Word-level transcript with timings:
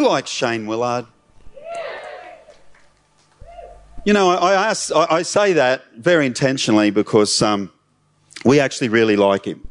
Who 0.00 0.08
likes 0.08 0.30
Shane 0.30 0.66
Willard? 0.66 1.04
You 4.06 4.14
know, 4.14 4.30
I, 4.30 4.54
ask, 4.70 4.90
I 4.94 5.20
say 5.20 5.52
that 5.52 5.92
very 5.94 6.24
intentionally 6.24 6.88
because 6.88 7.42
um, 7.42 7.70
we 8.42 8.60
actually 8.60 8.88
really 8.88 9.16
like 9.16 9.44
him. 9.44 9.68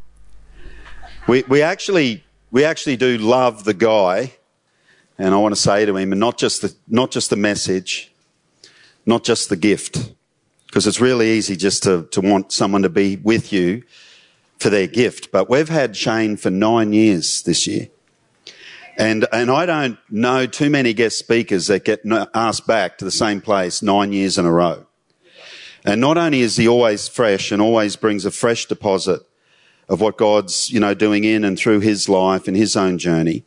We, 1.27 1.41
we, 1.47 1.63
actually, 1.63 2.23
we 2.51 2.63
actually 2.63 2.95
do 2.95 3.17
love 3.17 3.63
the 3.63 3.73
guy, 3.73 4.33
and 5.17 5.33
I 5.33 5.37
want 5.39 5.55
to 5.55 5.59
say 5.59 5.83
to 5.87 5.97
him, 5.97 6.11
and 6.11 6.19
not 6.19 6.37
just 6.37 6.61
the, 6.61 6.75
not 6.87 7.09
just 7.09 7.31
the 7.31 7.35
message, 7.35 8.11
not 9.07 9.23
just 9.23 9.49
the 9.49 9.57
gift, 9.57 10.13
because 10.67 10.85
it's 10.85 11.01
really 11.01 11.31
easy 11.31 11.55
just 11.55 11.81
to, 11.83 12.07
to 12.11 12.21
want 12.21 12.51
someone 12.51 12.83
to 12.83 12.89
be 12.89 13.15
with 13.15 13.51
you 13.51 13.81
for 14.59 14.69
their 14.69 14.85
gift. 14.85 15.31
But 15.31 15.49
we've 15.49 15.69
had 15.69 15.97
Shane 15.97 16.37
for 16.37 16.51
nine 16.51 16.93
years 16.93 17.41
this 17.41 17.65
year. 17.65 17.87
And, 18.99 19.25
and 19.31 19.49
I 19.49 19.65
don't 19.65 19.97
know 20.09 20.45
too 20.45 20.69
many 20.69 20.93
guest 20.93 21.17
speakers 21.17 21.67
that 21.67 21.85
get 21.85 22.01
asked 22.35 22.67
back 22.67 22.97
to 22.97 23.05
the 23.05 23.11
same 23.11 23.39
place 23.39 23.81
nine 23.81 24.11
years 24.11 24.37
in 24.37 24.45
a 24.45 24.51
row. 24.51 24.85
And 25.85 26.01
not 26.01 26.17
only 26.17 26.41
is 26.41 26.57
he 26.57 26.67
always 26.67 27.07
fresh 27.07 27.53
and 27.53 27.61
always 27.61 27.95
brings 27.95 28.25
a 28.25 28.31
fresh 28.31 28.65
deposit 28.65 29.21
of 29.87 30.01
what 30.01 30.17
God's, 30.17 30.69
you 30.69 30.81
know, 30.81 30.93
doing 30.93 31.23
in 31.23 31.45
and 31.45 31.57
through 31.57 31.79
his 31.79 32.09
life 32.09 32.49
and 32.49 32.57
his 32.57 32.75
own 32.75 32.97
journey, 32.97 33.45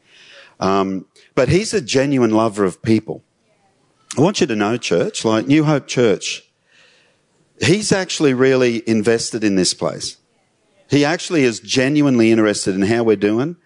um, 0.59 1.05
but 1.35 1.51
he's 1.51 1.75
a 1.75 1.83
genuine 1.83 2.31
lover 2.31 2.65
of 2.65 2.83
people. 2.83 3.23
I 4.17 4.23
want 4.23 4.41
you 4.41 4.47
to 4.47 4.57
know, 4.57 4.79
church, 4.79 5.23
like 5.23 5.47
New 5.47 5.65
Hope 5.65 5.87
Church, 5.87 6.45
he's 7.61 7.93
actually 7.93 8.33
really 8.33 8.83
invested 8.89 9.45
in 9.45 9.57
this 9.57 9.75
place. 9.75 10.17
He 10.89 11.05
actually 11.05 11.45
is 11.45 11.61
genuinely 11.61 12.31
interested 12.31 12.75
in 12.75 12.83
how 12.83 13.03
we're 13.03 13.17
doing. 13.17 13.57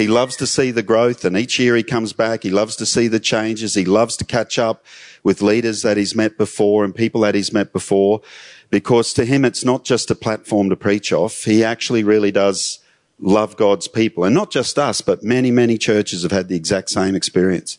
He 0.00 0.08
loves 0.08 0.34
to 0.36 0.46
see 0.46 0.70
the 0.70 0.82
growth 0.82 1.26
and 1.26 1.36
each 1.36 1.58
year 1.58 1.76
he 1.76 1.82
comes 1.82 2.14
back. 2.14 2.42
He 2.42 2.48
loves 2.48 2.74
to 2.76 2.86
see 2.86 3.06
the 3.06 3.20
changes. 3.20 3.74
He 3.74 3.84
loves 3.84 4.16
to 4.16 4.24
catch 4.24 4.58
up 4.58 4.82
with 5.22 5.42
leaders 5.42 5.82
that 5.82 5.98
he's 5.98 6.16
met 6.16 6.38
before 6.38 6.84
and 6.84 6.94
people 6.94 7.20
that 7.20 7.34
he's 7.34 7.52
met 7.52 7.70
before 7.70 8.22
because 8.70 9.12
to 9.12 9.26
him 9.26 9.44
it's 9.44 9.62
not 9.62 9.84
just 9.84 10.10
a 10.10 10.14
platform 10.14 10.70
to 10.70 10.76
preach 10.76 11.12
off. 11.12 11.44
He 11.44 11.62
actually 11.62 12.02
really 12.02 12.30
does 12.30 12.78
love 13.18 13.58
God's 13.58 13.88
people 13.88 14.24
and 14.24 14.34
not 14.34 14.50
just 14.50 14.78
us, 14.78 15.02
but 15.02 15.22
many, 15.22 15.50
many 15.50 15.76
churches 15.76 16.22
have 16.22 16.32
had 16.32 16.48
the 16.48 16.56
exact 16.56 16.88
same 16.88 17.14
experience. 17.14 17.76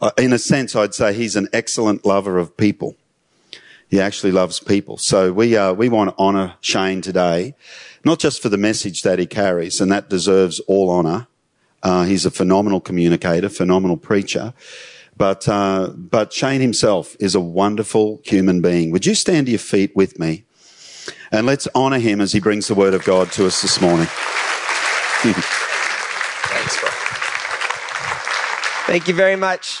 Uh, 0.00 0.10
in 0.18 0.32
a 0.32 0.40
sense, 0.40 0.74
I'd 0.74 0.94
say 0.94 1.14
he's 1.14 1.36
an 1.36 1.46
excellent 1.52 2.04
lover 2.04 2.38
of 2.38 2.56
people. 2.56 2.96
He 3.88 4.00
actually 4.00 4.32
loves 4.32 4.58
people. 4.58 4.96
So 4.98 5.32
we, 5.32 5.56
uh, 5.56 5.74
we 5.74 5.88
want 5.88 6.10
to 6.10 6.18
honour 6.18 6.54
Shane 6.60 7.02
today, 7.02 7.54
not 8.04 8.18
just 8.18 8.42
for 8.42 8.48
the 8.48 8.58
message 8.58 9.02
that 9.02 9.20
he 9.20 9.26
carries, 9.26 9.80
and 9.80 9.92
that 9.92 10.10
deserves 10.10 10.58
all 10.66 10.90
honour. 10.90 11.28
Uh, 11.82 12.04
he's 12.04 12.24
a 12.24 12.30
phenomenal 12.30 12.80
communicator, 12.80 13.48
phenomenal 13.48 13.96
preacher. 13.96 14.54
But, 15.16 15.48
uh, 15.48 15.90
but 15.94 16.32
Shane 16.32 16.60
himself 16.60 17.16
is 17.20 17.34
a 17.34 17.40
wonderful 17.40 18.20
human 18.24 18.60
being. 18.62 18.90
Would 18.92 19.04
you 19.06 19.14
stand 19.14 19.46
to 19.46 19.52
your 19.52 19.58
feet 19.58 19.94
with 19.94 20.18
me? 20.18 20.44
And 21.30 21.46
let's 21.46 21.68
honour 21.74 21.98
him 21.98 22.20
as 22.20 22.32
he 22.32 22.40
brings 22.40 22.68
the 22.68 22.74
word 22.74 22.94
of 22.94 23.04
God 23.04 23.32
to 23.32 23.46
us 23.46 23.62
this 23.62 23.80
morning. 23.80 24.06
Thanks, 25.22 26.80
bro. 26.80 26.88
Thank 28.86 29.08
you 29.08 29.14
very 29.14 29.36
much. 29.36 29.80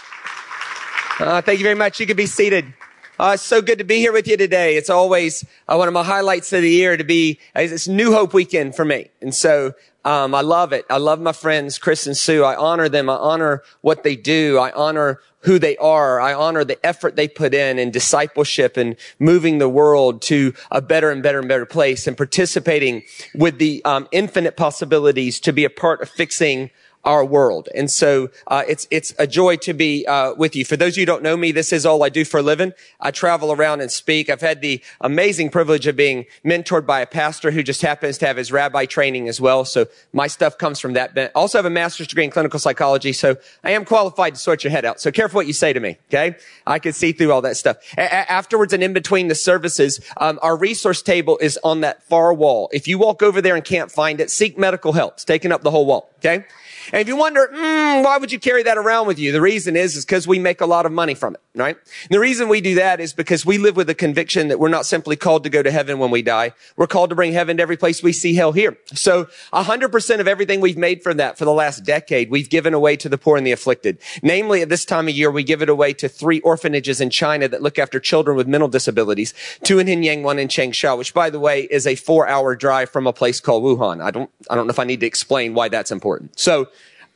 Uh, 1.18 1.40
thank 1.42 1.58
you 1.58 1.64
very 1.64 1.74
much. 1.74 2.00
You 2.00 2.06
can 2.06 2.16
be 2.16 2.26
seated. 2.26 2.72
Uh, 3.20 3.32
it's 3.34 3.42
so 3.42 3.60
good 3.60 3.78
to 3.78 3.84
be 3.84 3.96
here 3.96 4.12
with 4.12 4.26
you 4.26 4.38
today. 4.38 4.76
It's 4.76 4.88
always 4.88 5.44
uh, 5.68 5.76
one 5.76 5.86
of 5.86 5.92
my 5.92 6.02
highlights 6.02 6.52
of 6.52 6.62
the 6.62 6.70
year 6.70 6.96
to 6.96 7.04
be, 7.04 7.38
uh, 7.54 7.60
it's 7.60 7.86
New 7.86 8.12
Hope 8.12 8.32
weekend 8.32 8.74
for 8.74 8.84
me. 8.84 9.10
And 9.20 9.34
so, 9.34 9.74
um, 10.04 10.34
I 10.34 10.40
love 10.40 10.72
it. 10.72 10.84
I 10.90 10.96
love 10.96 11.20
my 11.20 11.32
friends, 11.32 11.78
Chris 11.78 12.06
and 12.08 12.16
Sue. 12.16 12.42
I 12.42 12.56
honor 12.56 12.88
them. 12.88 13.08
I 13.08 13.14
honor 13.14 13.62
what 13.82 14.02
they 14.02 14.16
do. 14.16 14.58
I 14.58 14.72
honor 14.72 15.20
who 15.40 15.58
they 15.58 15.76
are. 15.76 16.20
I 16.20 16.34
honor 16.34 16.64
the 16.64 16.84
effort 16.84 17.14
they 17.14 17.28
put 17.28 17.54
in 17.54 17.78
in 17.78 17.90
discipleship 17.92 18.76
and 18.76 18.96
moving 19.20 19.58
the 19.58 19.68
world 19.68 20.22
to 20.22 20.54
a 20.70 20.80
better 20.80 21.10
and 21.10 21.22
better 21.22 21.38
and 21.38 21.48
better 21.48 21.66
place 21.66 22.08
and 22.08 22.16
participating 22.16 23.02
with 23.34 23.58
the 23.58 23.84
um, 23.84 24.08
infinite 24.10 24.56
possibilities 24.56 25.38
to 25.40 25.52
be 25.52 25.64
a 25.64 25.70
part 25.70 26.02
of 26.02 26.08
fixing 26.08 26.70
our 27.04 27.24
world. 27.24 27.68
And 27.74 27.90
so 27.90 28.30
uh, 28.46 28.62
it's 28.68 28.86
it's 28.90 29.14
a 29.18 29.26
joy 29.26 29.56
to 29.56 29.72
be 29.72 30.06
uh, 30.06 30.34
with 30.34 30.54
you. 30.54 30.64
For 30.64 30.76
those 30.76 30.94
of 30.94 30.98
you 30.98 31.02
who 31.02 31.06
don't 31.06 31.22
know 31.22 31.36
me, 31.36 31.52
this 31.52 31.72
is 31.72 31.84
all 31.84 32.02
I 32.04 32.08
do 32.08 32.24
for 32.24 32.38
a 32.38 32.42
living. 32.42 32.72
I 33.00 33.10
travel 33.10 33.52
around 33.52 33.80
and 33.80 33.90
speak. 33.90 34.30
I've 34.30 34.40
had 34.40 34.60
the 34.60 34.80
amazing 35.00 35.50
privilege 35.50 35.86
of 35.86 35.96
being 35.96 36.26
mentored 36.44 36.86
by 36.86 37.00
a 37.00 37.06
pastor 37.06 37.50
who 37.50 37.62
just 37.62 37.82
happens 37.82 38.18
to 38.18 38.26
have 38.26 38.36
his 38.36 38.52
rabbi 38.52 38.86
training 38.86 39.28
as 39.28 39.40
well. 39.40 39.64
So 39.64 39.86
my 40.12 40.26
stuff 40.26 40.58
comes 40.58 40.78
from 40.78 40.92
that. 40.92 41.12
I 41.16 41.26
also 41.34 41.58
have 41.58 41.64
a 41.64 41.70
master's 41.70 42.06
degree 42.06 42.24
in 42.24 42.30
clinical 42.30 42.60
psychology, 42.60 43.12
so 43.12 43.36
I 43.64 43.72
am 43.72 43.84
qualified 43.84 44.34
to 44.34 44.40
sort 44.40 44.62
your 44.64 44.70
head 44.70 44.84
out. 44.84 45.00
So 45.00 45.10
careful 45.10 45.38
what 45.38 45.46
you 45.46 45.52
say 45.52 45.72
to 45.72 45.80
me, 45.80 45.98
okay? 46.08 46.36
I 46.66 46.78
can 46.78 46.92
see 46.92 47.12
through 47.12 47.32
all 47.32 47.42
that 47.42 47.56
stuff. 47.56 47.78
A- 47.96 48.30
afterwards 48.30 48.72
and 48.72 48.82
in 48.82 48.92
between 48.92 49.28
the 49.28 49.34
services, 49.34 50.00
um, 50.18 50.38
our 50.42 50.56
resource 50.56 51.02
table 51.02 51.38
is 51.38 51.58
on 51.64 51.80
that 51.80 52.02
far 52.04 52.32
wall. 52.32 52.70
If 52.72 52.86
you 52.86 52.98
walk 52.98 53.22
over 53.22 53.40
there 53.40 53.56
and 53.56 53.64
can't 53.64 53.90
find 53.90 54.20
it, 54.20 54.30
seek 54.30 54.56
medical 54.56 54.92
help. 54.92 55.14
It's 55.14 55.24
taking 55.24 55.52
up 55.52 55.62
the 55.62 55.70
whole 55.70 55.86
wall, 55.86 56.10
okay? 56.18 56.44
And 56.92 57.00
if 57.00 57.08
you 57.08 57.16
wonder, 57.16 57.48
mm, 57.52 58.04
why 58.04 58.18
would 58.18 58.32
you 58.32 58.38
carry 58.38 58.62
that 58.62 58.78
around 58.78 59.06
with 59.06 59.18
you? 59.18 59.32
The 59.32 59.40
reason 59.40 59.76
is, 59.76 59.96
is 59.96 60.04
because 60.04 60.26
we 60.26 60.38
make 60.38 60.60
a 60.60 60.66
lot 60.66 60.86
of 60.86 60.92
money 60.92 61.14
from 61.14 61.34
it, 61.34 61.40
right? 61.54 61.76
And 61.76 62.10
the 62.10 62.20
reason 62.20 62.48
we 62.48 62.60
do 62.60 62.74
that 62.76 63.00
is 63.00 63.12
because 63.12 63.46
we 63.46 63.58
live 63.58 63.76
with 63.76 63.86
the 63.86 63.94
conviction 63.94 64.48
that 64.48 64.58
we're 64.58 64.68
not 64.68 64.86
simply 64.86 65.16
called 65.16 65.44
to 65.44 65.50
go 65.50 65.62
to 65.62 65.70
heaven 65.70 65.98
when 65.98 66.10
we 66.10 66.22
die. 66.22 66.52
We're 66.76 66.86
called 66.86 67.10
to 67.10 67.16
bring 67.16 67.32
heaven 67.32 67.58
to 67.58 67.62
every 67.62 67.76
place 67.76 68.02
we 68.02 68.12
see 68.12 68.34
hell 68.34 68.52
here. 68.52 68.76
So 68.94 69.28
hundred 69.52 69.90
percent 69.90 70.20
of 70.20 70.28
everything 70.28 70.60
we've 70.60 70.76
made 70.76 71.02
from 71.02 71.16
that 71.18 71.38
for 71.38 71.44
the 71.44 71.52
last 71.52 71.84
decade, 71.84 72.30
we've 72.30 72.50
given 72.50 72.74
away 72.74 72.96
to 72.96 73.08
the 73.08 73.18
poor 73.18 73.36
and 73.36 73.46
the 73.46 73.52
afflicted. 73.52 73.98
Namely, 74.22 74.62
at 74.62 74.68
this 74.68 74.84
time 74.84 75.08
of 75.08 75.14
year, 75.14 75.30
we 75.30 75.44
give 75.44 75.62
it 75.62 75.68
away 75.68 75.92
to 75.94 76.08
three 76.08 76.40
orphanages 76.40 77.00
in 77.00 77.10
China 77.10 77.48
that 77.48 77.62
look 77.62 77.78
after 77.78 78.00
children 78.00 78.36
with 78.36 78.46
mental 78.46 78.68
disabilities. 78.68 79.34
Two 79.62 79.78
in 79.78 79.86
Hinyang, 79.86 80.22
one 80.22 80.38
in 80.38 80.48
Changsha, 80.48 80.96
which 80.98 81.14
by 81.14 81.30
the 81.30 81.40
way 81.40 81.62
is 81.62 81.86
a 81.86 81.94
four 81.94 82.28
hour 82.28 82.56
drive 82.56 82.90
from 82.90 83.06
a 83.06 83.12
place 83.12 83.40
called 83.40 83.62
Wuhan. 83.62 84.02
I 84.02 84.10
don't, 84.10 84.30
I 84.50 84.54
don't 84.54 84.66
know 84.66 84.72
if 84.72 84.78
I 84.78 84.84
need 84.84 85.00
to 85.00 85.06
explain 85.06 85.54
why 85.54 85.68
that's 85.68 85.92
important. 85.92 86.38
So 86.38 86.68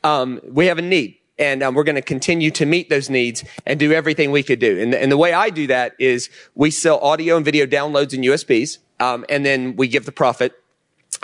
um, 0.03 0.39
we 0.43 0.67
have 0.67 0.77
a 0.77 0.81
need 0.81 1.17
and 1.39 1.61
um, 1.61 1.75
we're 1.75 1.83
going 1.83 1.95
to 1.95 2.01
continue 2.01 2.51
to 2.51 2.65
meet 2.65 2.89
those 2.89 3.09
needs 3.09 3.43
and 3.65 3.79
do 3.79 3.91
everything 3.91 4.31
we 4.31 4.43
could 4.43 4.59
do. 4.59 4.79
And 4.79 4.93
the, 4.93 5.01
and 5.01 5.11
the, 5.11 5.17
way 5.17 5.33
I 5.33 5.49
do 5.49 5.67
that 5.67 5.93
is 5.99 6.29
we 6.55 6.71
sell 6.71 6.99
audio 6.99 7.35
and 7.35 7.45
video 7.45 7.65
downloads 7.65 8.13
and 8.13 8.23
USBs, 8.23 8.79
um, 8.99 9.25
and 9.29 9.45
then 9.45 9.75
we 9.75 9.87
give 9.87 10.05
the 10.05 10.11
profit 10.11 10.53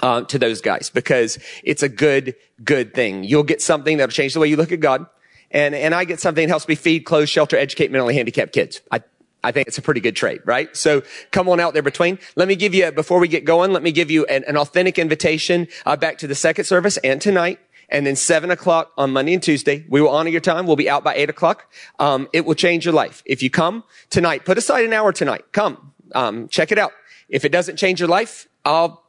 uh, 0.01 0.21
to 0.23 0.39
those 0.39 0.61
guys 0.61 0.89
because 0.89 1.39
it's 1.63 1.83
a 1.83 1.89
good, 1.89 2.35
good 2.63 2.93
thing. 2.93 3.23
You'll 3.23 3.43
get 3.43 3.61
something 3.61 3.97
that'll 3.97 4.11
change 4.11 4.33
the 4.33 4.39
way 4.39 4.47
you 4.47 4.57
look 4.57 4.71
at 4.71 4.79
God, 4.79 5.05
and 5.51 5.75
and 5.75 5.93
I 5.93 6.05
get 6.05 6.19
something 6.19 6.47
that 6.47 6.49
helps 6.49 6.67
me 6.67 6.75
feed, 6.75 7.01
clothe, 7.01 7.27
shelter, 7.27 7.57
educate 7.57 7.91
mentally 7.91 8.15
handicapped 8.15 8.53
kids. 8.53 8.81
I 8.91 9.01
I 9.43 9.51
think 9.51 9.67
it's 9.67 9.77
a 9.77 9.81
pretty 9.81 9.99
good 9.99 10.15
trade, 10.15 10.41
right? 10.45 10.75
So 10.75 11.03
come 11.31 11.49
on 11.49 11.59
out 11.59 11.73
there 11.73 11.83
between. 11.83 12.17
Let 12.35 12.47
me 12.47 12.55
give 12.55 12.73
you, 12.73 12.91
before 12.93 13.19
we 13.19 13.27
get 13.27 13.43
going, 13.43 13.73
let 13.73 13.83
me 13.83 13.91
give 13.91 14.09
you 14.09 14.25
an, 14.25 14.45
an 14.47 14.55
authentic 14.55 14.97
invitation 14.97 15.67
uh, 15.85 15.97
back 15.97 16.17
to 16.19 16.27
the 16.27 16.35
second 16.35 16.63
service 16.63 16.95
and 16.97 17.21
tonight 17.21 17.59
and 17.93 18.05
then 18.05 18.15
seven 18.15 18.51
o'clock 18.51 18.91
on 18.97 19.11
Monday 19.11 19.35
and 19.35 19.43
Tuesday. 19.43 19.85
We 19.87 20.01
will 20.01 20.09
honor 20.09 20.29
your 20.29 20.41
time. 20.41 20.65
We'll 20.65 20.75
be 20.75 20.89
out 20.89 21.03
by 21.03 21.13
eight 21.15 21.29
o'clock. 21.29 21.71
Um, 21.99 22.27
it 22.33 22.45
will 22.45 22.55
change 22.55 22.83
your 22.83 22.93
life. 22.93 23.21
If 23.25 23.41
you 23.43 23.49
come 23.49 23.83
tonight, 24.09 24.43
put 24.43 24.57
aside 24.57 24.83
an 24.83 24.91
hour 24.91 25.13
tonight. 25.13 25.45
Come, 25.53 25.93
um, 26.13 26.49
check 26.49 26.71
it 26.71 26.79
out. 26.79 26.91
If 27.29 27.45
it 27.45 27.51
doesn't 27.53 27.77
change 27.77 27.99
your 27.99 28.09
life, 28.09 28.47
I'll 28.65 29.03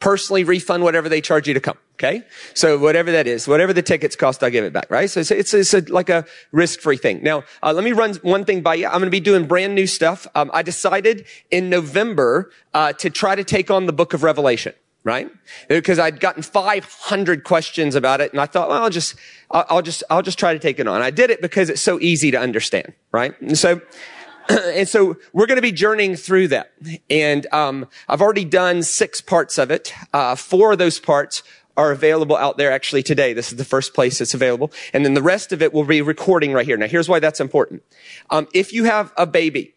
personally 0.00 0.42
refund 0.42 0.82
whatever 0.82 1.08
they 1.08 1.20
charge 1.20 1.46
you 1.46 1.54
to 1.54 1.60
come. 1.60 1.78
Okay. 1.94 2.24
So 2.54 2.76
whatever 2.76 3.12
that 3.12 3.28
is, 3.28 3.46
whatever 3.46 3.72
the 3.72 3.82
tickets 3.82 4.16
cost, 4.16 4.42
I'll 4.42 4.50
give 4.50 4.64
it 4.64 4.72
back. 4.72 4.90
Right. 4.90 5.08
So 5.08 5.20
it's, 5.20 5.30
it's, 5.30 5.54
it's 5.54 5.74
a, 5.74 5.80
like 5.92 6.08
a 6.08 6.26
risk 6.50 6.80
free 6.80 6.96
thing. 6.96 7.22
Now, 7.22 7.44
uh, 7.62 7.72
let 7.72 7.84
me 7.84 7.92
run 7.92 8.14
one 8.16 8.44
thing 8.44 8.62
by 8.62 8.74
you. 8.74 8.86
I'm 8.86 8.94
going 8.94 9.04
to 9.04 9.10
be 9.10 9.20
doing 9.20 9.46
brand 9.46 9.76
new 9.76 9.86
stuff. 9.86 10.26
Um, 10.34 10.50
I 10.52 10.62
decided 10.62 11.24
in 11.52 11.70
November, 11.70 12.50
uh, 12.72 12.94
to 12.94 13.10
try 13.10 13.36
to 13.36 13.44
take 13.44 13.70
on 13.70 13.86
the 13.86 13.92
book 13.92 14.12
of 14.12 14.24
Revelation 14.24 14.74
right? 15.04 15.30
Because 15.68 15.98
I'd 15.98 16.18
gotten 16.18 16.42
500 16.42 17.44
questions 17.44 17.94
about 17.94 18.22
it 18.22 18.32
and 18.32 18.40
I 18.40 18.46
thought, 18.46 18.70
well, 18.70 18.82
I'll 18.82 18.90
just, 18.90 19.14
I'll, 19.50 19.82
just, 19.82 20.02
I'll 20.08 20.22
just 20.22 20.38
try 20.38 20.54
to 20.54 20.58
take 20.58 20.80
it 20.80 20.88
on. 20.88 21.02
I 21.02 21.10
did 21.10 21.30
it 21.30 21.42
because 21.42 21.68
it's 21.68 21.82
so 21.82 22.00
easy 22.00 22.30
to 22.30 22.38
understand, 22.38 22.94
right? 23.12 23.38
And 23.40 23.56
so, 23.56 23.82
and 24.48 24.88
so 24.88 25.16
we're 25.34 25.46
going 25.46 25.56
to 25.56 25.62
be 25.62 25.72
journeying 25.72 26.16
through 26.16 26.48
that. 26.48 26.72
And, 27.10 27.46
um, 27.52 27.86
I've 28.08 28.22
already 28.22 28.46
done 28.46 28.82
six 28.82 29.20
parts 29.20 29.58
of 29.58 29.70
it. 29.70 29.92
Uh, 30.14 30.34
four 30.34 30.72
of 30.72 30.78
those 30.78 30.98
parts 30.98 31.42
are 31.76 31.90
available 31.90 32.36
out 32.36 32.56
there 32.56 32.72
actually 32.72 33.02
today. 33.02 33.34
This 33.34 33.52
is 33.52 33.58
the 33.58 33.64
first 33.64 33.92
place 33.94 34.20
it's 34.22 34.32
available. 34.32 34.72
And 34.94 35.04
then 35.04 35.12
the 35.12 35.22
rest 35.22 35.52
of 35.52 35.60
it 35.60 35.74
will 35.74 35.84
be 35.84 36.00
recording 36.00 36.52
right 36.52 36.64
here. 36.64 36.78
Now 36.78 36.86
here's 36.86 37.10
why 37.10 37.18
that's 37.18 37.40
important. 37.40 37.82
Um, 38.30 38.48
if 38.54 38.72
you 38.72 38.84
have 38.84 39.12
a 39.18 39.26
baby, 39.26 39.74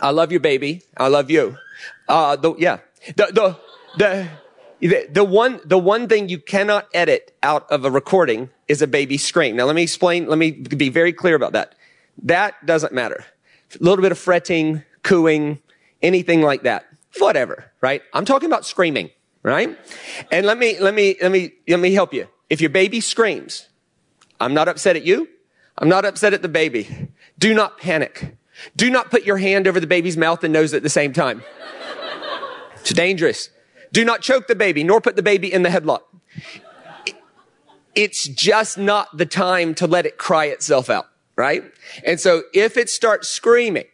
I 0.00 0.10
love 0.10 0.32
your 0.32 0.40
baby. 0.40 0.82
I 0.96 1.08
love 1.08 1.30
you. 1.30 1.56
Uh, 2.08 2.34
the, 2.36 2.54
yeah. 2.56 2.78
The, 3.16 3.26
the, 3.26 3.56
the, 3.98 4.28
the, 4.80 5.24
one, 5.24 5.60
the 5.64 5.78
one 5.78 6.08
thing 6.08 6.28
you 6.28 6.38
cannot 6.38 6.88
edit 6.94 7.36
out 7.42 7.70
of 7.70 7.84
a 7.84 7.90
recording 7.90 8.50
is 8.68 8.82
a 8.82 8.86
baby 8.86 9.18
scream. 9.18 9.56
Now 9.56 9.64
let 9.64 9.74
me 9.74 9.82
explain, 9.82 10.26
let 10.26 10.38
me 10.38 10.50
be 10.50 10.88
very 10.88 11.12
clear 11.12 11.34
about 11.34 11.52
that. 11.52 11.74
That 12.22 12.64
doesn't 12.66 12.92
matter. 12.92 13.24
A 13.74 13.82
little 13.82 14.02
bit 14.02 14.12
of 14.12 14.18
fretting, 14.18 14.82
cooing, 15.02 15.60
anything 16.02 16.42
like 16.42 16.62
that. 16.62 16.86
Whatever, 17.18 17.70
right? 17.80 18.02
I'm 18.12 18.24
talking 18.24 18.46
about 18.46 18.64
screaming, 18.66 19.10
right? 19.42 19.76
And 20.30 20.46
let 20.46 20.58
me, 20.58 20.78
let 20.78 20.94
me, 20.94 21.16
let 21.20 21.32
me, 21.32 21.52
let 21.66 21.80
me 21.80 21.92
help 21.92 22.12
you. 22.14 22.28
If 22.50 22.60
your 22.60 22.70
baby 22.70 23.00
screams, 23.00 23.68
I'm 24.40 24.54
not 24.54 24.68
upset 24.68 24.96
at 24.96 25.04
you. 25.04 25.28
I'm 25.76 25.88
not 25.88 26.04
upset 26.04 26.34
at 26.34 26.42
the 26.42 26.48
baby. 26.48 27.08
Do 27.38 27.54
not 27.54 27.78
panic. 27.78 28.36
Do 28.76 28.90
not 28.90 29.10
put 29.10 29.24
your 29.24 29.36
hand 29.38 29.66
over 29.66 29.80
the 29.80 29.86
baby's 29.86 30.16
mouth 30.16 30.42
and 30.44 30.52
nose 30.52 30.74
at 30.74 30.82
the 30.82 30.88
same 30.88 31.12
time. 31.12 31.42
It's 32.80 32.92
dangerous. 32.92 33.50
Do 33.92 34.04
not 34.04 34.22
choke 34.22 34.46
the 34.46 34.54
baby, 34.54 34.84
nor 34.84 35.00
put 35.00 35.16
the 35.16 35.22
baby 35.22 35.52
in 35.52 35.62
the 35.62 35.68
headlock. 35.68 36.02
It's 37.94 38.28
just 38.28 38.78
not 38.78 39.16
the 39.16 39.26
time 39.26 39.74
to 39.76 39.86
let 39.86 40.06
it 40.06 40.18
cry 40.18 40.44
itself 40.46 40.88
out, 40.88 41.08
right? 41.36 41.64
And 42.04 42.20
so 42.20 42.42
if 42.54 42.76
it 42.76 42.88
starts 42.88 43.28
screaming, 43.28 43.86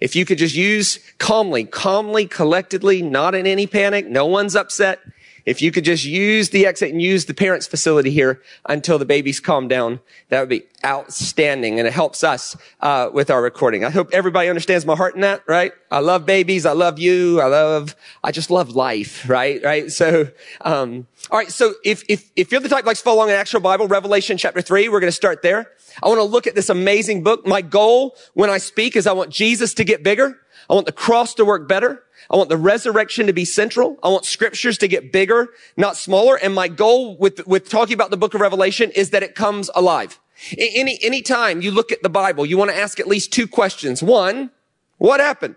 if 0.00 0.14
you 0.14 0.24
could 0.24 0.38
just 0.38 0.54
use 0.54 0.98
calmly, 1.18 1.64
calmly, 1.64 2.26
collectedly, 2.26 3.02
not 3.02 3.34
in 3.34 3.46
any 3.46 3.66
panic, 3.66 4.06
no 4.06 4.26
one's 4.26 4.54
upset. 4.54 5.00
If 5.48 5.62
you 5.62 5.72
could 5.72 5.84
just 5.84 6.04
use 6.04 6.50
the 6.50 6.66
exit 6.66 6.92
and 6.92 7.00
use 7.00 7.24
the 7.24 7.32
parents 7.32 7.66
facility 7.66 8.10
here 8.10 8.42
until 8.66 8.98
the 8.98 9.06
babies 9.06 9.40
calmed 9.40 9.70
down, 9.70 10.00
that 10.28 10.40
would 10.40 10.48
be 10.50 10.64
outstanding. 10.84 11.78
And 11.78 11.88
it 11.88 11.94
helps 11.94 12.22
us, 12.22 12.54
uh, 12.80 13.08
with 13.12 13.30
our 13.30 13.40
recording. 13.40 13.82
I 13.82 13.90
hope 13.90 14.10
everybody 14.12 14.50
understands 14.50 14.84
my 14.84 14.94
heart 14.94 15.14
in 15.14 15.22
that, 15.22 15.42
right? 15.46 15.72
I 15.90 16.00
love 16.00 16.26
babies. 16.26 16.66
I 16.66 16.72
love 16.72 16.98
you. 16.98 17.40
I 17.40 17.46
love, 17.46 17.96
I 18.22 18.30
just 18.30 18.50
love 18.50 18.76
life, 18.76 19.26
right? 19.26 19.64
Right? 19.64 19.90
So, 19.90 20.28
um, 20.60 21.06
all 21.30 21.38
right. 21.38 21.50
So 21.50 21.74
if, 21.82 22.04
if, 22.10 22.30
if 22.36 22.52
you're 22.52 22.60
the 22.60 22.68
type 22.68 22.84
that 22.84 22.86
likes 22.86 23.00
to 23.00 23.04
follow 23.04 23.16
along 23.16 23.30
an 23.30 23.36
actual 23.36 23.60
Bible, 23.60 23.88
Revelation 23.88 24.36
chapter 24.36 24.60
three, 24.60 24.90
we're 24.90 25.00
going 25.00 25.08
to 25.08 25.16
start 25.16 25.40
there. 25.40 25.70
I 26.02 26.08
want 26.08 26.18
to 26.18 26.24
look 26.24 26.46
at 26.46 26.54
this 26.54 26.68
amazing 26.68 27.22
book. 27.22 27.46
My 27.46 27.62
goal 27.62 28.14
when 28.34 28.50
I 28.50 28.58
speak 28.58 28.96
is 28.96 29.06
I 29.06 29.12
want 29.12 29.30
Jesus 29.30 29.72
to 29.74 29.84
get 29.84 30.02
bigger. 30.02 30.38
I 30.68 30.74
want 30.74 30.86
the 30.86 30.92
cross 30.92 31.34
to 31.34 31.44
work 31.44 31.66
better. 31.66 32.02
I 32.30 32.36
want 32.36 32.50
the 32.50 32.56
resurrection 32.56 33.26
to 33.26 33.32
be 33.32 33.44
central. 33.44 33.98
I 34.02 34.08
want 34.08 34.26
scriptures 34.26 34.76
to 34.78 34.88
get 34.88 35.12
bigger, 35.12 35.48
not 35.76 35.96
smaller. 35.96 36.36
And 36.36 36.54
my 36.54 36.68
goal 36.68 37.16
with, 37.16 37.46
with 37.46 37.68
talking 37.68 37.94
about 37.94 38.10
the 38.10 38.16
book 38.16 38.34
of 38.34 38.40
Revelation 38.40 38.90
is 38.90 39.10
that 39.10 39.22
it 39.22 39.34
comes 39.34 39.70
alive. 39.74 40.18
Any, 40.56 40.98
any 41.02 41.22
time 41.22 41.62
you 41.62 41.70
look 41.70 41.90
at 41.90 42.02
the 42.02 42.10
Bible, 42.10 42.44
you 42.44 42.58
want 42.58 42.70
to 42.70 42.76
ask 42.76 43.00
at 43.00 43.08
least 43.08 43.32
two 43.32 43.48
questions. 43.48 44.02
One, 44.02 44.50
what 44.98 45.20
happened? 45.20 45.54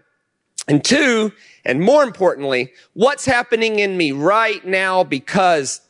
And 0.68 0.84
two, 0.84 1.34
and 1.66 1.82
more 1.82 2.04
importantly, 2.04 2.72
what's 2.94 3.26
happening 3.26 3.80
in 3.80 3.98
me 3.98 4.12
right 4.12 4.66
now 4.66 5.04
because 5.04 5.82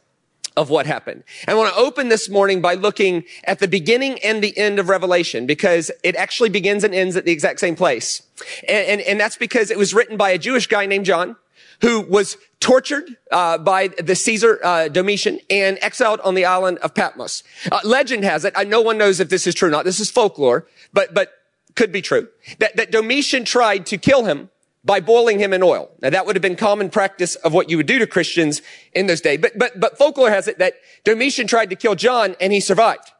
of 0.57 0.69
what 0.69 0.86
happened. 0.86 1.24
I 1.48 1.53
want 1.53 1.74
to 1.74 1.80
open 1.80 2.09
this 2.09 2.30
morning 2.30 2.62
by 2.62 2.74
looking 2.74 3.24
at 3.45 3.59
the 3.59 3.68
beginning 3.68 4.19
and 4.24 4.44
the 4.44 4.57
end 4.57 4.80
of 4.80 4.89
Revelation 4.89 5.45
because 5.45 5.92
it 6.03 6.15
actually 6.15 6.50
begins 6.50 6.83
and 6.83 6.94
ends 6.94 7.15
at 7.15 7.25
the 7.25 7.31
exact 7.31 7.59
same 7.59 7.75
place. 7.75 8.24
And, 8.68 8.88
and, 8.88 9.01
and 9.01 9.19
that's 9.19 9.38
because 9.38 9.71
it 9.71 9.77
was 9.77 9.94
written 9.94 10.18
by 10.18 10.31
a 10.31 10.38
Jewish 10.38 10.68
guy 10.68 10.86
named 10.86 11.06
John 11.06 11.36
who 11.81 12.01
was 12.01 12.38
tortured 12.59 13.18
uh, 13.31 13.57
by 13.57 13.88
the 13.88 14.15
Caesar 14.15 14.59
uh, 14.63 14.88
Domitian 14.88 15.39
and 15.50 15.80
exiled 15.81 16.19
on 16.21 16.36
the 16.36 16.45
island 16.45 16.77
of 16.80 16.94
Patmos. 16.94 17.44
Uh, 17.71 17.80
legend 17.83 18.24
has 18.24 18.45
it, 18.45 18.54
no 18.68 18.81
one 18.81 18.97
knows 18.97 19.19
if 19.19 19.30
this 19.30 19.47
is 19.47 19.56
true 19.56 19.68
or 19.68 19.71
not. 19.71 19.83
This 19.86 20.00
is 20.00 20.12
folklore, 20.12 20.68
but 20.94 21.13
but 21.13 21.31
could 21.75 21.92
be 21.92 22.01
true. 22.01 22.27
That 22.59 22.75
that 22.75 22.92
Domitian 22.92 23.45
tried 23.45 23.86
to 23.88 23.97
kill 23.97 24.25
him 24.25 24.50
by 24.83 25.00
boiling 25.00 25.39
him 25.39 25.54
in 25.54 25.62
oil. 25.62 25.92
Now 26.01 26.10
that 26.10 26.25
would 26.25 26.36
have 26.36 26.42
been 26.42 26.56
common 26.56 26.89
practice 26.89 27.36
of 27.36 27.54
what 27.54 27.69
you 27.69 27.78
would 27.78 27.86
do 27.86 28.00
to 28.00 28.07
Christians 28.07 28.62
in 28.94 29.07
those 29.07 29.22
days. 29.22 29.39
But, 29.39 29.57
but, 29.57 29.80
but 29.80 29.98
folklore 29.98 30.30
has 30.30 30.48
it 30.48 30.57
that 30.60 30.75
Domitian 31.04 31.48
tried 31.48 31.69
to 31.69 31.75
kill 31.75 31.95
John 31.95 32.36
and 32.42 32.51
he 32.51 32.60
survived. 32.60 33.12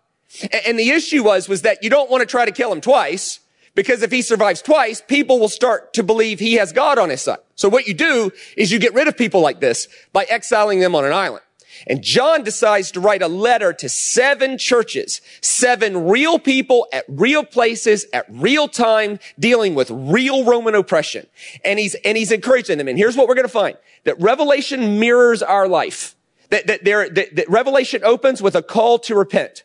And, 0.42 0.62
and 0.68 0.80
the 0.80 0.90
issue 0.90 1.24
was, 1.24 1.48
was 1.48 1.62
that 1.62 1.84
you 1.84 1.90
don't 1.90 2.10
want 2.10 2.22
to 2.22 2.26
try 2.26 2.46
to 2.46 2.52
kill 2.52 2.72
him 2.72 2.82
twice 2.82 3.40
because 3.76 4.02
if 4.02 4.12
he 4.12 4.22
survives 4.22 4.62
twice, 4.62 5.02
people 5.02 5.40
will 5.40 5.50
start 5.50 5.94
to 5.94 6.04
believe 6.04 6.40
he 6.40 6.56
has 6.56 6.74
God 6.74 6.98
on 6.98 7.10
his 7.10 7.22
side. 7.22 7.40
So 7.56 7.70
what 7.70 7.88
you 7.88 7.94
do 7.94 8.32
is 8.58 8.72
you 8.72 8.80
get 8.80 8.94
rid 8.94 9.08
of 9.08 9.18
people 9.18 9.42
like 9.42 9.60
this 9.60 9.88
by 10.12 10.26
exiling 10.26 10.80
them 10.80 10.96
on 10.96 11.06
an 11.06 11.14
island. 11.14 11.44
And 11.88 12.02
John 12.02 12.44
decides 12.44 12.92
to 12.92 13.00
write 13.00 13.22
a 13.22 13.28
letter 13.28 13.74
to 13.74 13.90
seven 13.90 14.58
churches, 14.58 15.22
seven 15.42 16.08
real 16.08 16.40
people 16.40 16.88
at 16.94 17.06
real 17.08 17.44
places 17.44 18.06
at 18.14 18.26
real 18.30 18.68
time 18.68 19.20
dealing 19.40 19.76
with 19.76 19.90
real 19.92 20.44
Roman 20.46 20.76
oppression. 20.76 21.28
And 21.64 21.80
he's, 21.80 21.96
and 22.06 22.18
he's 22.18 22.32
encouraging 22.32 22.78
them. 22.78 22.88
And 22.88 22.98
here's 22.98 23.18
what 23.18 23.28
we're 23.28 23.36
going 23.36 23.48
to 23.48 23.54
find. 23.54 23.78
That 24.04 24.20
Revelation 24.20 25.00
mirrors 25.00 25.44
our 25.44 25.68
life. 25.68 26.16
That, 26.50 26.68
that 26.68 26.84
there, 26.84 27.10
that, 27.10 27.36
that 27.36 27.50
Revelation 27.50 28.04
opens 28.04 28.42
with 28.42 28.56
a 28.56 28.62
call 28.62 29.00
to 29.00 29.16
repent. 29.16 29.64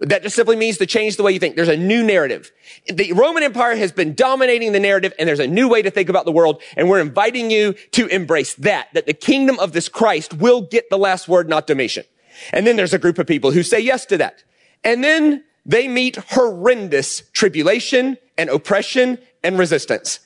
That 0.00 0.22
just 0.22 0.36
simply 0.36 0.54
means 0.54 0.78
to 0.78 0.86
change 0.86 1.16
the 1.16 1.24
way 1.24 1.32
you 1.32 1.40
think. 1.40 1.56
There's 1.56 1.68
a 1.68 1.76
new 1.76 2.04
narrative. 2.04 2.52
The 2.86 3.12
Roman 3.14 3.42
Empire 3.42 3.74
has 3.74 3.90
been 3.90 4.14
dominating 4.14 4.70
the 4.70 4.78
narrative 4.78 5.12
and 5.18 5.28
there's 5.28 5.40
a 5.40 5.46
new 5.46 5.68
way 5.68 5.82
to 5.82 5.90
think 5.90 6.08
about 6.08 6.24
the 6.24 6.30
world. 6.32 6.62
And 6.76 6.88
we're 6.88 7.00
inviting 7.00 7.50
you 7.50 7.72
to 7.92 8.06
embrace 8.06 8.54
that, 8.54 8.88
that 8.94 9.06
the 9.06 9.12
kingdom 9.12 9.58
of 9.58 9.72
this 9.72 9.88
Christ 9.88 10.34
will 10.34 10.60
get 10.60 10.88
the 10.88 10.98
last 10.98 11.26
word, 11.26 11.48
not 11.48 11.66
Domitian. 11.66 12.04
And 12.52 12.64
then 12.64 12.76
there's 12.76 12.94
a 12.94 12.98
group 12.98 13.18
of 13.18 13.26
people 13.26 13.50
who 13.50 13.64
say 13.64 13.80
yes 13.80 14.06
to 14.06 14.18
that. 14.18 14.44
And 14.84 15.02
then 15.02 15.42
they 15.66 15.88
meet 15.88 16.16
horrendous 16.16 17.22
tribulation 17.32 18.18
and 18.36 18.48
oppression 18.50 19.18
and 19.42 19.58
resistance. 19.58 20.20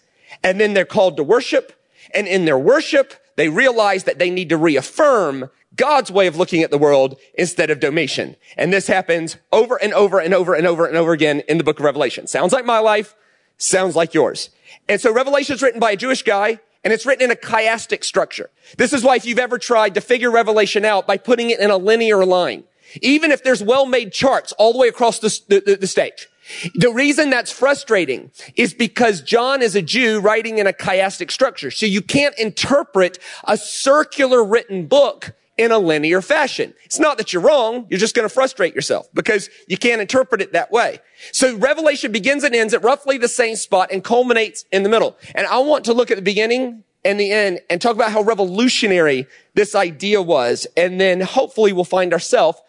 And 0.45 0.61
then 0.61 0.75
they're 0.75 0.85
called 0.85 1.17
to 1.17 1.25
worship. 1.25 1.73
And 2.13 2.29
in 2.29 2.45
their 2.45 2.59
worship, 2.59 3.15
they 3.37 3.49
realize 3.49 4.05
that 4.05 4.19
they 4.19 4.29
need 4.29 4.51
to 4.51 4.59
reaffirm 4.59 5.49
God's 5.77 6.11
way 6.11 6.27
of 6.27 6.37
looking 6.37 6.63
at 6.63 6.71
the 6.71 6.79
world 6.79 7.17
instead 7.35 7.71
of 7.71 7.81
Domitian. 7.81 8.37
And 8.57 8.73
this 8.73 8.87
happens 8.87 9.37
over 9.53 9.77
and 9.77 9.95
over 9.95 10.19
and 10.19 10.35
over 10.35 10.55
and 10.55 10.67
over 10.67 10.87
and 10.87 10.97
over 10.97 11.13
again 11.13 11.41
in 11.49 11.59
the 11.59 11.65
book 11.65 11.79
of 11.79 11.85
Revelation. 11.85 12.27
Sounds 12.27 12.53
like 12.53 12.65
my 12.65 12.79
life, 12.79 13.15
sounds 13.57 13.97
like 13.97 14.15
yours. 14.15 14.51
And 14.89 15.01
so 15.01 15.13
Revelation 15.13 15.55
is 15.55 15.63
written 15.63 15.81
by 15.81 15.93
a 15.93 15.97
Jewish 15.97 16.23
guy 16.23 16.61
and 16.85 16.93
it's 16.93 17.07
written 17.07 17.25
in 17.25 17.31
a 17.31 17.37
chiastic 17.37 18.05
structure. 18.05 18.51
This 18.77 18.93
is 18.93 19.05
why 19.05 19.17
if 19.17 19.25
you've 19.25 19.39
ever 19.39 19.59
tried 19.59 19.95
to 19.95 20.01
figure 20.01 20.31
Revelation 20.31 20.85
out 20.85 21.07
by 21.07 21.17
putting 21.17 21.51
it 21.51 21.61
in 21.61 21.71
a 21.71 21.77
linear 21.77 22.25
line, 22.25 22.65
even 23.01 23.31
if 23.31 23.43
there's 23.43 23.63
well-made 23.63 24.13
charts 24.13 24.53
all 24.53 24.73
the 24.73 24.79
way 24.79 24.89
across 24.89 25.19
the, 25.21 25.61
the, 25.61 25.77
the 25.77 25.87
stage, 25.87 26.29
the 26.75 26.91
reason 26.91 27.31
that's 27.31 27.53
frustrating 27.53 28.31
is 28.57 28.75
because 28.75 29.23
John 29.23 29.63
is 29.63 29.77
a 29.77 29.83
Jew 29.83 30.21
writing 30.21 30.59
in 30.59 30.67
a 30.67 30.73
chiastic 30.73 31.31
structure. 31.31 31.71
So 31.71 31.87
you 31.87 32.03
can't 32.03 32.37
interpret 32.37 33.19
a 33.45 33.57
circular 33.57 34.45
written 34.45 34.87
book 34.87 35.35
in 35.63 35.71
a 35.71 35.79
linear 35.79 36.21
fashion. 36.21 36.75
It's 36.85 36.99
not 36.99 37.19
that 37.19 37.33
you're 37.33 37.43
wrong. 37.43 37.87
You're 37.89 38.01
just 38.01 38.17
going 38.17 38.29
to 38.29 38.35
frustrate 38.35 38.75
yourself 38.75 39.09
because 39.15 39.49
you 39.69 39.77
can't 39.77 40.01
interpret 40.01 40.43
it 40.43 40.53
that 40.53 40.73
way. 40.73 40.99
So 41.31 41.57
Revelation 41.57 42.11
begins 42.11 42.43
and 42.43 42.55
ends 42.55 42.75
at 42.75 42.83
roughly 42.83 43.17
the 43.17 43.29
same 43.29 43.55
spot 43.55 43.91
and 43.93 44.03
culminates 44.03 44.65
in 44.73 44.83
the 44.83 44.89
middle. 44.89 45.17
And 45.35 45.47
I 45.47 45.59
want 45.59 45.85
to 45.85 45.93
look 45.93 46.11
at 46.11 46.17
the 46.17 46.23
beginning 46.23 46.83
and 47.05 47.19
the 47.19 47.31
end 47.31 47.61
and 47.71 47.81
talk 47.81 47.95
about 47.95 48.11
how 48.11 48.23
revolutionary 48.23 49.27
this 49.55 49.75
idea 49.75 50.21
was. 50.21 50.67
And 50.77 51.01
then 51.01 51.21
hopefully 51.21 51.73
we'll 51.73 51.85
find 51.85 52.13
ourselves 52.13 52.61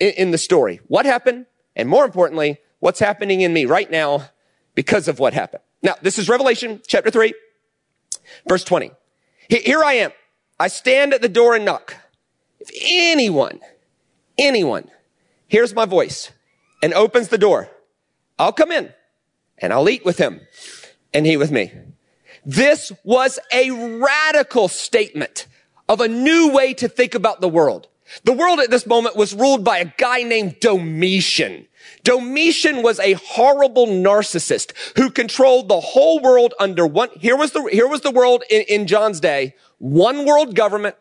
in, 0.00 0.10
in 0.10 0.30
the 0.32 0.38
story. 0.38 0.80
What 0.88 1.06
happened? 1.06 1.46
And 1.76 1.88
more 1.88 2.04
importantly, 2.04 2.58
what's 2.80 2.98
happening 2.98 3.40
in 3.40 3.52
me 3.52 3.64
right 3.66 3.90
now 3.90 4.30
because 4.74 5.06
of 5.06 5.20
what 5.20 5.32
happened. 5.32 5.62
Now, 5.82 5.94
this 6.02 6.18
is 6.18 6.28
Revelation 6.28 6.80
chapter 6.86 7.10
three, 7.10 7.34
verse 8.48 8.64
20. 8.64 8.90
Here 9.48 9.82
I 9.82 9.94
am. 9.94 10.12
I 10.58 10.68
stand 10.68 11.12
at 11.12 11.22
the 11.22 11.28
door 11.28 11.54
and 11.54 11.64
knock. 11.64 11.96
If 12.62 12.70
anyone, 12.80 13.58
anyone 14.38 14.88
hears 15.48 15.74
my 15.74 15.84
voice 15.84 16.30
and 16.80 16.94
opens 16.94 17.26
the 17.26 17.38
door, 17.38 17.68
I'll 18.38 18.52
come 18.52 18.70
in 18.70 18.92
and 19.58 19.72
I'll 19.72 19.88
eat 19.88 20.04
with 20.04 20.18
him 20.18 20.40
and 21.12 21.26
he 21.26 21.36
with 21.36 21.50
me. 21.50 21.72
This 22.46 22.92
was 23.02 23.40
a 23.52 23.72
radical 23.98 24.68
statement 24.68 25.48
of 25.88 26.00
a 26.00 26.06
new 26.06 26.52
way 26.52 26.72
to 26.74 26.86
think 26.86 27.16
about 27.16 27.40
the 27.40 27.48
world. 27.48 27.88
The 28.22 28.32
world 28.32 28.60
at 28.60 28.70
this 28.70 28.86
moment 28.86 29.16
was 29.16 29.34
ruled 29.34 29.64
by 29.64 29.78
a 29.78 29.92
guy 29.98 30.22
named 30.22 30.60
Domitian. 30.60 31.66
Domitian 32.04 32.82
was 32.84 33.00
a 33.00 33.14
horrible 33.14 33.88
narcissist 33.88 34.72
who 34.96 35.10
controlled 35.10 35.68
the 35.68 35.80
whole 35.80 36.20
world 36.20 36.54
under 36.60 36.86
one. 36.86 37.08
Here 37.18 37.36
was 37.36 37.50
the, 37.50 37.62
here 37.72 37.88
was 37.88 38.02
the 38.02 38.12
world 38.12 38.44
in, 38.48 38.62
in 38.68 38.86
John's 38.86 39.18
day. 39.18 39.56
One 39.78 40.26
world 40.26 40.54
government, 40.54 40.94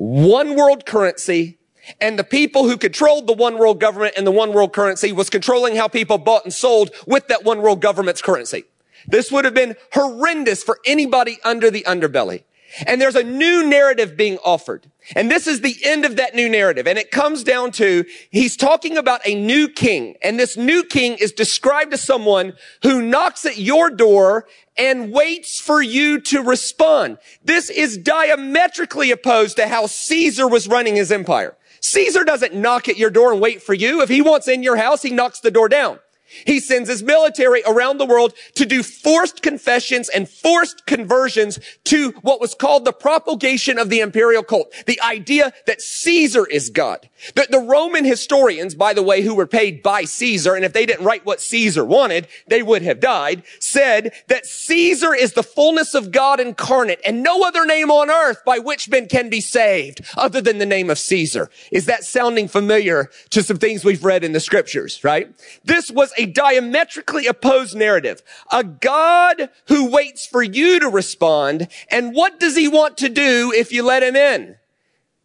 one 0.00 0.56
world 0.56 0.86
currency, 0.86 1.58
and 2.00 2.18
the 2.18 2.24
people 2.24 2.66
who 2.66 2.78
controlled 2.78 3.26
the 3.26 3.34
one 3.34 3.58
world 3.58 3.78
government 3.78 4.14
and 4.16 4.26
the 4.26 4.30
one 4.30 4.54
world 4.54 4.72
currency 4.72 5.12
was 5.12 5.28
controlling 5.28 5.76
how 5.76 5.88
people 5.88 6.16
bought 6.16 6.44
and 6.44 6.54
sold 6.54 6.90
with 7.06 7.28
that 7.28 7.44
one 7.44 7.60
world 7.60 7.82
government's 7.82 8.22
currency. 8.22 8.64
This 9.06 9.30
would 9.30 9.44
have 9.44 9.52
been 9.52 9.76
horrendous 9.92 10.62
for 10.62 10.78
anybody 10.86 11.36
under 11.44 11.70
the 11.70 11.82
underbelly. 11.86 12.44
And 12.86 13.00
there's 13.00 13.16
a 13.16 13.22
new 13.22 13.66
narrative 13.66 14.16
being 14.16 14.38
offered. 14.44 14.90
And 15.16 15.30
this 15.30 15.46
is 15.46 15.60
the 15.60 15.76
end 15.84 16.04
of 16.04 16.16
that 16.16 16.34
new 16.34 16.48
narrative. 16.48 16.86
And 16.86 16.98
it 16.98 17.10
comes 17.10 17.42
down 17.42 17.72
to, 17.72 18.04
he's 18.30 18.56
talking 18.56 18.96
about 18.96 19.20
a 19.26 19.34
new 19.34 19.68
king. 19.68 20.16
And 20.22 20.38
this 20.38 20.56
new 20.56 20.84
king 20.84 21.16
is 21.18 21.32
described 21.32 21.92
as 21.92 22.02
someone 22.02 22.54
who 22.82 23.02
knocks 23.02 23.44
at 23.44 23.58
your 23.58 23.90
door 23.90 24.46
and 24.76 25.12
waits 25.12 25.60
for 25.60 25.82
you 25.82 26.20
to 26.20 26.42
respond. 26.42 27.18
This 27.44 27.70
is 27.70 27.98
diametrically 27.98 29.10
opposed 29.10 29.56
to 29.56 29.68
how 29.68 29.86
Caesar 29.86 30.46
was 30.46 30.68
running 30.68 30.96
his 30.96 31.10
empire. 31.10 31.56
Caesar 31.80 32.24
doesn't 32.24 32.54
knock 32.54 32.88
at 32.88 32.98
your 32.98 33.10
door 33.10 33.32
and 33.32 33.40
wait 33.40 33.62
for 33.62 33.74
you. 33.74 34.02
If 34.02 34.08
he 34.08 34.22
wants 34.22 34.48
in 34.48 34.62
your 34.62 34.76
house, 34.76 35.02
he 35.02 35.10
knocks 35.10 35.40
the 35.40 35.50
door 35.50 35.68
down. 35.68 35.98
He 36.46 36.60
sends 36.60 36.88
his 36.88 37.02
military 37.02 37.62
around 37.66 37.98
the 37.98 38.06
world 38.06 38.34
to 38.54 38.66
do 38.66 38.82
forced 38.82 39.42
confessions 39.42 40.08
and 40.08 40.28
forced 40.28 40.86
conversions 40.86 41.58
to 41.84 42.10
what 42.22 42.40
was 42.40 42.54
called 42.54 42.84
the 42.84 42.92
propagation 42.92 43.78
of 43.78 43.90
the 43.90 44.00
imperial 44.00 44.42
cult. 44.42 44.72
The 44.86 45.00
idea 45.02 45.52
that 45.66 45.80
Caesar 45.80 46.46
is 46.46 46.70
God. 46.70 47.08
The, 47.34 47.46
the, 47.50 47.60
Roman 47.60 48.04
historians, 48.04 48.74
by 48.74 48.94
the 48.94 49.02
way, 49.02 49.22
who 49.22 49.34
were 49.34 49.46
paid 49.46 49.82
by 49.82 50.04
Caesar, 50.04 50.54
and 50.54 50.64
if 50.64 50.72
they 50.72 50.86
didn't 50.86 51.04
write 51.04 51.26
what 51.26 51.40
Caesar 51.40 51.84
wanted, 51.84 52.26
they 52.46 52.62
would 52.62 52.82
have 52.82 52.98
died, 52.98 53.42
said 53.58 54.12
that 54.28 54.46
Caesar 54.46 55.14
is 55.14 55.34
the 55.34 55.42
fullness 55.42 55.94
of 55.94 56.10
God 56.10 56.40
incarnate 56.40 57.00
and 57.04 57.22
no 57.22 57.42
other 57.42 57.66
name 57.66 57.90
on 57.90 58.10
earth 58.10 58.42
by 58.44 58.58
which 58.58 58.88
men 58.88 59.06
can 59.06 59.28
be 59.28 59.40
saved 59.40 60.00
other 60.16 60.40
than 60.40 60.58
the 60.58 60.66
name 60.66 60.90
of 60.90 60.98
Caesar. 60.98 61.50
Is 61.70 61.86
that 61.86 62.04
sounding 62.04 62.48
familiar 62.48 63.10
to 63.30 63.42
some 63.42 63.58
things 63.58 63.84
we've 63.84 64.04
read 64.04 64.24
in 64.24 64.32
the 64.32 64.40
scriptures, 64.40 65.04
right? 65.04 65.30
This 65.64 65.90
was 65.90 66.12
a 66.20 66.26
diametrically 66.26 67.26
opposed 67.26 67.74
narrative. 67.74 68.22
A 68.52 68.62
God 68.62 69.48
who 69.68 69.90
waits 69.90 70.26
for 70.26 70.42
you 70.42 70.78
to 70.80 70.88
respond. 70.88 71.68
And 71.90 72.14
what 72.14 72.38
does 72.38 72.56
he 72.56 72.68
want 72.68 72.98
to 72.98 73.08
do 73.08 73.52
if 73.54 73.72
you 73.72 73.82
let 73.82 74.02
him 74.02 74.16
in? 74.16 74.56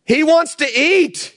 He 0.06 0.24
wants 0.24 0.56
to 0.56 0.68
eat 0.68 1.36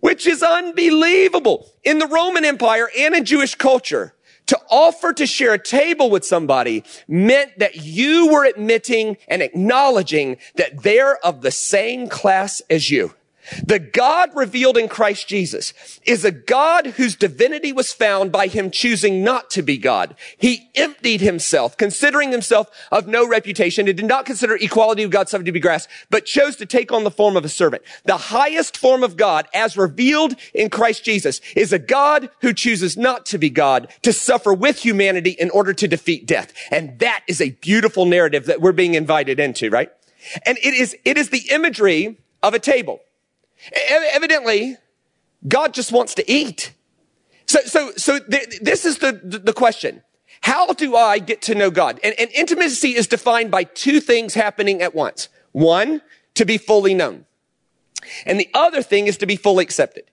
which 0.00 0.26
is 0.26 0.42
unbelievable. 0.42 1.66
In 1.84 1.98
the 1.98 2.06
Roman 2.06 2.44
Empire 2.44 2.90
and 2.98 3.14
in 3.14 3.24
Jewish 3.24 3.54
culture, 3.54 4.14
to 4.46 4.58
offer 4.68 5.12
to 5.12 5.26
share 5.26 5.54
a 5.54 5.62
table 5.62 6.10
with 6.10 6.24
somebody 6.24 6.82
meant 7.06 7.58
that 7.58 7.76
you 7.76 8.32
were 8.32 8.44
admitting 8.44 9.16
and 9.28 9.42
acknowledging 9.42 10.38
that 10.56 10.82
they're 10.82 11.24
of 11.24 11.42
the 11.42 11.52
same 11.52 12.08
class 12.08 12.60
as 12.68 12.90
you. 12.90 13.14
The 13.64 13.78
God 13.78 14.30
revealed 14.34 14.76
in 14.76 14.88
Christ 14.88 15.28
Jesus 15.28 16.00
is 16.04 16.24
a 16.24 16.30
God 16.30 16.86
whose 16.86 17.16
divinity 17.16 17.72
was 17.72 17.92
found 17.92 18.32
by 18.32 18.46
him 18.46 18.70
choosing 18.70 19.24
not 19.24 19.50
to 19.50 19.62
be 19.62 19.78
God. 19.78 20.14
He 20.36 20.70
emptied 20.74 21.20
himself, 21.20 21.76
considering 21.76 22.32
himself 22.32 22.68
of 22.90 23.06
no 23.06 23.26
reputation. 23.26 23.86
He 23.86 23.92
did 23.92 24.06
not 24.06 24.26
consider 24.26 24.56
equality 24.56 25.04
with 25.04 25.12
God 25.12 25.28
something 25.28 25.46
to 25.46 25.52
be 25.52 25.60
grasped, 25.60 25.92
but 26.10 26.26
chose 26.26 26.56
to 26.56 26.66
take 26.66 26.92
on 26.92 27.04
the 27.04 27.10
form 27.10 27.36
of 27.36 27.44
a 27.44 27.48
servant. 27.48 27.82
The 28.04 28.16
highest 28.16 28.76
form 28.76 29.02
of 29.02 29.16
God, 29.16 29.48
as 29.54 29.76
revealed 29.76 30.36
in 30.54 30.70
Christ 30.70 31.04
Jesus, 31.04 31.40
is 31.56 31.72
a 31.72 31.78
God 31.78 32.30
who 32.40 32.52
chooses 32.52 32.96
not 32.96 33.26
to 33.26 33.38
be 33.38 33.50
God, 33.50 33.88
to 34.02 34.12
suffer 34.12 34.52
with 34.52 34.78
humanity 34.78 35.30
in 35.30 35.50
order 35.50 35.72
to 35.74 35.88
defeat 35.88 36.26
death. 36.26 36.52
And 36.70 36.98
that 37.00 37.24
is 37.26 37.40
a 37.40 37.50
beautiful 37.50 38.06
narrative 38.06 38.46
that 38.46 38.60
we're 38.60 38.72
being 38.72 38.94
invited 38.94 39.40
into, 39.40 39.70
right? 39.70 39.90
And 40.44 40.58
it 40.58 40.74
is, 40.74 40.96
it 41.04 41.16
is 41.18 41.30
the 41.30 41.48
imagery 41.50 42.18
of 42.42 42.54
a 42.54 42.58
table. 42.58 43.00
Evidently, 43.88 44.76
God 45.46 45.74
just 45.74 45.92
wants 45.92 46.14
to 46.14 46.30
eat. 46.30 46.72
So, 47.46 47.60
so, 47.60 47.92
so 47.96 48.18
th- 48.18 48.60
this 48.60 48.84
is 48.84 48.98
the, 48.98 49.12
the 49.12 49.52
question. 49.52 50.02
How 50.42 50.72
do 50.72 50.96
I 50.96 51.18
get 51.18 51.42
to 51.42 51.54
know 51.54 51.70
God? 51.70 52.00
And, 52.02 52.14
and 52.18 52.30
intimacy 52.30 52.96
is 52.96 53.06
defined 53.06 53.50
by 53.50 53.64
two 53.64 54.00
things 54.00 54.34
happening 54.34 54.80
at 54.80 54.94
once. 54.94 55.28
One, 55.52 56.00
to 56.34 56.44
be 56.44 56.58
fully 56.58 56.94
known. 56.94 57.26
And 58.24 58.40
the 58.40 58.48
other 58.54 58.82
thing 58.82 59.06
is 59.06 59.18
to 59.18 59.26
be 59.26 59.36
fully 59.36 59.64
accepted. 59.64 60.04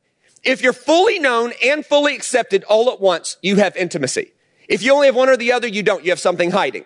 If 0.43 0.61
you're 0.61 0.73
fully 0.73 1.19
known 1.19 1.53
and 1.63 1.85
fully 1.85 2.15
accepted 2.15 2.63
all 2.65 2.91
at 2.91 2.99
once, 2.99 3.37
you 3.41 3.57
have 3.57 3.75
intimacy. 3.77 4.33
If 4.67 4.83
you 4.83 4.93
only 4.93 5.07
have 5.07 5.15
one 5.15 5.29
or 5.29 5.37
the 5.37 5.51
other, 5.51 5.67
you 5.67 5.83
don't. 5.83 6.03
You 6.03 6.11
have 6.11 6.19
something 6.19 6.51
hiding. 6.51 6.85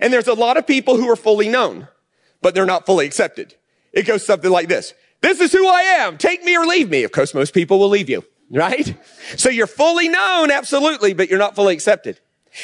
And 0.00 0.12
there's 0.12 0.28
a 0.28 0.34
lot 0.34 0.56
of 0.56 0.66
people 0.66 0.96
who 0.96 1.08
are 1.08 1.16
fully 1.16 1.48
known, 1.48 1.88
but 2.42 2.54
they're 2.54 2.66
not 2.66 2.84
fully 2.84 3.06
accepted. 3.06 3.54
It 3.92 4.06
goes 4.06 4.26
something 4.26 4.50
like 4.50 4.68
this. 4.68 4.92
This 5.24 5.40
is 5.40 5.52
who 5.52 5.66
I 5.66 5.80
am. 5.80 6.18
Take 6.18 6.44
me 6.44 6.54
or 6.54 6.66
leave 6.66 6.90
me. 6.90 7.02
Of 7.02 7.10
course, 7.10 7.32
most 7.32 7.54
people 7.54 7.78
will 7.78 7.88
leave 7.88 8.10
you, 8.10 8.22
right? 8.50 8.94
So 9.38 9.48
you're 9.48 9.66
fully 9.66 10.06
known, 10.06 10.50
absolutely, 10.50 11.14
but 11.14 11.30
you're 11.30 11.38
not 11.38 11.54
fully 11.54 11.72
accepted. 11.72 12.20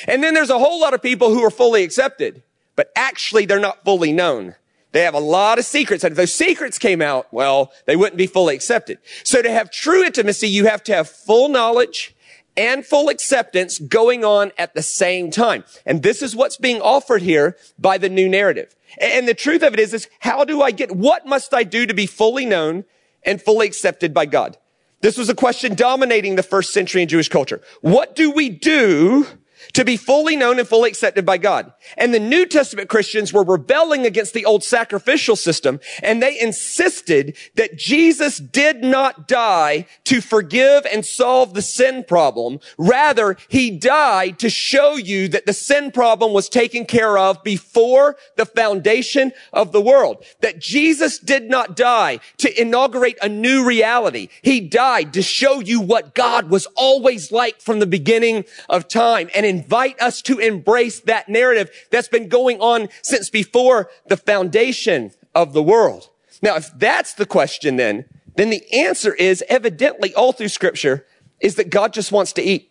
And 0.07 0.23
then 0.23 0.35
there's 0.35 0.51
a 0.51 0.59
whole 0.59 0.79
lot 0.79 0.93
of 0.93 1.01
people 1.01 1.31
who 1.31 1.43
are 1.43 1.51
fully 1.51 1.83
accepted, 1.85 2.43
but 2.77 2.93
actually 2.95 3.47
they're 3.47 3.61
not 3.61 3.83
fully 3.83 4.13
known. 4.13 4.57
They 4.93 5.05
have 5.05 5.15
a 5.15 5.21
lot 5.21 5.59
of 5.59 5.65
secrets. 5.65 6.05
And 6.05 6.13
if 6.13 6.19
those 6.19 6.35
secrets 6.35 6.79
came 6.79 7.01
out, 7.01 7.33
well, 7.33 7.73
they 7.87 7.97
wouldn't 7.97 8.19
be 8.19 8.27
fully 8.27 8.57
accepted. 8.57 8.99
So 9.25 9.41
to 9.41 9.51
have 9.51 9.71
true 9.71 10.05
intimacy, 10.05 10.51
you 10.51 10.67
have 10.67 10.83
to 10.85 10.95
have 10.95 11.09
full 11.09 11.49
knowledge 11.49 12.15
and 12.59 12.85
full 12.85 13.09
acceptance 13.09 13.79
going 13.79 14.23
on 14.23 14.53
at 14.59 14.75
the 14.75 14.83
same 14.83 15.31
time. 15.31 15.65
And 15.87 16.03
this 16.03 16.21
is 16.21 16.37
what's 16.37 16.59
being 16.59 16.83
offered 16.83 17.23
here 17.23 17.57
by 17.79 17.97
the 17.97 18.11
new 18.11 18.29
narrative. 18.29 18.77
And 18.99 19.29
the 19.29 19.35
truth 19.35 19.63
of 19.63 19.75
it 19.75 19.81
is, 19.81 19.95
is 19.95 20.09
how 20.21 20.45
do 20.45 20.63
I 20.63 20.71
get, 20.71 20.93
what 20.93 21.27
must 21.27 21.55
I 21.55 21.63
do 21.63 21.87
to 21.87 21.95
be 21.95 22.07
fully 22.07 22.45
known 22.45 22.85
and 23.23 23.41
fully 23.41 23.67
accepted 23.67 24.15
by 24.15 24.27
God? 24.27 24.57
This 25.03 25.17
was 25.17 25.29
a 25.29 25.35
question 25.35 25.75
dominating 25.75 26.37
the 26.37 26.43
first 26.43 26.73
century 26.73 27.03
in 27.03 27.09
Jewish 27.09 27.29
culture. 27.29 27.61
What 27.81 28.15
do 28.15 28.31
we 28.31 28.51
do 28.51 29.27
to 29.75 29.85
be 29.85 29.97
fully 29.97 30.37
known 30.37 30.59
and 30.59 30.69
fully 30.69 30.91
accepted 30.91 31.25
by 31.27 31.39
God. 31.39 31.73
And 31.97 32.13
the 32.13 32.21
New 32.21 32.47
Testament 32.47 32.89
Christians 32.89 33.33
were 33.33 33.45
rebelling 33.45 34.07
against 34.07 34.35
the 34.35 34.45
old 34.45 34.65
sacrificial 34.65 35.37
system 35.37 35.81
and 36.03 36.23
they 36.23 36.41
insisted 36.41 37.37
that 37.55 37.77
Jesus 37.77 38.39
did 38.39 38.83
not 38.83 39.29
die 39.29 39.87
to 40.05 40.21
forgive 40.21 40.87
and 40.87 41.05
solve 41.05 41.55
the 41.55 41.63
sin 41.63 42.05
problem. 42.05 42.61
Rather, 42.79 43.37
he 43.49 43.71
died 43.71 44.39
to 44.39 44.51
show 44.51 44.95
you 44.95 45.29
that 45.29 45.47
the 45.47 45.53
sin 45.53 45.91
problem 45.91 46.33
was 46.33 46.49
taken 46.49 46.85
care 46.85 47.19
of 47.19 47.43
before 47.43 48.17
the 48.37 48.47
foundation 48.47 49.33
of 49.53 49.73
the 49.73 49.81
world. 49.81 50.25
That 50.41 50.61
Jesus 50.61 51.19
did 51.19 51.49
not 51.49 51.77
die 51.77 52.21
to 52.39 52.61
inaugurate 52.61 53.19
a 53.23 53.29
new 53.29 53.65
reality. 53.65 54.29
He 54.43 54.61
died 54.61 55.13
to 55.15 55.23
show 55.23 55.61
you 55.61 55.81
what 55.81 56.15
God 56.15 56.51
was 56.51 56.67
always 56.77 57.33
like 57.33 57.61
from 57.61 57.79
the 57.79 57.87
beginning 57.87 58.45
of 58.69 58.89
time. 58.89 59.31
And 59.35 59.47
invite 59.51 60.01
us 60.01 60.23
to 60.23 60.39
embrace 60.39 61.01
that 61.01 61.29
narrative 61.29 61.71
that's 61.91 62.09
been 62.09 62.29
going 62.29 62.61
on 62.61 62.89
since 63.03 63.29
before 63.29 63.91
the 64.07 64.17
foundation 64.17 65.11
of 65.35 65.53
the 65.53 65.63
world. 65.63 66.09
Now, 66.41 66.57
if 66.57 66.71
that's 66.79 67.15
the 67.15 67.27
question 67.27 67.77
then, 67.77 68.05
then 68.37 68.51
the 68.51 68.63
answer 68.73 69.13
is 69.15 69.45
evidently 69.49 70.15
all 70.15 70.33
through 70.33 70.49
scripture 70.49 71.05
is 71.41 71.57
that 71.57 71.71
God 71.71 71.93
just 71.93 72.13
wants 72.13 72.33
to 72.35 72.43
eat. 72.43 72.71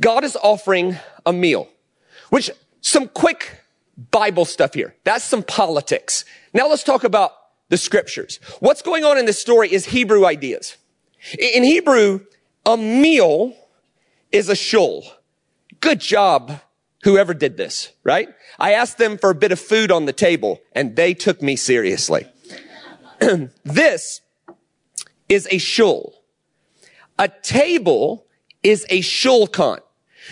God 0.00 0.24
is 0.24 0.36
offering 0.42 0.96
a 1.24 1.32
meal, 1.32 1.68
which 2.30 2.50
some 2.80 3.08
quick 3.08 3.60
Bible 4.10 4.44
stuff 4.44 4.74
here. 4.74 4.94
That's 5.04 5.24
some 5.24 5.42
politics. 5.42 6.24
Now 6.54 6.68
let's 6.68 6.84
talk 6.84 7.04
about 7.04 7.32
the 7.68 7.76
scriptures. 7.76 8.40
What's 8.60 8.82
going 8.82 9.04
on 9.04 9.18
in 9.18 9.26
this 9.26 9.40
story 9.40 9.72
is 9.72 9.86
Hebrew 9.86 10.26
ideas. 10.26 10.76
In 11.38 11.62
Hebrew, 11.62 12.20
a 12.64 12.76
meal 12.76 13.54
is 14.32 14.48
a 14.48 14.56
shul. 14.56 15.04
Good 15.80 16.00
job, 16.00 16.60
whoever 17.02 17.34
did 17.34 17.56
this, 17.56 17.92
right? 18.04 18.28
I 18.58 18.72
asked 18.74 18.98
them 18.98 19.16
for 19.18 19.30
a 19.30 19.34
bit 19.34 19.52
of 19.52 19.60
food 19.60 19.90
on 19.90 20.04
the 20.04 20.12
table 20.12 20.60
and 20.72 20.96
they 20.96 21.14
took 21.14 21.40
me 21.40 21.56
seriously. 21.56 22.26
this 23.64 24.20
is 25.28 25.48
a 25.50 25.58
shul. 25.58 26.22
A 27.18 27.28
table 27.28 28.26
is 28.62 28.84
a 28.90 29.00
shulchan. 29.00 29.80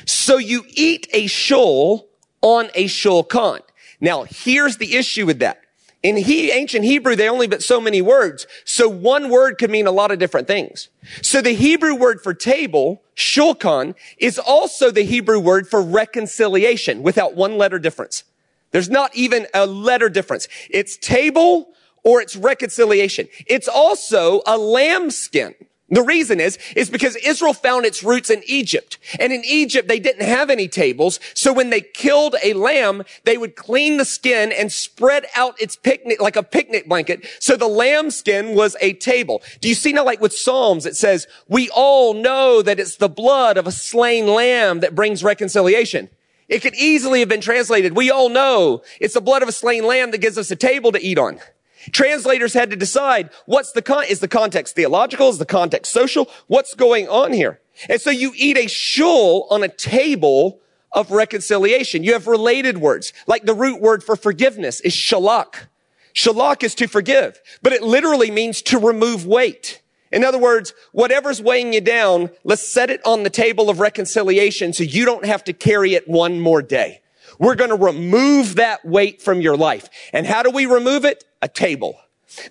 So 0.04 0.36
you 0.36 0.64
eat 0.68 1.08
a 1.12 1.26
shul 1.26 2.08
on 2.42 2.70
a 2.74 2.84
shulchan. 2.84 3.60
Now, 4.00 4.24
here's 4.24 4.76
the 4.76 4.96
issue 4.96 5.26
with 5.26 5.38
that. 5.40 5.60
In 6.02 6.16
he, 6.16 6.52
ancient 6.52 6.84
Hebrew, 6.84 7.16
they 7.16 7.28
only 7.28 7.48
but 7.48 7.62
so 7.62 7.80
many 7.80 8.00
words. 8.00 8.46
So 8.64 8.88
one 8.88 9.30
word 9.30 9.58
could 9.58 9.70
mean 9.70 9.86
a 9.86 9.92
lot 9.92 10.12
of 10.12 10.18
different 10.18 10.46
things. 10.46 10.88
So 11.22 11.40
the 11.40 11.54
Hebrew 11.54 11.94
word 11.94 12.20
for 12.20 12.34
table, 12.34 13.02
shulchan, 13.16 13.96
is 14.18 14.38
also 14.38 14.92
the 14.92 15.02
Hebrew 15.02 15.40
word 15.40 15.68
for 15.68 15.82
reconciliation 15.82 17.02
without 17.02 17.34
one 17.34 17.58
letter 17.58 17.80
difference. 17.80 18.22
There's 18.70 18.88
not 18.90 19.14
even 19.16 19.46
a 19.52 19.66
letter 19.66 20.08
difference. 20.08 20.46
It's 20.70 20.96
table 20.96 21.70
or 22.04 22.20
it's 22.20 22.36
reconciliation. 22.36 23.28
It's 23.46 23.66
also 23.66 24.42
a 24.46 24.56
lambskin. 24.56 25.54
The 25.90 26.02
reason 26.02 26.38
is, 26.38 26.58
is 26.76 26.90
because 26.90 27.16
Israel 27.16 27.54
found 27.54 27.86
its 27.86 28.02
roots 28.02 28.28
in 28.28 28.42
Egypt. 28.46 28.98
And 29.18 29.32
in 29.32 29.42
Egypt, 29.44 29.88
they 29.88 29.98
didn't 29.98 30.26
have 30.26 30.50
any 30.50 30.68
tables. 30.68 31.18
So 31.32 31.52
when 31.52 31.70
they 31.70 31.80
killed 31.80 32.36
a 32.42 32.52
lamb, 32.52 33.04
they 33.24 33.38
would 33.38 33.56
clean 33.56 33.96
the 33.96 34.04
skin 34.04 34.52
and 34.52 34.70
spread 34.70 35.26
out 35.34 35.60
its 35.60 35.76
picnic, 35.76 36.20
like 36.20 36.36
a 36.36 36.42
picnic 36.42 36.88
blanket. 36.88 37.26
So 37.40 37.56
the 37.56 37.68
lamb 37.68 38.10
skin 38.10 38.54
was 38.54 38.76
a 38.82 38.92
table. 38.94 39.42
Do 39.62 39.68
you 39.68 39.74
see 39.74 39.92
now, 39.92 40.04
like 40.04 40.20
with 40.20 40.34
Psalms, 40.34 40.84
it 40.84 40.96
says, 40.96 41.26
we 41.48 41.70
all 41.70 42.12
know 42.12 42.60
that 42.60 42.78
it's 42.78 42.96
the 42.96 43.08
blood 43.08 43.56
of 43.56 43.66
a 43.66 43.72
slain 43.72 44.26
lamb 44.26 44.80
that 44.80 44.94
brings 44.94 45.24
reconciliation. 45.24 46.10
It 46.48 46.60
could 46.60 46.74
easily 46.74 47.20
have 47.20 47.28
been 47.28 47.40
translated. 47.40 47.96
We 47.96 48.10
all 48.10 48.28
know 48.28 48.82
it's 49.00 49.14
the 49.14 49.20
blood 49.20 49.42
of 49.42 49.48
a 49.48 49.52
slain 49.52 49.86
lamb 49.86 50.10
that 50.10 50.18
gives 50.18 50.36
us 50.36 50.50
a 50.50 50.56
table 50.56 50.92
to 50.92 51.02
eat 51.02 51.18
on. 51.18 51.40
Translators 51.88 52.54
had 52.54 52.70
to 52.70 52.76
decide 52.76 53.30
what's 53.46 53.72
the 53.72 53.82
con- 53.82 54.04
is 54.08 54.20
the 54.20 54.28
context 54.28 54.74
theological? 54.74 55.28
Is 55.28 55.38
the 55.38 55.46
context 55.46 55.92
social? 55.92 56.28
What's 56.46 56.74
going 56.74 57.08
on 57.08 57.32
here? 57.32 57.60
And 57.88 58.00
so 58.00 58.10
you 58.10 58.32
eat 58.36 58.56
a 58.56 58.68
shul 58.68 59.46
on 59.50 59.62
a 59.62 59.68
table 59.68 60.60
of 60.92 61.10
reconciliation. 61.10 62.02
You 62.02 62.14
have 62.14 62.26
related 62.26 62.78
words, 62.78 63.12
like 63.26 63.44
the 63.44 63.54
root 63.54 63.80
word 63.80 64.02
for 64.02 64.16
forgiveness 64.16 64.80
is 64.80 64.94
shalak. 64.94 65.66
Shalak 66.14 66.62
is 66.62 66.74
to 66.76 66.88
forgive, 66.88 67.40
but 67.62 67.72
it 67.72 67.82
literally 67.82 68.30
means 68.30 68.62
to 68.62 68.78
remove 68.78 69.26
weight. 69.26 69.82
In 70.10 70.24
other 70.24 70.38
words, 70.38 70.72
whatever's 70.92 71.42
weighing 71.42 71.74
you 71.74 71.80
down, 71.80 72.30
let's 72.42 72.66
set 72.66 72.90
it 72.90 73.00
on 73.04 73.22
the 73.22 73.30
table 73.30 73.68
of 73.68 73.78
reconciliation 73.78 74.72
so 74.72 74.82
you 74.82 75.04
don't 75.04 75.26
have 75.26 75.44
to 75.44 75.52
carry 75.52 75.94
it 75.94 76.08
one 76.08 76.40
more 76.40 76.62
day. 76.62 77.02
We're 77.38 77.54
going 77.54 77.70
to 77.70 77.76
remove 77.76 78.56
that 78.56 78.84
weight 78.84 79.20
from 79.22 79.40
your 79.40 79.56
life. 79.56 79.88
And 80.12 80.26
how 80.26 80.42
do 80.42 80.50
we 80.50 80.66
remove 80.66 81.04
it? 81.04 81.24
A 81.42 81.48
table. 81.48 82.00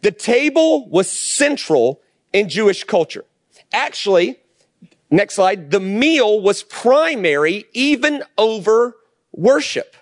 The 0.02 0.12
table 0.12 0.90
was 0.90 1.10
central 1.10 2.02
in 2.34 2.50
Jewish 2.50 2.84
culture. 2.84 3.26
Actually, 3.72 4.40
next 5.10 5.36
slide, 5.36 5.72
the 5.72 5.80
meal 5.80 6.42
was 6.42 6.64
primary 6.64 7.66
even 7.74 8.24
over 8.38 8.96
worship. 9.32 9.96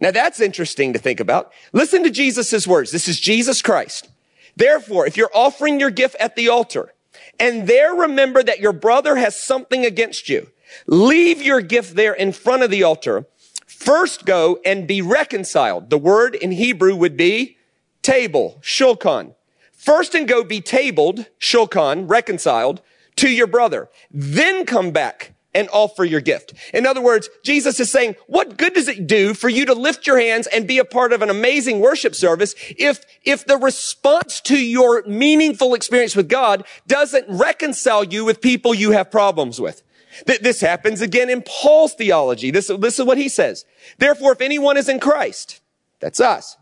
Now 0.00 0.10
that's 0.10 0.40
interesting 0.40 0.92
to 0.92 0.98
think 0.98 1.20
about. 1.20 1.52
Listen 1.72 2.02
to 2.02 2.10
Jesus' 2.10 2.66
words. 2.66 2.90
This 2.90 3.06
is 3.06 3.20
Jesus 3.20 3.62
Christ. 3.62 4.08
Therefore, 4.56 5.06
if 5.06 5.16
you're 5.16 5.30
offering 5.32 5.78
your 5.78 5.90
gift 5.90 6.16
at 6.18 6.36
the 6.36 6.48
altar 6.48 6.92
and 7.38 7.66
there 7.66 7.94
remember 7.94 8.42
that 8.42 8.60
your 8.60 8.72
brother 8.72 9.16
has 9.16 9.40
something 9.40 9.86
against 9.86 10.28
you, 10.28 10.50
leave 10.86 11.40
your 11.40 11.60
gift 11.60 11.94
there 11.94 12.12
in 12.12 12.32
front 12.32 12.62
of 12.62 12.70
the 12.70 12.82
altar. 12.82 13.26
First 13.66 14.26
go 14.26 14.60
and 14.64 14.86
be 14.86 15.00
reconciled. 15.02 15.90
The 15.90 15.98
word 15.98 16.34
in 16.34 16.52
Hebrew 16.52 16.96
would 16.96 17.16
be 17.16 17.56
table, 18.02 18.58
shulchan. 18.60 19.34
First 19.72 20.14
and 20.14 20.28
go 20.28 20.44
be 20.44 20.60
tabled, 20.60 21.26
shulchan, 21.40 22.08
reconciled 22.08 22.82
to 23.16 23.28
your 23.28 23.46
brother. 23.46 23.88
Then 24.10 24.64
come 24.64 24.90
back 24.90 25.34
and 25.54 25.68
offer 25.72 26.04
your 26.04 26.20
gift. 26.20 26.54
In 26.72 26.86
other 26.86 27.00
words, 27.00 27.28
Jesus 27.44 27.78
is 27.78 27.90
saying, 27.90 28.16
what 28.26 28.56
good 28.56 28.74
does 28.74 28.88
it 28.88 29.06
do 29.06 29.34
for 29.34 29.48
you 29.48 29.66
to 29.66 29.74
lift 29.74 30.06
your 30.06 30.18
hands 30.18 30.46
and 30.46 30.66
be 30.66 30.78
a 30.78 30.84
part 30.84 31.12
of 31.12 31.20
an 31.20 31.30
amazing 31.30 31.80
worship 31.80 32.14
service 32.14 32.54
if, 32.78 33.04
if 33.24 33.44
the 33.44 33.58
response 33.58 34.40
to 34.42 34.58
your 34.58 35.02
meaningful 35.06 35.74
experience 35.74 36.16
with 36.16 36.28
God 36.28 36.64
doesn't 36.86 37.26
reconcile 37.28 38.04
you 38.04 38.24
with 38.24 38.40
people 38.40 38.74
you 38.74 38.92
have 38.92 39.10
problems 39.10 39.60
with? 39.60 39.82
This 40.26 40.60
happens 40.60 41.00
again 41.00 41.30
in 41.30 41.42
Paul's 41.42 41.94
theology. 41.94 42.50
This, 42.50 42.70
this 42.78 42.98
is 42.98 43.04
what 43.04 43.18
he 43.18 43.28
says. 43.28 43.64
Therefore, 43.98 44.32
if 44.32 44.40
anyone 44.40 44.76
is 44.76 44.88
in 44.88 45.00
Christ, 45.00 45.60
that's 46.00 46.20
us, 46.20 46.56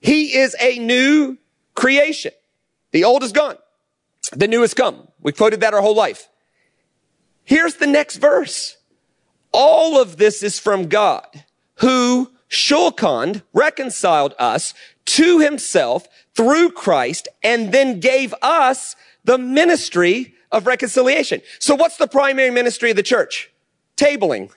he 0.00 0.36
is 0.36 0.56
a 0.60 0.78
new 0.78 1.38
creation. 1.74 2.32
The 2.92 3.04
old 3.04 3.22
is 3.22 3.32
gone. 3.32 3.56
The 4.32 4.48
new 4.48 4.62
has 4.62 4.74
come. 4.74 5.08
We've 5.20 5.36
quoted 5.36 5.60
that 5.60 5.74
our 5.74 5.80
whole 5.80 5.94
life. 5.94 6.28
Here's 7.44 7.76
the 7.76 7.86
next 7.86 8.16
verse. 8.16 8.76
All 9.52 10.00
of 10.00 10.16
this 10.16 10.42
is 10.42 10.58
from 10.58 10.88
God 10.88 11.44
who 11.76 12.30
shulchan 12.48 13.42
reconciled 13.52 14.34
us 14.38 14.74
to 15.06 15.40
himself 15.40 16.06
through 16.34 16.70
Christ 16.70 17.28
and 17.42 17.72
then 17.72 18.00
gave 18.00 18.34
us 18.42 18.96
the 19.24 19.38
ministry 19.38 20.34
of 20.52 20.66
reconciliation. 20.66 21.42
So 21.58 21.74
what's 21.74 21.96
the 21.96 22.06
primary 22.06 22.50
ministry 22.50 22.90
of 22.90 22.96
the 22.96 23.02
church? 23.02 23.50
Tabling, 23.96 24.52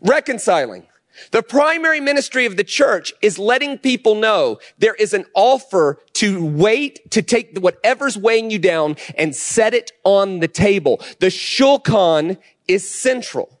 reconciling. 0.00 0.86
The 1.30 1.42
primary 1.42 2.00
ministry 2.00 2.46
of 2.46 2.56
the 2.56 2.64
church 2.64 3.12
is 3.22 3.38
letting 3.38 3.78
people 3.78 4.14
know 4.14 4.58
there 4.78 4.94
is 4.94 5.12
an 5.12 5.26
offer 5.34 5.98
to 6.14 6.44
wait, 6.44 7.10
to 7.10 7.22
take 7.22 7.58
whatever's 7.58 8.16
weighing 8.16 8.50
you 8.50 8.58
down 8.58 8.96
and 9.16 9.34
set 9.34 9.74
it 9.74 9.92
on 10.04 10.40
the 10.40 10.48
table. 10.48 11.00
The 11.20 11.26
shulchan 11.28 12.38
is 12.68 12.88
central. 12.88 13.58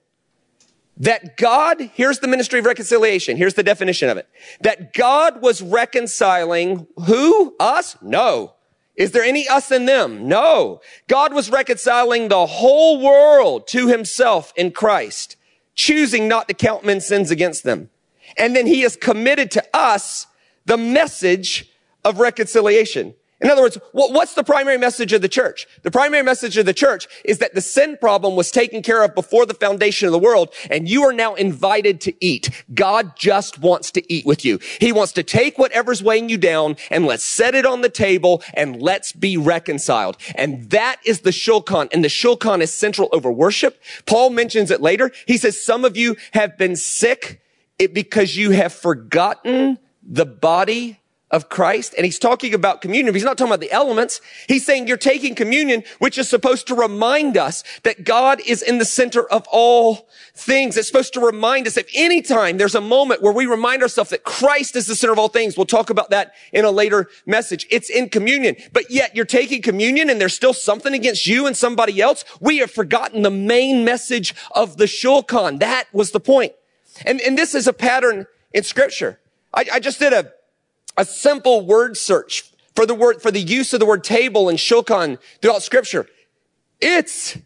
That 0.98 1.36
God, 1.36 1.90
here's 1.94 2.18
the 2.18 2.28
ministry 2.28 2.58
of 2.58 2.66
reconciliation. 2.66 3.36
Here's 3.36 3.54
the 3.54 3.62
definition 3.62 4.08
of 4.08 4.18
it. 4.18 4.28
That 4.60 4.92
God 4.92 5.40
was 5.42 5.62
reconciling 5.62 6.86
who? 7.06 7.56
Us? 7.58 7.96
No. 8.02 8.54
Is 8.94 9.12
there 9.12 9.22
any 9.22 9.48
us 9.48 9.72
in 9.72 9.86
them? 9.86 10.28
No. 10.28 10.80
God 11.08 11.32
was 11.32 11.50
reconciling 11.50 12.28
the 12.28 12.46
whole 12.46 13.00
world 13.00 13.66
to 13.68 13.88
himself 13.88 14.52
in 14.54 14.70
Christ 14.70 15.36
choosing 15.74 16.28
not 16.28 16.48
to 16.48 16.54
count 16.54 16.84
men's 16.84 17.06
sins 17.06 17.30
against 17.30 17.64
them. 17.64 17.90
And 18.36 18.54
then 18.54 18.66
he 18.66 18.82
has 18.82 18.96
committed 18.96 19.50
to 19.52 19.64
us 19.74 20.26
the 20.64 20.76
message 20.76 21.70
of 22.04 22.20
reconciliation. 22.20 23.14
In 23.42 23.50
other 23.50 23.62
words, 23.62 23.76
what's 23.90 24.34
the 24.34 24.44
primary 24.44 24.78
message 24.78 25.12
of 25.12 25.20
the 25.20 25.28
church? 25.28 25.66
The 25.82 25.90
primary 25.90 26.22
message 26.22 26.56
of 26.56 26.64
the 26.64 26.72
church 26.72 27.08
is 27.24 27.38
that 27.38 27.54
the 27.54 27.60
sin 27.60 27.96
problem 28.00 28.36
was 28.36 28.50
taken 28.50 28.82
care 28.82 29.02
of 29.02 29.14
before 29.14 29.46
the 29.46 29.54
foundation 29.54 30.06
of 30.06 30.12
the 30.12 30.18
world, 30.18 30.54
and 30.70 30.88
you 30.88 31.02
are 31.02 31.12
now 31.12 31.34
invited 31.34 32.00
to 32.02 32.24
eat. 32.24 32.64
God 32.72 33.16
just 33.16 33.58
wants 33.58 33.90
to 33.92 34.12
eat 34.12 34.24
with 34.24 34.44
you. 34.44 34.60
He 34.80 34.92
wants 34.92 35.12
to 35.14 35.22
take 35.22 35.58
whatever's 35.58 36.02
weighing 36.02 36.28
you 36.28 36.38
down 36.38 36.76
and 36.90 37.04
let's 37.04 37.24
set 37.24 37.54
it 37.54 37.66
on 37.66 37.80
the 37.80 37.88
table 37.88 38.42
and 38.54 38.80
let's 38.80 39.12
be 39.12 39.36
reconciled. 39.36 40.16
And 40.36 40.70
that 40.70 41.00
is 41.04 41.22
the 41.22 41.30
shulchan, 41.30 41.88
and 41.92 42.04
the 42.04 42.08
shulchan 42.08 42.60
is 42.60 42.72
central 42.72 43.08
over 43.12 43.32
worship. 43.32 43.82
Paul 44.06 44.30
mentions 44.30 44.70
it 44.70 44.80
later. 44.80 45.10
He 45.26 45.36
says, 45.36 45.62
some 45.62 45.84
of 45.84 45.96
you 45.96 46.16
have 46.32 46.56
been 46.56 46.76
sick 46.76 47.40
because 47.92 48.36
you 48.36 48.52
have 48.52 48.72
forgotten 48.72 49.78
the 50.04 50.26
body 50.26 51.00
of 51.32 51.48
Christ. 51.48 51.94
And 51.96 52.04
he's 52.04 52.18
talking 52.18 52.52
about 52.52 52.82
communion. 52.82 53.14
He's 53.14 53.24
not 53.24 53.38
talking 53.38 53.50
about 53.50 53.60
the 53.60 53.72
elements. 53.72 54.20
He's 54.46 54.64
saying 54.64 54.86
you're 54.86 54.98
taking 54.98 55.34
communion, 55.34 55.82
which 55.98 56.18
is 56.18 56.28
supposed 56.28 56.66
to 56.68 56.74
remind 56.74 57.38
us 57.38 57.64
that 57.82 58.04
God 58.04 58.40
is 58.46 58.62
in 58.62 58.78
the 58.78 58.84
center 58.84 59.24
of 59.24 59.46
all 59.50 60.08
things. 60.34 60.76
It's 60.76 60.86
supposed 60.86 61.14
to 61.14 61.20
remind 61.20 61.66
us 61.66 61.74
that 61.74 61.86
anytime 61.94 62.58
there's 62.58 62.74
a 62.74 62.80
moment 62.80 63.22
where 63.22 63.32
we 63.32 63.46
remind 63.46 63.82
ourselves 63.82 64.10
that 64.10 64.24
Christ 64.24 64.76
is 64.76 64.86
the 64.86 64.94
center 64.94 65.14
of 65.14 65.18
all 65.18 65.28
things. 65.28 65.56
We'll 65.56 65.66
talk 65.66 65.88
about 65.88 66.10
that 66.10 66.34
in 66.52 66.66
a 66.66 66.70
later 66.70 67.08
message. 67.24 67.66
It's 67.70 67.88
in 67.88 68.10
communion, 68.10 68.56
but 68.72 68.90
yet 68.90 69.16
you're 69.16 69.24
taking 69.24 69.62
communion 69.62 70.10
and 70.10 70.20
there's 70.20 70.34
still 70.34 70.52
something 70.52 70.92
against 70.92 71.26
you 71.26 71.46
and 71.46 71.56
somebody 71.56 72.00
else. 72.00 72.26
We 72.40 72.58
have 72.58 72.70
forgotten 72.70 73.22
the 73.22 73.30
main 73.30 73.84
message 73.84 74.34
of 74.54 74.76
the 74.76 74.84
shulchan. 74.84 75.60
That 75.60 75.84
was 75.92 76.10
the 76.10 76.20
point. 76.20 76.52
And, 77.06 77.22
and 77.22 77.38
this 77.38 77.54
is 77.54 77.66
a 77.66 77.72
pattern 77.72 78.26
in 78.52 78.64
scripture. 78.64 79.18
I, 79.54 79.64
I 79.72 79.80
just 79.80 79.98
did 79.98 80.12
a, 80.12 80.32
a 80.96 81.04
simple 81.04 81.64
word 81.64 81.96
search 81.96 82.44
for 82.74 82.86
the 82.86 82.94
word, 82.94 83.22
for 83.22 83.30
the 83.30 83.40
use 83.40 83.72
of 83.72 83.80
the 83.80 83.86
word 83.86 84.04
table 84.04 84.48
and 84.48 84.58
shulchan 84.58 85.18
throughout 85.40 85.62
scripture. 85.62 86.06
It's 86.80 87.38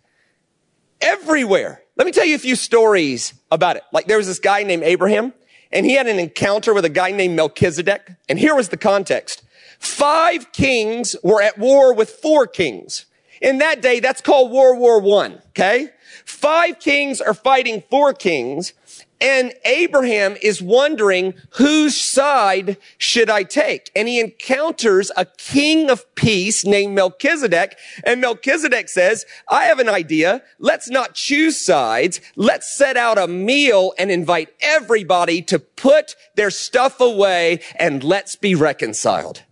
everywhere. 1.01 1.83
Let 1.97 2.07
me 2.07 2.13
tell 2.13 2.27
you 2.27 2.35
a 2.35 2.39
few 2.39 2.57
stories 2.57 3.35
about 3.51 3.77
it. 3.77 3.83
Like 3.93 4.07
there 4.07 4.19
was 4.19 4.27
this 4.27 4.39
guy 4.39 4.63
named 4.63 4.83
Abraham 4.83 5.33
and 5.73 5.85
he 5.85 5.95
had 5.95 6.07
an 6.07 6.19
encounter 6.19 6.73
with 6.75 6.85
a 6.85 6.91
guy 6.91 7.11
named 7.11 7.37
Melchizedek. 7.37 8.13
And 8.29 8.39
here 8.39 8.55
was 8.55 8.69
the 8.69 8.77
context. 8.77 9.43
Five 9.79 10.53
kings 10.53 11.17
were 11.23 11.43
at 11.43 11.59
war 11.59 11.93
with 11.93 12.11
four 12.11 12.47
kings. 12.47 13.07
In 13.43 13.59
that 13.59 13.83
day, 13.83 14.01
that's 14.01 14.21
called 14.21 14.51
World 14.51 14.79
War 14.79 15.01
One. 15.01 15.43
Okay. 15.49 15.91
Five 16.25 16.81
kings 16.81 17.21
are 17.21 17.35
fighting 17.35 17.83
four 17.91 18.15
kings. 18.15 18.73
And 19.21 19.55
Abraham 19.65 20.37
is 20.43 20.61
wondering, 20.61 21.33
whose 21.53 21.99
side 21.99 22.77
should 22.99 23.31
I 23.31 23.45
take? 23.45 23.91
And 23.97 24.09
he 24.09 24.21
encounters 24.21 25.11
a 25.17 25.25
king 25.25 25.89
of 25.89 26.15
peace 26.17 26.67
named 26.67 26.95
Melchizedek. 26.95 27.79
And 28.05 28.21
Melchizedek 28.21 28.91
says, 28.91 29.25
I 29.49 29.65
have 29.65 29.79
an 29.79 29.89
idea. 29.89 30.43
Let's 30.59 30.91
not 30.91 31.15
choose 31.15 31.57
sides. 31.59 32.21
Let's 32.37 32.77
set 32.77 32.99
out 32.99 33.17
a 33.17 33.27
meal 33.27 33.95
and 33.99 34.11
invite 34.11 34.51
everybody 34.61 35.41
to 35.43 35.59
put 35.59 36.15
their 36.35 36.51
stuff 36.51 37.01
away 37.01 37.61
and 37.77 38.05
let's 38.05 38.37
be 38.37 38.55
reconciled. 38.55 39.43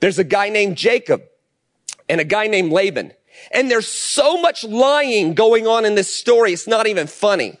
There's 0.00 0.18
a 0.18 0.24
guy 0.24 0.48
named 0.48 0.76
Jacob 0.78 1.24
and 2.08 2.22
a 2.22 2.24
guy 2.24 2.46
named 2.46 2.72
Laban. 2.72 3.12
And 3.52 3.70
there's 3.70 3.88
so 3.88 4.40
much 4.40 4.64
lying 4.64 5.34
going 5.34 5.66
on 5.66 5.84
in 5.84 5.94
this 5.94 6.14
story. 6.14 6.54
It's 6.54 6.66
not 6.66 6.86
even 6.86 7.06
funny. 7.06 7.58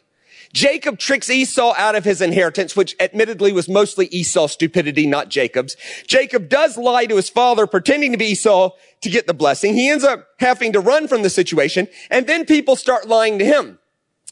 Jacob 0.52 0.98
tricks 0.98 1.30
Esau 1.30 1.74
out 1.76 1.94
of 1.94 2.04
his 2.04 2.20
inheritance, 2.20 2.74
which 2.74 2.96
admittedly 2.98 3.52
was 3.52 3.68
mostly 3.68 4.06
Esau's 4.06 4.52
stupidity, 4.52 5.06
not 5.06 5.28
Jacob's. 5.28 5.76
Jacob 6.06 6.48
does 6.48 6.76
lie 6.76 7.06
to 7.06 7.16
his 7.16 7.28
father, 7.28 7.66
pretending 7.66 8.12
to 8.12 8.18
be 8.18 8.26
Esau 8.26 8.70
to 9.00 9.10
get 9.10 9.26
the 9.26 9.34
blessing. 9.34 9.74
He 9.74 9.88
ends 9.88 10.04
up 10.04 10.26
having 10.40 10.72
to 10.72 10.80
run 10.80 11.06
from 11.06 11.22
the 11.22 11.30
situation, 11.30 11.86
and 12.10 12.26
then 12.26 12.44
people 12.44 12.74
start 12.74 13.06
lying 13.06 13.38
to 13.38 13.44
him. 13.44 13.78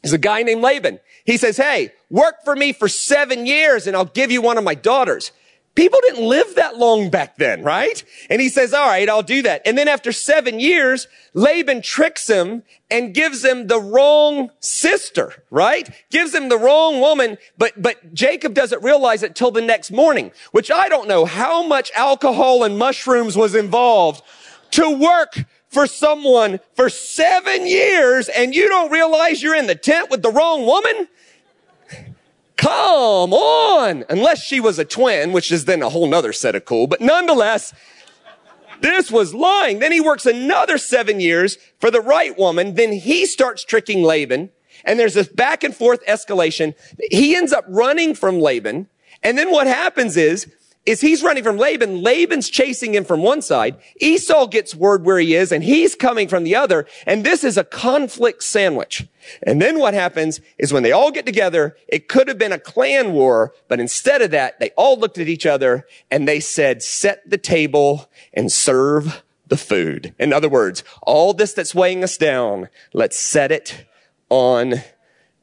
There's 0.03 0.13
a 0.13 0.19
guy 0.19 0.43
named 0.43 0.63
Laban. 0.63 1.01
He 1.25 1.37
says, 1.37 1.57
hey, 1.57 1.93
work 2.09 2.37
for 2.45 2.55
me 2.55 2.73
for 2.73 2.89
seven 2.89 3.47
years 3.47 3.87
and 3.87 3.97
I'll 3.97 4.05
give 4.05 4.31
you 4.31 4.41
one 4.41 4.57
of 4.57 4.65
my 4.65 4.75
daughters. 4.75 5.33
People 5.79 6.01
didn't 6.03 6.27
live 6.27 6.57
that 6.57 6.77
long 6.77 7.09
back 7.09 7.37
then, 7.37 7.63
right? 7.63 8.03
And 8.29 8.41
he 8.41 8.49
says, 8.49 8.75
all 8.75 8.89
right, 8.89 9.09
I'll 9.09 9.23
do 9.23 9.43
that. 9.43 9.63
And 9.65 9.79
then 9.79 9.87
after 9.87 10.11
seven 10.11 10.59
years, 10.59 11.07
Laban 11.35 11.83
tricks 11.83 12.29
him 12.29 12.65
and 12.91 13.15
gives 13.15 13.45
him 13.45 13.69
the 13.69 13.81
wrong 13.81 14.51
sister, 14.59 15.45
right? 15.53 15.89
Gives 16.11 16.35
him 16.35 16.49
the 16.49 16.59
wrong 16.59 16.99
woman, 16.99 17.39
but, 17.57 17.81
but 17.81 18.13
Jacob 18.13 18.55
doesn't 18.55 18.83
realize 18.83 19.23
it 19.23 19.37
till 19.37 19.53
the 19.53 19.61
next 19.61 19.93
morning, 19.93 20.33
which 20.51 20.69
I 20.69 20.89
don't 20.89 21.07
know 21.07 21.25
how 21.25 21.65
much 21.65 21.93
alcohol 21.95 22.65
and 22.65 22.77
mushrooms 22.77 23.37
was 23.37 23.55
involved 23.55 24.25
to 24.73 24.91
work 24.91 25.45
for 25.69 25.87
someone 25.87 26.59
for 26.75 26.91
seven 26.91 27.69
years 27.69 28.29
and 28.29 28.53
you 28.53 28.67
don't 28.67 28.91
realize 28.91 29.45
you're 29.45 29.55
in 29.55 29.69
the 29.69 29.77
tent 29.77 30.11
with 30.11 30.23
the 30.23 30.33
wrong 30.33 30.67
woman? 30.67 31.07
Come 32.59 33.33
on. 33.33 34.05
Unless 34.11 34.43
she 34.43 34.61
was 34.61 34.79
a 34.79 34.85
twin, 34.85 35.33
which 35.33 35.51
is 35.51 35.65
then 35.65 35.81
a 35.81 35.89
whole 35.89 36.07
nother 36.07 36.33
set 36.35 36.55
of 36.55 36.65
cool. 36.67 36.87
But 36.87 37.01
nonetheless, 37.01 37.73
This 38.81 39.11
was 39.11 39.35
lying. 39.35 39.81
Then 39.81 39.93
he 39.93 40.01
works 40.01 40.27
another 40.27 40.79
seven 40.79 41.21
years 41.21 41.59
for 41.81 41.91
the 41.91 42.01
right 42.01 42.37
woman. 42.39 42.75
Then 42.75 42.93
he 42.93 43.27
starts 43.27 43.65
tricking 43.65 44.03
Laban. 44.03 44.51
And 44.85 44.99
there's 44.99 45.15
this 45.15 45.29
back 45.29 45.65
and 45.65 45.75
forth 45.75 46.05
escalation. 46.07 46.75
He 47.11 47.35
ends 47.35 47.53
up 47.53 47.65
running 47.69 48.15
from 48.15 48.39
Laban. 48.41 48.87
And 49.23 49.37
then 49.37 49.51
what 49.51 49.67
happens 49.67 50.17
is 50.17 50.47
is 50.87 51.01
he's 51.03 51.23
running 51.23 51.45
from 51.45 51.59
Laban. 51.59 52.03
Laban's 52.03 52.49
chasing 52.49 52.95
him 52.95 53.05
from 53.05 53.23
one 53.23 53.43
side. 53.43 53.77
Esau 54.01 54.47
gets 54.47 54.75
word 54.75 55.05
where 55.05 55.19
he 55.19 55.35
is 55.35 55.53
and 55.53 55.63
he's 55.63 55.95
coming 55.95 56.29
from 56.29 56.45
the 56.45 56.55
other. 56.55 56.87
And 57.07 57.25
this 57.25 57.45
is 57.45 57.59
a 57.59 57.65
conflict 57.65 58.43
sandwich. 58.43 59.07
And 59.43 59.61
then 59.61 59.79
what 59.79 59.95
happens 59.95 60.41
is 60.59 60.73
when 60.73 60.83
they 60.83 60.93
all 60.93 61.11
get 61.11 61.27
together, 61.27 61.77
it 61.87 62.09
could 62.09 62.29
have 62.29 62.39
been 62.39 62.53
a 62.53 62.59
clan 62.59 63.13
war, 63.13 63.55
but 63.69 63.81
instead 63.81 64.23
of 64.23 64.31
that, 64.31 64.61
they 64.61 64.71
all 64.71 64.99
looked 64.99 65.19
at 65.19 65.29
each 65.29 65.47
other 65.47 65.87
and 66.11 66.27
they 66.27 66.41
said, 66.41 66.83
set 66.83 67.29
the 67.29 67.39
table 67.39 68.11
and 68.33 68.51
serve 68.51 69.23
the 69.47 69.57
food. 69.57 70.15
In 70.19 70.33
other 70.33 70.49
words, 70.49 70.85
all 71.03 71.33
this 71.33 71.53
that's 71.53 71.75
weighing 71.75 72.05
us 72.05 72.17
down, 72.17 72.69
let's 72.93 73.19
set 73.19 73.51
it 73.51 73.87
on 74.29 74.75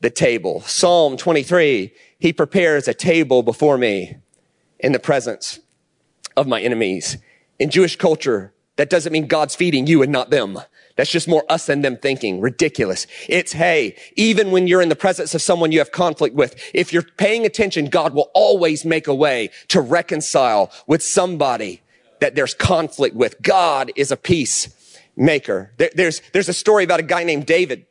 the 0.02 0.10
table. 0.10 0.62
Psalm 0.62 1.17
23, 1.17 1.93
he 2.19 2.34
prepares 2.34 2.88
a 2.88 2.93
table 2.93 3.43
before 3.43 3.78
me 3.78 4.17
in 4.80 4.91
the 4.91 5.00
presence 5.00 5.60
of 6.38 6.48
my 6.48 6.62
enemies. 6.62 7.17
In 7.58 7.69
Jewish 7.69 7.95
culture, 7.95 8.54
that 8.76 8.89
doesn't 8.89 9.13
mean 9.13 9.28
God's 9.28 9.56
feeding 9.56 9.88
you 9.88 10.04
and 10.04 10.12
not 10.12 10.30
them. 10.30 10.60
That's 10.95 11.12
just 11.12 11.27
more 11.27 11.43
us 11.49 11.67
and 11.67 11.84
them 11.84 11.97
thinking. 11.97 12.39
Ridiculous. 12.39 13.05
It's, 13.27 13.53
hey, 13.53 13.95
even 14.15 14.51
when 14.51 14.67
you're 14.67 14.81
in 14.81 14.89
the 14.89 14.95
presence 14.95 15.36
of 15.36 15.41
someone 15.41 15.71
you 15.71 15.79
have 15.79 15.91
conflict 15.91 16.36
with, 16.36 16.55
if 16.73 16.93
you're 16.93 17.03
paying 17.03 17.45
attention, 17.45 17.88
God 17.88 18.13
will 18.13 18.31
always 18.34 18.86
make 18.86 19.08
a 19.08 19.15
way 19.15 19.49
to 19.69 19.81
reconcile 19.81 20.71
with 20.88 21.03
somebody 21.03 21.81
that 22.21 22.36
there's 22.36 22.53
conflict 22.53 23.15
with. 23.15 23.41
God 23.41 23.91
is 23.95 24.12
a 24.12 24.17
peace 24.17 24.99
maker. 25.17 25.71
There, 25.77 25.91
there's, 25.93 26.21
there's 26.34 26.49
a 26.49 26.53
story 26.53 26.84
about 26.84 27.01
a 27.01 27.03
guy 27.03 27.23
named 27.23 27.45
David 27.45 27.86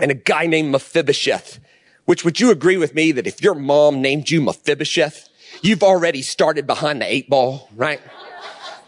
and 0.00 0.10
a 0.10 0.14
guy 0.14 0.46
named 0.46 0.72
Mephibosheth, 0.72 1.60
which 2.06 2.24
would 2.24 2.40
you 2.40 2.50
agree 2.50 2.76
with 2.76 2.94
me 2.94 3.12
that 3.12 3.26
if 3.26 3.40
your 3.40 3.54
mom 3.54 4.02
named 4.02 4.30
you 4.30 4.40
Mephibosheth, 4.40 5.28
You've 5.60 5.82
already 5.82 6.22
started 6.22 6.66
behind 6.66 7.02
the 7.02 7.12
eight 7.12 7.28
ball, 7.28 7.68
right? 7.76 8.00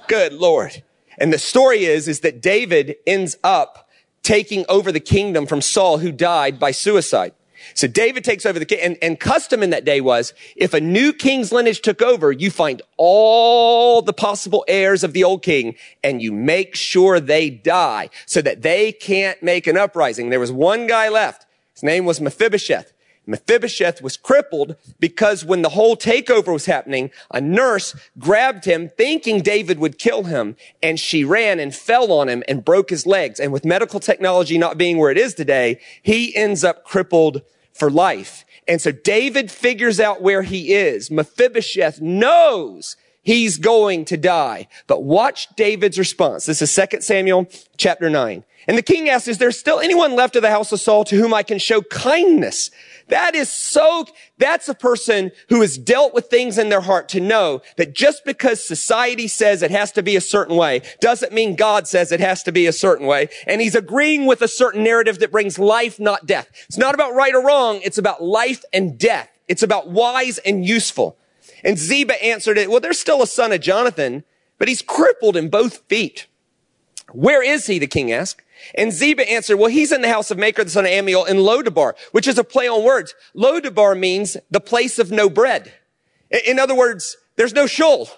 Good 0.09 0.33
Lord. 0.33 0.83
And 1.18 1.33
the 1.33 1.38
story 1.38 1.85
is, 1.85 2.09
is 2.09 2.20
that 2.20 2.40
David 2.40 2.96
ends 3.07 3.37
up 3.44 3.88
taking 4.22 4.64
over 4.68 4.90
the 4.90 5.00
kingdom 5.00 5.46
from 5.46 5.61
Saul, 5.61 5.98
who 5.98 6.11
died 6.11 6.59
by 6.59 6.70
suicide. 6.70 7.33
So 7.72 7.87
David 7.87 8.24
takes 8.24 8.44
over 8.44 8.59
the 8.59 8.66
king, 8.66 8.81
and, 8.81 8.98
and, 9.00 9.18
custom 9.18 9.62
in 9.62 9.70
that 9.70 9.85
day 9.85 10.00
was, 10.00 10.35
if 10.55 10.74
a 10.74 10.81
new 10.81 11.12
king's 11.12 11.50
lineage 11.50 11.81
took 11.81 12.03
over, 12.03 12.31
you 12.31 12.50
find 12.50 12.83
all 12.96 14.03
the 14.03 14.12
possible 14.12 14.64
heirs 14.68 15.03
of 15.03 15.12
the 15.12 15.24
old 15.24 15.42
king, 15.42 15.77
and 16.03 16.20
you 16.20 16.31
make 16.31 16.74
sure 16.74 17.20
they 17.20 17.48
die, 17.48 18.11
so 18.27 18.42
that 18.42 18.62
they 18.62 18.92
can't 18.92 19.42
make 19.42 19.66
an 19.66 19.79
uprising. 19.79 20.29
There 20.29 20.40
was 20.40 20.53
one 20.53 20.87
guy 20.87 21.09
left. 21.09 21.46
His 21.72 21.83
name 21.83 22.05
was 22.05 22.20
Mephibosheth. 22.20 22.92
Mephibosheth 23.27 24.03
was 24.03 24.17
crippled 24.17 24.77
because 25.01 25.45
when 25.45 25.63
the 25.63 25.71
whole 25.71 25.97
takeover 25.97 26.53
was 26.53 26.67
happening, 26.67 27.11
a 27.31 27.41
nurse 27.41 27.95
grabbed 28.19 28.65
him 28.65 28.89
thinking 28.89 29.41
David 29.41 29.79
would 29.79 29.99
kill 29.99 30.25
him 30.25 30.57
and 30.83 31.01
she 31.01 31.25
ran 31.25 31.59
and 31.59 31.75
fell 31.75 32.13
on 32.13 32.29
him 32.29 32.43
and 32.49 32.65
broke 32.65 32.91
his 32.91 33.07
legs. 33.07 33.41
And 33.41 33.53
with 33.53 33.65
medical 33.65 34.01
technology 34.01 34.59
not 34.59 34.79
being 34.79 34.99
where 34.99 35.11
it 35.11 35.19
is 35.19 35.35
today, 35.35 35.81
he 36.03 36.35
ends 36.37 36.65
up 36.65 36.85
crippled 36.85 37.43
for 37.73 37.91
life. 37.91 38.45
And 38.69 38.81
so 38.81 38.93
David 38.93 39.51
figures 39.51 40.01
out 40.01 40.23
where 40.23 40.43
he 40.43 40.73
is. 40.73 41.11
Mephibosheth 41.11 42.01
knows 42.01 42.97
he's 43.23 43.59
going 43.59 44.05
to 44.07 44.17
die. 44.17 44.69
But 44.87 45.03
watch 45.03 45.49
David's 45.57 45.99
response. 45.99 46.47
This 46.47 46.63
is 46.63 46.75
2 46.75 47.01
Samuel 47.01 47.49
chapter 47.77 48.09
9. 48.09 48.45
And 48.66 48.79
the 48.79 48.83
king 48.83 49.09
asks, 49.09 49.29
is 49.29 49.38
there 49.38 49.50
still 49.50 49.81
anyone 49.81 50.14
left 50.14 50.37
of 50.37 50.42
the 50.42 50.50
house 50.50 50.72
of 50.72 50.81
Saul 50.81 51.05
to 51.05 51.16
whom 51.16 51.35
I 51.35 51.42
can 51.42 51.59
show 51.59 51.83
kindness? 51.83 52.70
That 53.09 53.35
is 53.35 53.50
so, 53.50 54.07
that's 54.38 54.68
a 54.68 54.74
person 54.74 55.31
who 55.50 55.61
has 55.61 55.77
dealt 55.77 56.14
with 56.14 56.27
things 56.27 56.57
in 56.57 56.70
their 56.70 56.81
heart 56.81 57.09
to 57.11 57.20
know 57.20 57.61
that 57.77 57.94
just 57.94 58.24
because 58.24 58.66
society 58.66 59.29
says 59.29 59.62
it 59.62 59.70
has 59.70 59.92
to 59.92 60.03
be 60.03 60.16
a 60.16 60.20
certain 60.20 60.57
way 60.57 60.81
doesn't 61.00 61.33
mean 61.33 61.57
God 61.57 61.87
says 61.87 62.12
it 62.12 62.20
has 62.20 62.42
to 62.44 62.53
be 62.53 62.66
a 62.66 62.72
certain 62.72 63.07
way. 63.07 63.29
And 63.46 63.61
he's 63.61 63.74
agreeing 63.74 64.24
with 64.27 64.40
a 64.40 64.48
certain 64.48 64.83
narrative 64.83 65.18
that 65.18 65.33
brings 65.33 65.59
life, 65.59 66.00
not 66.00 66.27
death. 66.27 66.48
It's 66.66 66.79
not 66.79 66.94
about 66.94 67.14
right 67.14 67.35
or 67.35 67.44
wrong. 67.44 67.81
It's 67.85 67.98
about 67.98 68.22
life 68.22 68.64
and 68.72 68.98
death. 68.98 69.29
It's 69.48 69.62
about 69.62 69.90
wise 69.90 70.38
and 70.38 70.64
useful. 70.64 71.18
And 71.62 71.79
Ziba 71.79 72.22
answered 72.24 72.59
it, 72.59 72.70
well, 72.70 72.81
there's 72.81 72.98
still 72.98 73.22
a 73.22 73.27
son 73.27 73.53
of 73.53 73.61
Jonathan, 73.61 74.24
but 74.59 74.68
he's 74.68 74.83
crippled 74.83 75.37
in 75.37 75.50
both 75.50 75.79
feet. 75.88 76.27
Where 77.12 77.42
is 77.42 77.66
he? 77.66 77.79
The 77.79 77.87
king 77.87 78.12
asked. 78.12 78.42
And 78.74 78.92
Ziba 78.92 79.29
answered, 79.31 79.57
well, 79.57 79.70
he's 79.70 79.92
in 79.92 80.03
the 80.03 80.09
house 80.09 80.31
of 80.31 80.38
Makir, 80.38 80.64
the 80.64 80.70
son 80.70 80.85
of 80.85 80.90
Ammiel 80.90 81.29
in 81.29 81.38
Lodabar, 81.38 81.94
which 82.12 82.27
is 82.27 82.38
a 82.38 82.44
play 82.44 82.68
on 82.68 82.85
words. 82.85 83.14
Lodabar 83.35 83.98
means 83.98 84.37
the 84.50 84.61
place 84.61 84.98
of 84.98 85.11
no 85.11 85.29
bread. 85.29 85.72
In 86.46 86.59
other 86.59 86.74
words, 86.74 87.16
there's 87.37 87.53
no 87.53 87.66
shul. 87.66 88.09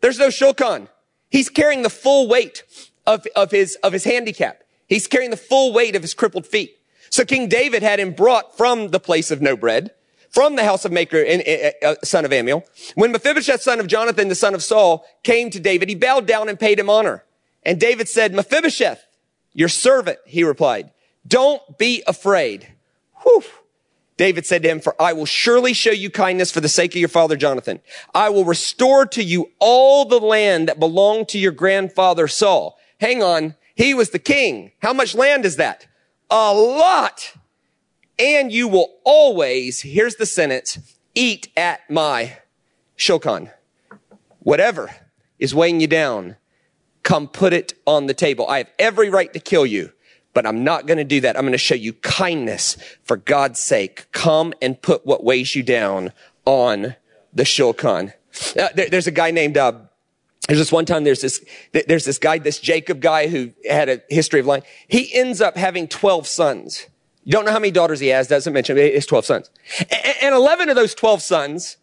There's 0.00 0.18
no 0.18 0.28
shulchan. 0.28 0.88
He's 1.30 1.48
carrying 1.48 1.82
the 1.82 1.90
full 1.90 2.28
weight 2.28 2.64
of, 3.06 3.26
of 3.34 3.50
his, 3.50 3.76
of 3.76 3.92
his 3.92 4.04
handicap. 4.04 4.62
He's 4.86 5.06
carrying 5.06 5.30
the 5.30 5.36
full 5.36 5.72
weight 5.72 5.96
of 5.96 6.02
his 6.02 6.14
crippled 6.14 6.46
feet. 6.46 6.78
So 7.08 7.24
King 7.24 7.48
David 7.48 7.82
had 7.82 8.00
him 8.00 8.12
brought 8.12 8.56
from 8.56 8.88
the 8.88 9.00
place 9.00 9.30
of 9.30 9.42
no 9.42 9.56
bread, 9.56 9.90
from 10.30 10.56
the 10.56 10.64
house 10.64 10.84
of 10.84 10.92
Makir, 10.92 11.24
uh, 11.84 11.86
uh, 11.86 11.94
son 12.02 12.24
of 12.24 12.30
Ammiel. 12.30 12.64
When 12.94 13.12
Mephibosheth, 13.12 13.60
son 13.60 13.80
of 13.80 13.86
Jonathan, 13.86 14.28
the 14.28 14.34
son 14.34 14.54
of 14.54 14.62
Saul, 14.62 15.04
came 15.22 15.50
to 15.50 15.60
David, 15.60 15.88
he 15.88 15.94
bowed 15.94 16.26
down 16.26 16.48
and 16.48 16.58
paid 16.58 16.78
him 16.78 16.88
honor. 16.88 17.24
And 17.62 17.78
David 17.78 18.08
said, 18.08 18.34
Mephibosheth, 18.34 19.06
your 19.54 19.68
servant, 19.68 20.18
he 20.26 20.44
replied. 20.44 20.90
Don't 21.26 21.78
be 21.78 22.02
afraid. 22.06 22.72
Whew. 23.22 23.44
David 24.16 24.46
said 24.46 24.62
to 24.62 24.68
him, 24.68 24.80
for 24.80 25.00
I 25.00 25.12
will 25.12 25.26
surely 25.26 25.72
show 25.72 25.90
you 25.90 26.10
kindness 26.10 26.50
for 26.50 26.60
the 26.60 26.68
sake 26.68 26.92
of 26.92 27.00
your 27.00 27.08
father 27.08 27.36
Jonathan. 27.36 27.80
I 28.14 28.28
will 28.28 28.44
restore 28.44 29.06
to 29.06 29.22
you 29.22 29.50
all 29.58 30.04
the 30.04 30.20
land 30.20 30.68
that 30.68 30.78
belonged 30.78 31.28
to 31.30 31.38
your 31.38 31.52
grandfather 31.52 32.28
Saul. 32.28 32.78
Hang 33.00 33.22
on. 33.22 33.56
He 33.74 33.94
was 33.94 34.10
the 34.10 34.18
king. 34.18 34.72
How 34.80 34.92
much 34.92 35.14
land 35.14 35.44
is 35.44 35.56
that? 35.56 35.86
A 36.30 36.52
lot. 36.54 37.34
And 38.18 38.52
you 38.52 38.68
will 38.68 38.98
always, 39.04 39.80
here's 39.80 40.16
the 40.16 40.26
sentence, 40.26 40.78
eat 41.14 41.48
at 41.56 41.80
my 41.90 42.36
shulchan. 42.96 43.50
Whatever 44.40 44.94
is 45.38 45.54
weighing 45.54 45.80
you 45.80 45.86
down, 45.86 46.36
Come 47.02 47.28
put 47.28 47.52
it 47.52 47.74
on 47.86 48.06
the 48.06 48.14
table. 48.14 48.46
I 48.48 48.58
have 48.58 48.70
every 48.78 49.10
right 49.10 49.32
to 49.32 49.40
kill 49.40 49.66
you, 49.66 49.92
but 50.34 50.46
I'm 50.46 50.64
not 50.64 50.86
going 50.86 50.98
to 50.98 51.04
do 51.04 51.20
that. 51.22 51.36
I'm 51.36 51.42
going 51.42 51.52
to 51.52 51.58
show 51.58 51.74
you 51.74 51.92
kindness 51.94 52.76
for 53.02 53.16
God's 53.16 53.58
sake. 53.58 54.06
Come 54.12 54.54
and 54.62 54.80
put 54.80 55.04
what 55.04 55.24
weighs 55.24 55.54
you 55.56 55.62
down 55.62 56.12
on 56.44 56.96
the 57.32 57.42
shulchan. 57.42 58.12
Uh, 58.58 58.68
there, 58.74 58.88
there's 58.88 59.06
a 59.06 59.12
guy 59.12 59.30
named, 59.30 59.56
uh, 59.56 59.72
there's 60.46 60.58
this 60.58 60.72
one 60.72 60.84
time 60.84 61.04
there's 61.04 61.20
this, 61.20 61.44
there's 61.72 62.04
this 62.04 62.18
guy, 62.18 62.38
this 62.38 62.58
Jacob 62.58 63.00
guy 63.00 63.26
who 63.28 63.52
had 63.68 63.88
a 63.88 64.02
history 64.08 64.40
of 64.40 64.46
lying. 64.46 64.62
He 64.88 65.12
ends 65.14 65.40
up 65.40 65.56
having 65.56 65.88
12 65.88 66.26
sons. 66.26 66.86
You 67.24 67.32
don't 67.32 67.44
know 67.44 67.52
how 67.52 67.58
many 67.58 67.70
daughters 67.70 68.00
he 68.00 68.08
has, 68.08 68.26
doesn't 68.28 68.52
mention, 68.52 68.76
it's 68.78 69.06
12 69.06 69.24
sons. 69.24 69.50
And 70.20 70.34
11 70.34 70.68
of 70.68 70.76
those 70.76 70.94
12 70.94 71.22
sons 71.22 71.76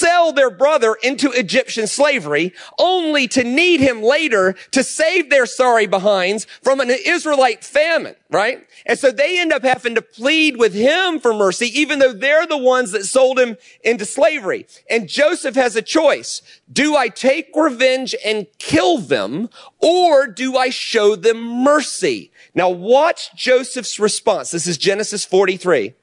sell 0.00 0.32
their 0.32 0.50
brother 0.50 0.96
into 1.02 1.30
Egyptian 1.32 1.86
slavery 1.86 2.54
only 2.78 3.28
to 3.28 3.44
need 3.44 3.80
him 3.80 4.02
later 4.02 4.54
to 4.70 4.82
save 4.82 5.28
their 5.28 5.44
sorry 5.44 5.86
behinds 5.86 6.46
from 6.62 6.80
an 6.80 6.90
Israelite 6.90 7.62
famine, 7.62 8.16
right? 8.30 8.66
And 8.86 8.98
so 8.98 9.10
they 9.10 9.38
end 9.38 9.52
up 9.52 9.62
having 9.62 9.94
to 9.96 10.02
plead 10.02 10.56
with 10.56 10.72
him 10.72 11.20
for 11.20 11.34
mercy, 11.34 11.66
even 11.78 11.98
though 11.98 12.14
they're 12.14 12.46
the 12.46 12.56
ones 12.56 12.92
that 12.92 13.04
sold 13.04 13.38
him 13.38 13.56
into 13.84 14.06
slavery. 14.06 14.66
And 14.88 15.08
Joseph 15.08 15.54
has 15.54 15.76
a 15.76 15.82
choice. 15.82 16.40
Do 16.72 16.96
I 16.96 17.08
take 17.08 17.50
revenge 17.54 18.14
and 18.24 18.46
kill 18.58 18.98
them 18.98 19.50
or 19.78 20.26
do 20.26 20.56
I 20.56 20.70
show 20.70 21.14
them 21.14 21.42
mercy? 21.62 22.32
Now 22.54 22.70
watch 22.70 23.34
Joseph's 23.36 24.00
response. 24.00 24.50
This 24.50 24.66
is 24.66 24.78
Genesis 24.78 25.26
43. 25.26 25.94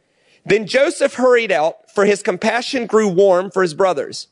Then 0.47 0.65
Joseph 0.65 1.15
hurried 1.15 1.51
out, 1.51 1.91
for 1.91 2.05
his 2.05 2.23
compassion 2.23 2.86
grew 2.86 3.10
warm 3.10 3.51
for 3.51 3.62
his 3.62 3.73
brothers. 3.73 4.27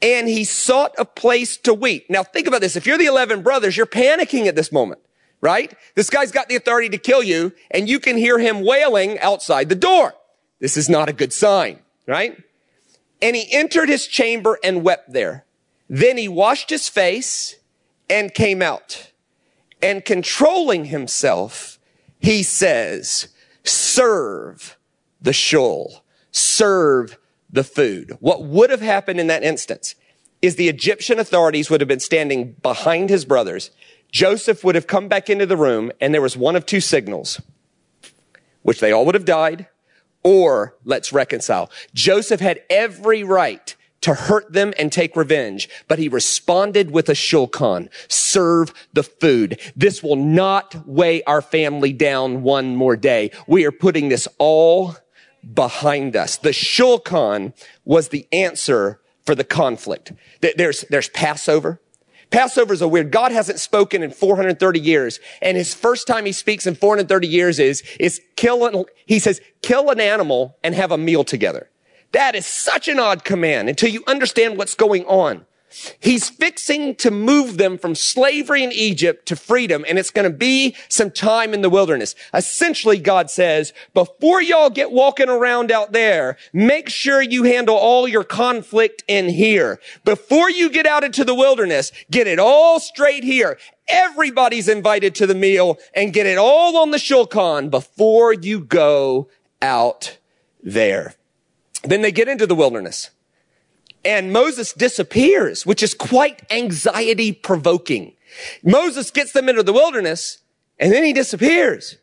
And 0.00 0.28
he 0.28 0.44
sought 0.44 0.94
a 0.96 1.04
place 1.04 1.56
to 1.58 1.74
weep. 1.74 2.08
Now 2.08 2.22
think 2.22 2.46
about 2.46 2.60
this. 2.60 2.76
If 2.76 2.86
you're 2.86 2.96
the 2.96 3.06
11 3.06 3.42
brothers, 3.42 3.76
you're 3.76 3.84
panicking 3.84 4.46
at 4.46 4.54
this 4.54 4.70
moment, 4.70 5.00
right? 5.40 5.74
This 5.96 6.08
guy's 6.08 6.30
got 6.30 6.48
the 6.48 6.54
authority 6.54 6.88
to 6.90 6.98
kill 6.98 7.24
you, 7.24 7.52
and 7.70 7.88
you 7.88 7.98
can 7.98 8.16
hear 8.16 8.38
him 8.38 8.64
wailing 8.64 9.18
outside 9.18 9.68
the 9.68 9.74
door. 9.74 10.14
This 10.60 10.76
is 10.76 10.88
not 10.88 11.08
a 11.08 11.12
good 11.12 11.32
sign, 11.32 11.80
right? 12.06 12.36
And 13.20 13.34
he 13.34 13.52
entered 13.52 13.88
his 13.88 14.06
chamber 14.06 14.56
and 14.62 14.84
wept 14.84 15.12
there. 15.12 15.44
Then 15.88 16.16
he 16.16 16.28
washed 16.28 16.70
his 16.70 16.88
face 16.88 17.56
and 18.08 18.32
came 18.32 18.62
out. 18.62 19.10
And 19.82 20.04
controlling 20.04 20.86
himself, 20.86 21.80
he 22.20 22.44
says, 22.44 23.28
serve 23.64 24.76
the 25.20 25.32
shul. 25.32 26.04
Serve 26.32 27.18
the 27.50 27.64
food. 27.64 28.16
What 28.20 28.44
would 28.44 28.70
have 28.70 28.80
happened 28.80 29.20
in 29.20 29.26
that 29.26 29.42
instance 29.42 29.94
is 30.40 30.56
the 30.56 30.68
Egyptian 30.68 31.18
authorities 31.18 31.68
would 31.70 31.80
have 31.80 31.88
been 31.88 32.00
standing 32.00 32.52
behind 32.62 33.10
his 33.10 33.24
brothers. 33.24 33.70
Joseph 34.10 34.64
would 34.64 34.74
have 34.74 34.86
come 34.86 35.08
back 35.08 35.28
into 35.28 35.46
the 35.46 35.56
room 35.56 35.92
and 36.00 36.14
there 36.14 36.22
was 36.22 36.36
one 36.36 36.56
of 36.56 36.66
two 36.66 36.80
signals, 36.80 37.40
which 38.62 38.80
they 38.80 38.92
all 38.92 39.04
would 39.06 39.14
have 39.14 39.24
died 39.24 39.66
or 40.22 40.76
let's 40.84 41.12
reconcile. 41.12 41.70
Joseph 41.94 42.40
had 42.40 42.60
every 42.68 43.22
right 43.22 43.74
to 44.02 44.14
hurt 44.14 44.52
them 44.52 44.72
and 44.78 44.90
take 44.90 45.14
revenge, 45.14 45.68
but 45.86 45.98
he 45.98 46.08
responded 46.08 46.90
with 46.90 47.08
a 47.08 47.14
shulchan, 47.14 47.88
serve 48.08 48.72
the 48.92 49.02
food. 49.02 49.60
This 49.76 50.02
will 50.02 50.16
not 50.16 50.86
weigh 50.86 51.22
our 51.24 51.42
family 51.42 51.92
down 51.92 52.42
one 52.42 52.76
more 52.76 52.96
day. 52.96 53.30
We 53.46 53.66
are 53.66 53.72
putting 53.72 54.08
this 54.08 54.26
all 54.38 54.96
behind 55.54 56.16
us. 56.16 56.36
The 56.36 56.50
shulchan 56.50 57.54
was 57.84 58.08
the 58.08 58.26
answer 58.32 59.00
for 59.24 59.34
the 59.34 59.44
conflict. 59.44 60.12
There's, 60.40 60.82
there's 60.90 61.08
Passover. 61.10 61.80
Passover 62.30 62.72
is 62.72 62.80
a 62.80 62.88
weird. 62.88 63.10
God 63.10 63.32
hasn't 63.32 63.58
spoken 63.58 64.02
in 64.02 64.12
430 64.12 64.78
years. 64.78 65.18
And 65.42 65.56
his 65.56 65.74
first 65.74 66.06
time 66.06 66.26
he 66.26 66.32
speaks 66.32 66.66
in 66.66 66.74
430 66.74 67.26
years 67.26 67.58
is, 67.58 67.82
is 67.98 68.20
kill 68.36 68.66
an, 68.66 68.84
he 69.06 69.18
says, 69.18 69.40
kill 69.62 69.90
an 69.90 70.00
animal 70.00 70.56
and 70.62 70.74
have 70.74 70.92
a 70.92 70.98
meal 70.98 71.24
together. 71.24 71.68
That 72.12 72.34
is 72.34 72.46
such 72.46 72.88
an 72.88 72.98
odd 72.98 73.24
command 73.24 73.68
until 73.68 73.90
you 73.90 74.02
understand 74.06 74.56
what's 74.56 74.74
going 74.74 75.04
on. 75.06 75.46
He's 76.00 76.28
fixing 76.28 76.96
to 76.96 77.10
move 77.10 77.56
them 77.56 77.78
from 77.78 77.94
slavery 77.94 78.64
in 78.64 78.72
Egypt 78.72 79.26
to 79.26 79.36
freedom, 79.36 79.84
and 79.88 79.98
it's 79.98 80.10
going 80.10 80.30
to 80.30 80.36
be 80.36 80.74
some 80.88 81.10
time 81.10 81.54
in 81.54 81.62
the 81.62 81.70
wilderness. 81.70 82.14
Essentially, 82.34 82.98
God 82.98 83.30
says, 83.30 83.72
before 83.94 84.42
y'all 84.42 84.70
get 84.70 84.90
walking 84.90 85.28
around 85.28 85.70
out 85.70 85.92
there, 85.92 86.36
make 86.52 86.88
sure 86.88 87.22
you 87.22 87.44
handle 87.44 87.76
all 87.76 88.08
your 88.08 88.24
conflict 88.24 89.04
in 89.06 89.28
here. 89.28 89.80
Before 90.04 90.50
you 90.50 90.70
get 90.70 90.86
out 90.86 91.04
into 91.04 91.24
the 91.24 91.34
wilderness, 91.34 91.92
get 92.10 92.26
it 92.26 92.38
all 92.38 92.80
straight 92.80 93.22
here. 93.22 93.58
Everybody's 93.88 94.68
invited 94.68 95.14
to 95.16 95.26
the 95.26 95.34
meal 95.34 95.78
and 95.94 96.12
get 96.12 96.26
it 96.26 96.38
all 96.38 96.76
on 96.76 96.90
the 96.90 96.98
shulchan 96.98 97.70
before 97.70 98.32
you 98.32 98.60
go 98.60 99.28
out 99.62 100.18
there. 100.62 101.14
Then 101.82 102.02
they 102.02 102.12
get 102.12 102.28
into 102.28 102.46
the 102.46 102.54
wilderness 102.54 103.10
and 104.04 104.32
Moses 104.32 104.72
disappears, 104.72 105.66
which 105.66 105.82
is 105.82 105.94
quite 105.94 106.42
anxiety 106.50 107.32
provoking. 107.32 108.14
Moses 108.62 109.10
gets 109.10 109.32
them 109.32 109.48
into 109.48 109.62
the 109.62 109.72
wilderness 109.72 110.38
and 110.78 110.92
then 110.92 111.04
he 111.04 111.12
disappears. 111.12 111.96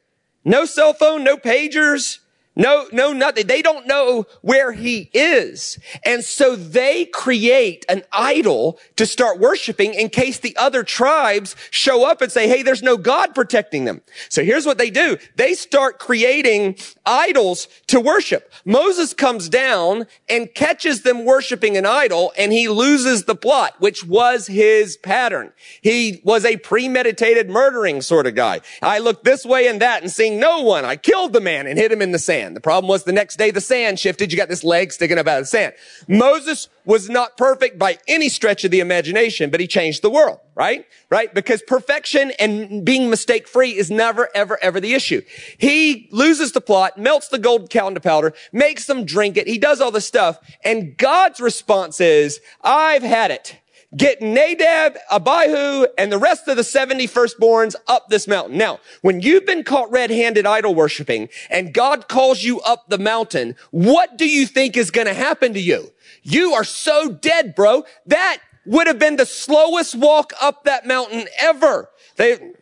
No 0.45 0.65
cell 0.65 0.93
phone, 0.93 1.23
no 1.23 1.37
pagers, 1.37 2.19
no, 2.57 2.87
no, 2.91 3.13
nothing. 3.13 3.45
They 3.45 3.61
don't 3.61 3.85
know 3.85 4.25
where 4.41 4.71
he 4.71 5.11
is. 5.13 5.77
And 6.03 6.23
so 6.23 6.55
they 6.55 7.05
create 7.05 7.85
an 7.87 8.01
idol 8.11 8.79
to 8.95 9.05
start 9.05 9.39
worshiping 9.39 9.93
in 9.93 10.09
case 10.09 10.39
the 10.39 10.57
other 10.57 10.83
tribes 10.83 11.55
show 11.69 12.09
up 12.09 12.19
and 12.19 12.31
say, 12.31 12.47
Hey, 12.47 12.63
there's 12.63 12.81
no 12.81 12.97
God 12.97 13.35
protecting 13.35 13.85
them. 13.85 14.01
So 14.27 14.43
here's 14.43 14.65
what 14.65 14.79
they 14.79 14.89
do. 14.89 15.19
They 15.35 15.53
start 15.53 15.99
creating 15.99 16.77
idols 17.07 17.67
to 17.87 17.99
worship. 17.99 18.51
Moses 18.65 19.13
comes 19.13 19.49
down 19.49 20.05
and 20.29 20.53
catches 20.53 21.01
them 21.01 21.25
worshiping 21.25 21.77
an 21.77 21.85
idol 21.85 22.33
and 22.37 22.51
he 22.51 22.67
loses 22.67 23.23
the 23.23 23.35
plot, 23.35 23.75
which 23.79 24.05
was 24.05 24.47
his 24.47 24.97
pattern. 24.97 25.51
He 25.81 26.21
was 26.23 26.45
a 26.45 26.57
premeditated 26.57 27.49
murdering 27.49 28.01
sort 28.01 28.27
of 28.27 28.35
guy. 28.35 28.61
I 28.81 28.99
looked 28.99 29.23
this 29.23 29.45
way 29.45 29.67
and 29.67 29.81
that 29.81 30.01
and 30.01 30.11
seeing 30.11 30.39
no 30.39 30.61
one. 30.61 30.85
I 30.85 30.97
killed 30.97 31.33
the 31.33 31.41
man 31.41 31.65
and 31.67 31.79
hit 31.79 31.91
him 31.91 32.01
in 32.01 32.11
the 32.11 32.19
sand. 32.19 32.55
The 32.55 32.61
problem 32.61 32.89
was 32.89 33.03
the 33.03 33.11
next 33.11 33.37
day 33.37 33.51
the 33.51 33.61
sand 33.61 33.99
shifted. 33.99 34.31
You 34.31 34.37
got 34.37 34.49
this 34.49 34.63
leg 34.63 34.91
sticking 34.91 35.17
up 35.17 35.27
out 35.27 35.39
of 35.39 35.43
the 35.43 35.47
sand. 35.47 35.73
Moses 36.07 36.69
was 36.85 37.09
not 37.09 37.37
perfect 37.37 37.79
by 37.79 37.97
any 38.07 38.29
stretch 38.29 38.63
of 38.63 38.71
the 38.71 38.79
imagination, 38.79 39.49
but 39.49 39.59
he 39.59 39.67
changed 39.67 40.01
the 40.01 40.09
world, 40.09 40.39
right? 40.57 40.85
Right? 41.11 41.31
Because 41.33 41.61
perfection 41.61 42.31
and 42.39 42.83
being 42.83 43.09
mistake 43.11 43.47
free 43.47 43.77
is 43.77 43.91
never, 43.91 44.27
ever, 44.33 44.57
ever 44.61 44.79
the 44.79 44.95
issue. 44.95 45.21
He 45.57 46.09
loses 46.11 46.51
the 46.51 46.61
plot, 46.61 46.97
melts 46.97 47.27
the 47.27 47.37
gold 47.37 47.69
cow 47.69 47.87
into 47.87 48.01
powder, 48.01 48.33
makes 48.51 48.87
them 48.87 49.05
drink 49.05 49.37
it. 49.37 49.47
He 49.47 49.59
does 49.59 49.79
all 49.79 49.91
this 49.91 50.07
stuff. 50.07 50.39
And 50.63 50.97
God's 50.97 51.39
response 51.39 52.01
is, 52.01 52.41
I've 52.63 53.03
had 53.03 53.29
it. 53.29 53.57
Get 53.95 54.21
Nadab, 54.21 54.97
Abihu, 55.09 55.87
and 55.97 56.11
the 56.11 56.17
rest 56.17 56.47
of 56.49 56.57
the 56.57 56.63
70 56.63 57.07
firstborns 57.07 57.73
up 57.87 58.09
this 58.09 58.27
mountain. 58.27 58.57
Now, 58.57 58.79
when 59.01 59.21
you've 59.21 59.45
been 59.45 59.63
caught 59.63 59.89
red-handed 59.91 60.45
idol 60.45 60.75
worshiping 60.75 61.29
and 61.49 61.73
God 61.73 62.09
calls 62.09 62.43
you 62.43 62.59
up 62.61 62.89
the 62.89 62.97
mountain, 62.97 63.55
what 63.71 64.17
do 64.17 64.27
you 64.27 64.45
think 64.45 64.75
is 64.75 64.91
going 64.91 65.07
to 65.07 65.13
happen 65.13 65.53
to 65.53 65.59
you? 65.61 65.93
You 66.21 66.53
are 66.53 66.65
so 66.65 67.11
dead, 67.13 67.55
bro. 67.55 67.85
That 68.07 68.39
would 68.67 68.87
have 68.87 68.99
been 68.99 69.15
the 69.15 69.25
slowest 69.25 69.95
walk 69.95 70.33
up 70.41 70.65
that 70.65 70.85
mountain 70.85 71.27
ever. 71.39 71.89
They, 72.17 72.53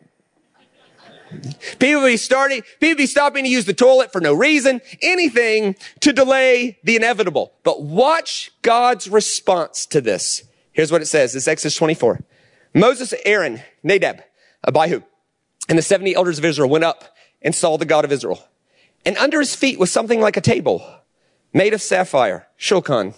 People 1.78 2.04
be 2.04 2.16
starting, 2.16 2.62
people 2.80 2.96
be 2.96 3.06
stopping 3.06 3.44
to 3.44 3.50
use 3.50 3.64
the 3.64 3.74
toilet 3.74 4.12
for 4.12 4.20
no 4.20 4.32
reason, 4.32 4.80
anything 5.02 5.74
to 6.00 6.12
delay 6.12 6.78
the 6.84 6.96
inevitable. 6.96 7.52
But 7.64 7.82
watch 7.82 8.52
God's 8.62 9.08
response 9.08 9.86
to 9.86 10.00
this. 10.00 10.44
Here's 10.72 10.92
what 10.92 11.02
it 11.02 11.06
says. 11.06 11.34
It's 11.34 11.48
Exodus 11.48 11.74
24. 11.76 12.20
Moses, 12.74 13.14
Aaron, 13.24 13.62
Nadab, 13.82 14.22
Abihu, 14.66 15.02
and 15.68 15.78
the 15.78 15.82
70 15.82 16.14
elders 16.14 16.38
of 16.38 16.44
Israel 16.44 16.68
went 16.68 16.84
up 16.84 17.16
and 17.42 17.54
saw 17.54 17.76
the 17.76 17.84
God 17.84 18.04
of 18.04 18.12
Israel. 18.12 18.46
And 19.04 19.16
under 19.16 19.40
his 19.40 19.54
feet 19.54 19.78
was 19.78 19.90
something 19.90 20.20
like 20.20 20.36
a 20.36 20.40
table 20.40 20.84
made 21.52 21.72
of 21.72 21.80
sapphire, 21.80 22.48
shulchan, 22.58 23.14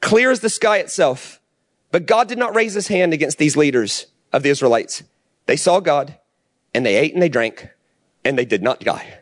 clear 0.00 0.30
as 0.30 0.40
the 0.40 0.48
sky 0.48 0.78
itself. 0.78 1.40
But 1.96 2.04
God 2.04 2.28
did 2.28 2.36
not 2.36 2.54
raise 2.54 2.74
his 2.74 2.88
hand 2.88 3.14
against 3.14 3.38
these 3.38 3.56
leaders 3.56 4.04
of 4.30 4.42
the 4.42 4.50
Israelites. 4.50 5.02
They 5.46 5.56
saw 5.56 5.80
God 5.80 6.18
and 6.74 6.84
they 6.84 6.94
ate 6.94 7.14
and 7.14 7.22
they 7.22 7.30
drank 7.30 7.70
and 8.22 8.38
they 8.38 8.44
did 8.44 8.62
not 8.62 8.80
die. 8.80 9.20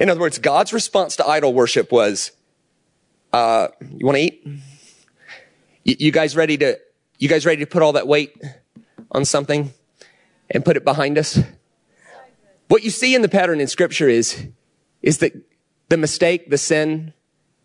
In 0.00 0.10
other 0.10 0.18
words, 0.18 0.40
God's 0.40 0.72
response 0.72 1.14
to 1.14 1.24
idol 1.24 1.54
worship 1.54 1.92
was, 1.92 2.32
uh, 3.32 3.68
you 3.96 4.04
want 4.04 4.16
to 4.16 4.22
eat? 4.22 4.44
You 5.84 6.10
guys 6.10 6.34
ready 6.34 6.56
to 6.56 6.80
you 7.20 7.28
guys 7.28 7.46
ready 7.46 7.64
to 7.64 7.70
put 7.70 7.80
all 7.80 7.92
that 7.92 8.08
weight 8.08 8.36
on 9.12 9.24
something 9.24 9.72
and 10.50 10.64
put 10.64 10.76
it 10.76 10.84
behind 10.84 11.16
us? 11.16 11.38
What 12.66 12.82
you 12.82 12.90
see 12.90 13.14
in 13.14 13.22
the 13.22 13.28
pattern 13.28 13.60
in 13.60 13.68
scripture 13.68 14.08
is, 14.08 14.48
is 15.00 15.18
that 15.18 15.32
the 15.90 15.96
mistake, 15.96 16.50
the 16.50 16.58
sin, 16.58 17.12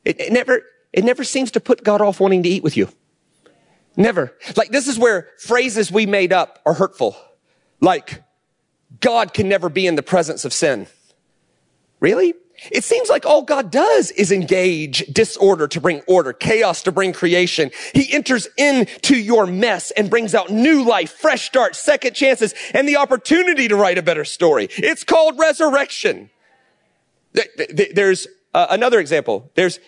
it, 0.04 0.20
it 0.20 0.32
never, 0.32 0.62
it 0.94 1.04
never 1.04 1.24
seems 1.24 1.50
to 1.50 1.60
put 1.60 1.84
God 1.84 2.00
off 2.00 2.20
wanting 2.20 2.44
to 2.44 2.50
eat 2.50 2.62
with 2.62 2.78
you. 2.78 2.90
Never. 3.98 4.34
Like 4.56 4.70
this 4.70 4.88
is 4.88 5.00
where 5.00 5.30
phrases 5.38 5.92
we 5.92 6.06
made 6.06 6.34
up 6.34 6.60
are 6.66 6.74
hurtful. 6.74 7.16
Like, 7.82 8.24
God 9.02 9.34
can 9.34 9.50
never 9.50 9.70
be 9.70 9.88
in 9.88 9.96
the 9.96 10.04
presence 10.04 10.46
of 10.46 10.54
sin. 10.54 10.88
Really? 12.00 12.34
It 12.72 12.84
seems 12.84 13.10
like 13.10 13.26
all 13.26 13.42
God 13.42 13.70
does 13.70 14.12
is 14.12 14.32
engage 14.32 15.06
disorder 15.08 15.68
to 15.68 15.82
bring 15.82 16.02
order, 16.08 16.32
chaos 16.32 16.84
to 16.84 16.92
bring 16.92 17.12
creation. 17.12 17.72
He 17.94 18.12
enters 18.14 18.48
into 18.58 19.18
your 19.18 19.46
mess 19.46 19.92
and 19.92 20.10
brings 20.10 20.34
out 20.34 20.50
new 20.50 20.84
life, 20.84 21.12
fresh 21.12 21.46
starts, 21.46 21.80
second 21.80 22.14
chances, 22.14 22.54
and 22.74 22.88
the 22.88 22.96
opportunity 22.96 23.68
to 23.68 23.76
write 23.76 23.98
a 23.98 24.02
better 24.02 24.24
story. 24.24 24.70
It's 24.78 25.04
called 25.04 25.38
resurrection. 25.38 26.30
There's 27.94 28.28
uh, 28.56 28.68
another 28.70 29.00
example. 29.02 29.52
There's 29.56 29.80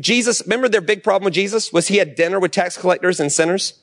Jesus. 0.00 0.42
Remember 0.42 0.68
their 0.68 0.80
big 0.80 1.04
problem 1.04 1.26
with 1.26 1.34
Jesus 1.34 1.72
was 1.72 1.86
he 1.86 1.98
had 1.98 2.16
dinner 2.16 2.40
with 2.40 2.50
tax 2.50 2.76
collectors 2.76 3.20
and 3.20 3.30
sinners. 3.32 3.74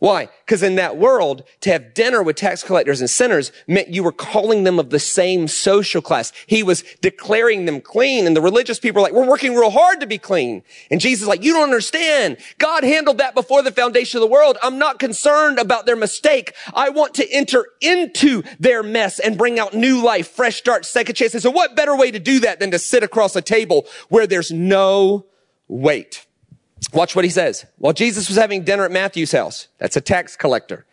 Why? 0.00 0.30
Because 0.46 0.62
in 0.62 0.76
that 0.76 0.96
world, 0.96 1.44
to 1.60 1.70
have 1.70 1.92
dinner 1.92 2.22
with 2.22 2.36
tax 2.36 2.62
collectors 2.62 3.00
and 3.00 3.10
sinners 3.10 3.52
meant 3.68 3.88
you 3.88 4.02
were 4.02 4.12
calling 4.12 4.64
them 4.64 4.78
of 4.78 4.88
the 4.88 4.98
same 4.98 5.46
social 5.46 6.00
class. 6.00 6.32
He 6.46 6.62
was 6.62 6.82
declaring 7.02 7.66
them 7.66 7.82
clean 7.82 8.26
and 8.26 8.34
the 8.34 8.40
religious 8.40 8.80
people 8.80 9.02
were 9.02 9.06
like, 9.06 9.12
we're 9.12 9.28
working 9.28 9.54
real 9.54 9.68
hard 9.68 10.00
to 10.00 10.06
be 10.06 10.16
clean. 10.16 10.62
And 10.90 11.02
Jesus 11.02 11.22
is 11.22 11.28
like, 11.28 11.44
you 11.44 11.52
don't 11.52 11.64
understand. 11.64 12.38
God 12.56 12.82
handled 12.82 13.18
that 13.18 13.34
before 13.34 13.60
the 13.60 13.72
foundation 13.72 14.16
of 14.16 14.22
the 14.22 14.32
world. 14.32 14.56
I'm 14.62 14.78
not 14.78 14.98
concerned 14.98 15.58
about 15.58 15.84
their 15.84 15.96
mistake. 15.96 16.54
I 16.72 16.88
want 16.88 17.12
to 17.16 17.30
enter 17.30 17.66
into 17.82 18.42
their 18.58 18.82
mess 18.82 19.18
and 19.18 19.36
bring 19.36 19.58
out 19.58 19.74
new 19.74 20.02
life, 20.02 20.28
fresh 20.30 20.56
start, 20.56 20.86
second 20.86 21.14
chances. 21.14 21.42
So 21.42 21.50
what 21.50 21.76
better 21.76 21.94
way 21.94 22.10
to 22.10 22.18
do 22.18 22.40
that 22.40 22.58
than 22.58 22.70
to 22.70 22.78
sit 22.78 23.02
across 23.02 23.36
a 23.36 23.42
table 23.42 23.86
where 24.08 24.26
there's 24.26 24.50
no 24.50 25.26
weight? 25.68 26.24
Watch 26.92 27.14
what 27.14 27.24
he 27.24 27.30
says. 27.30 27.66
While 27.78 27.92
Jesus 27.92 28.28
was 28.28 28.38
having 28.38 28.64
dinner 28.64 28.84
at 28.84 28.90
Matthew's 28.90 29.32
house, 29.32 29.68
that's 29.78 29.96
a 29.96 30.00
tax 30.00 30.36
collector. 30.36 30.86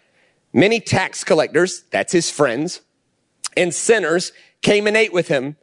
Many 0.53 0.79
tax 0.79 1.23
collectors, 1.23 1.83
that's 1.91 2.13
his 2.13 2.29
friends, 2.29 2.81
and 3.55 3.73
sinners 3.73 4.31
came 4.61 4.87
and 4.87 4.97
ate 4.97 5.13
with 5.13 5.27
him 5.27 5.55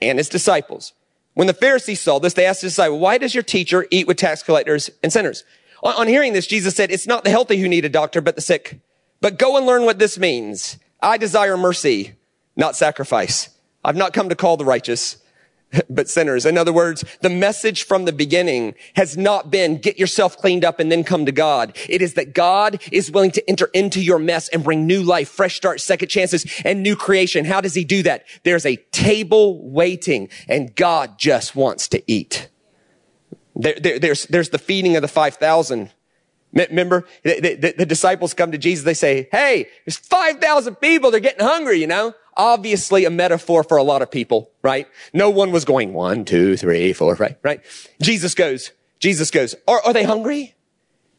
and 0.00 0.18
his 0.18 0.28
disciples. 0.28 0.92
When 1.34 1.46
the 1.46 1.54
Pharisees 1.54 2.00
saw 2.00 2.18
this, 2.18 2.34
they 2.34 2.44
asked 2.44 2.62
his 2.62 2.72
disciples, 2.72 3.00
why 3.00 3.18
does 3.18 3.34
your 3.34 3.42
teacher 3.42 3.86
eat 3.90 4.06
with 4.06 4.16
tax 4.16 4.42
collectors 4.42 4.90
and 5.02 5.12
sinners? 5.12 5.44
On 5.82 6.06
hearing 6.06 6.32
this, 6.32 6.46
Jesus 6.46 6.74
said, 6.74 6.90
it's 6.90 7.06
not 7.06 7.24
the 7.24 7.30
healthy 7.30 7.56
who 7.58 7.68
need 7.68 7.84
a 7.84 7.88
doctor, 7.88 8.20
but 8.20 8.34
the 8.34 8.42
sick. 8.42 8.80
But 9.20 9.38
go 9.38 9.56
and 9.56 9.66
learn 9.66 9.84
what 9.84 9.98
this 9.98 10.18
means. 10.18 10.78
I 11.00 11.16
desire 11.16 11.56
mercy, 11.56 12.14
not 12.56 12.76
sacrifice. 12.76 13.48
I've 13.82 13.96
not 13.96 14.12
come 14.12 14.28
to 14.28 14.34
call 14.34 14.58
the 14.58 14.64
righteous, 14.64 15.16
but 15.90 16.08
sinners. 16.08 16.46
In 16.46 16.58
other 16.58 16.72
words, 16.72 17.04
the 17.20 17.30
message 17.30 17.84
from 17.84 18.04
the 18.04 18.12
beginning 18.12 18.74
has 18.96 19.16
not 19.16 19.50
been 19.50 19.78
get 19.78 19.98
yourself 19.98 20.36
cleaned 20.36 20.64
up 20.64 20.80
and 20.80 20.90
then 20.90 21.04
come 21.04 21.26
to 21.26 21.32
God. 21.32 21.76
It 21.88 22.02
is 22.02 22.14
that 22.14 22.34
God 22.34 22.82
is 22.90 23.10
willing 23.10 23.30
to 23.32 23.50
enter 23.50 23.70
into 23.72 24.00
your 24.02 24.18
mess 24.18 24.48
and 24.48 24.64
bring 24.64 24.86
new 24.86 25.02
life, 25.02 25.28
fresh 25.28 25.56
start, 25.56 25.80
second 25.80 26.08
chances, 26.08 26.46
and 26.64 26.82
new 26.82 26.96
creation. 26.96 27.44
How 27.44 27.60
does 27.60 27.74
he 27.74 27.84
do 27.84 28.02
that? 28.02 28.24
There's 28.42 28.66
a 28.66 28.76
table 28.92 29.70
waiting 29.70 30.28
and 30.48 30.74
God 30.74 31.18
just 31.18 31.54
wants 31.54 31.88
to 31.88 32.02
eat. 32.10 32.48
There, 33.54 33.74
there, 33.80 33.98
there's, 33.98 34.26
there's 34.26 34.50
the 34.50 34.58
feeding 34.58 34.96
of 34.96 35.02
the 35.02 35.08
5,000. 35.08 35.90
Remember, 36.52 37.06
the, 37.22 37.56
the, 37.60 37.74
the, 37.78 37.86
disciples 37.86 38.34
come 38.34 38.50
to 38.50 38.58
Jesus. 38.58 38.84
They 38.84 38.94
say, 38.94 39.28
Hey, 39.30 39.68
there's 39.86 39.98
5,000 39.98 40.76
people. 40.76 41.10
They're 41.12 41.20
getting 41.20 41.46
hungry, 41.46 41.80
you 41.80 41.86
know? 41.86 42.14
Obviously 42.40 43.04
a 43.04 43.10
metaphor 43.10 43.62
for 43.62 43.76
a 43.76 43.82
lot 43.82 44.00
of 44.00 44.10
people, 44.10 44.50
right? 44.62 44.88
No 45.12 45.28
one 45.28 45.52
was 45.52 45.66
going 45.66 45.92
one, 45.92 46.24
two, 46.24 46.56
three, 46.56 46.94
four, 46.94 47.14
right? 47.16 47.36
Right? 47.42 47.60
Jesus 48.00 48.34
goes, 48.34 48.72
Jesus 48.98 49.30
goes, 49.30 49.54
are, 49.68 49.82
are 49.84 49.92
they 49.92 50.04
hungry? 50.04 50.54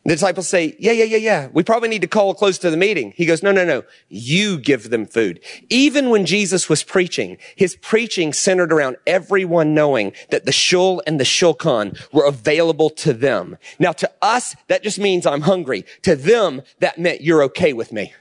The 0.03 0.15
disciples 0.15 0.47
say, 0.47 0.75
yeah, 0.79 0.93
yeah, 0.93 1.03
yeah, 1.03 1.17
yeah. 1.17 1.47
We 1.53 1.61
probably 1.61 1.89
need 1.89 2.01
to 2.01 2.07
call 2.07 2.33
close 2.33 2.57
to 2.57 2.71
the 2.71 2.77
meeting. 2.77 3.13
He 3.15 3.27
goes, 3.27 3.43
no, 3.43 3.51
no, 3.51 3.63
no. 3.63 3.83
You 4.09 4.57
give 4.57 4.89
them 4.89 5.05
food. 5.05 5.39
Even 5.69 6.09
when 6.09 6.25
Jesus 6.25 6.67
was 6.67 6.81
preaching, 6.81 7.37
his 7.55 7.75
preaching 7.75 8.33
centered 8.33 8.73
around 8.73 8.97
everyone 9.05 9.75
knowing 9.75 10.13
that 10.31 10.45
the 10.45 10.51
shul 10.51 11.03
and 11.05 11.19
the 11.19 11.23
shulchan 11.23 12.03
were 12.11 12.25
available 12.25 12.89
to 12.89 13.13
them. 13.13 13.57
Now 13.77 13.91
to 13.91 14.09
us, 14.23 14.55
that 14.69 14.81
just 14.81 14.97
means 14.97 15.27
I'm 15.27 15.41
hungry. 15.41 15.85
To 16.01 16.15
them, 16.15 16.63
that 16.79 16.97
meant 16.97 17.21
you're 17.21 17.43
okay 17.43 17.73
with 17.73 17.91
me. 17.91 18.11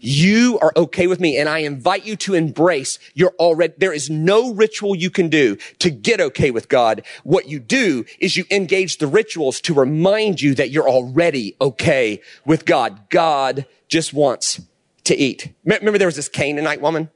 You 0.00 0.58
are 0.60 0.72
okay 0.76 1.06
with 1.06 1.20
me 1.20 1.36
and 1.38 1.48
I 1.48 1.58
invite 1.58 2.04
you 2.04 2.16
to 2.16 2.34
embrace 2.34 2.98
your 3.14 3.30
already, 3.38 3.74
there 3.78 3.92
is 3.92 4.10
no 4.10 4.52
ritual 4.52 4.94
you 4.94 5.10
can 5.10 5.28
do 5.28 5.56
to 5.78 5.90
get 5.90 6.20
okay 6.20 6.50
with 6.50 6.68
God. 6.68 7.02
What 7.24 7.48
you 7.48 7.58
do 7.58 8.04
is 8.18 8.36
you 8.36 8.44
engage 8.50 8.98
the 8.98 9.06
rituals 9.06 9.60
to 9.62 9.74
remind 9.74 10.40
you 10.40 10.54
that 10.54 10.70
you're 10.70 10.88
already 10.88 11.56
okay 11.60 12.20
with 12.44 12.64
God. 12.64 13.08
God 13.10 13.66
just 13.88 14.12
wants 14.12 14.60
to 15.04 15.16
eat. 15.16 15.52
Remember 15.64 15.98
there 15.98 16.08
was 16.08 16.16
this 16.16 16.28
Canaanite 16.28 16.80
woman? 16.80 17.10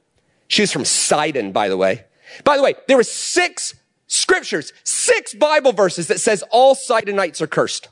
She 0.47 0.61
was 0.61 0.71
from 0.71 0.85
Sidon, 0.85 1.51
by 1.51 1.69
the 1.69 1.77
way. 1.77 2.05
By 2.43 2.57
the 2.57 2.63
way, 2.63 2.75
there 2.87 2.97
were 2.97 3.03
six 3.03 3.75
scriptures, 4.07 4.73
six 4.83 5.33
Bible 5.33 5.73
verses 5.73 6.07
that 6.07 6.19
says 6.19 6.43
all 6.51 6.75
Sidonites 6.75 7.41
are 7.41 7.47
cursed 7.47 7.89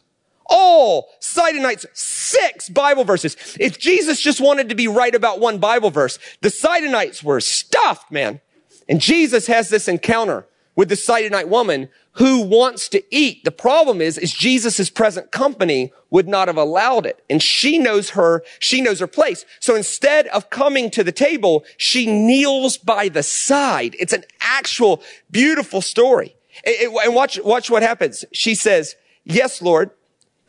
all 0.50 1.10
Sidonites, 1.20 1.86
six 1.94 2.70
Bible 2.70 3.04
verses. 3.04 3.38
If 3.60 3.80
Jesus 3.80 4.20
just 4.20 4.42
wanted 4.42 4.70
to 4.70 4.76
be 4.76 4.88
right 4.88 5.16
about 5.16 5.40
one 5.40 5.60
Bible 5.60 5.92
verse, 5.92 6.20
the 6.42 6.50
Sidonites 6.50 7.24
were 7.24 7.40
stuffed, 7.40 8.12
man. 8.12 8.42
And 8.88 9.00
Jesus 9.00 9.48
has 9.48 9.70
this 9.70 9.88
encounter 9.88 10.48
with 10.76 10.90
the 10.90 10.96
Sidonite 10.96 11.50
woman 11.50 11.90
who 12.14 12.42
wants 12.42 12.90
to 12.90 13.04
eat. 13.16 13.44
The 13.44 13.52
problem 13.52 14.02
is, 14.02 14.18
is 14.18 14.34
Jesus' 14.34 14.90
present 14.90 15.32
company 15.32 15.92
would 16.10 16.28
not 16.28 16.48
have 16.48 16.58
allowed 16.58 17.06
it. 17.06 17.24
And 17.30 17.42
she 17.42 17.78
knows 17.78 18.12
her, 18.12 18.44
she 18.60 18.82
knows 18.82 19.00
her 19.00 19.08
place. 19.08 19.46
So 19.60 19.76
instead 19.76 20.28
of 20.28 20.50
coming 20.50 20.90
to 20.92 21.04
the 21.04 21.12
table, 21.12 21.64
she 21.78 22.06
kneels 22.06 22.78
by 22.78 23.10
the 23.10 23.24
side. 23.24 23.96
It's 24.00 24.14
an 24.14 24.24
actual 24.42 25.04
beautiful 25.30 25.82
story. 25.82 26.36
And 26.66 27.14
watch, 27.14 27.40
watch 27.44 27.70
what 27.70 27.84
happens. 27.84 28.26
She 28.32 28.56
says, 28.56 28.96
yes, 29.24 29.62
Lord, 29.62 29.92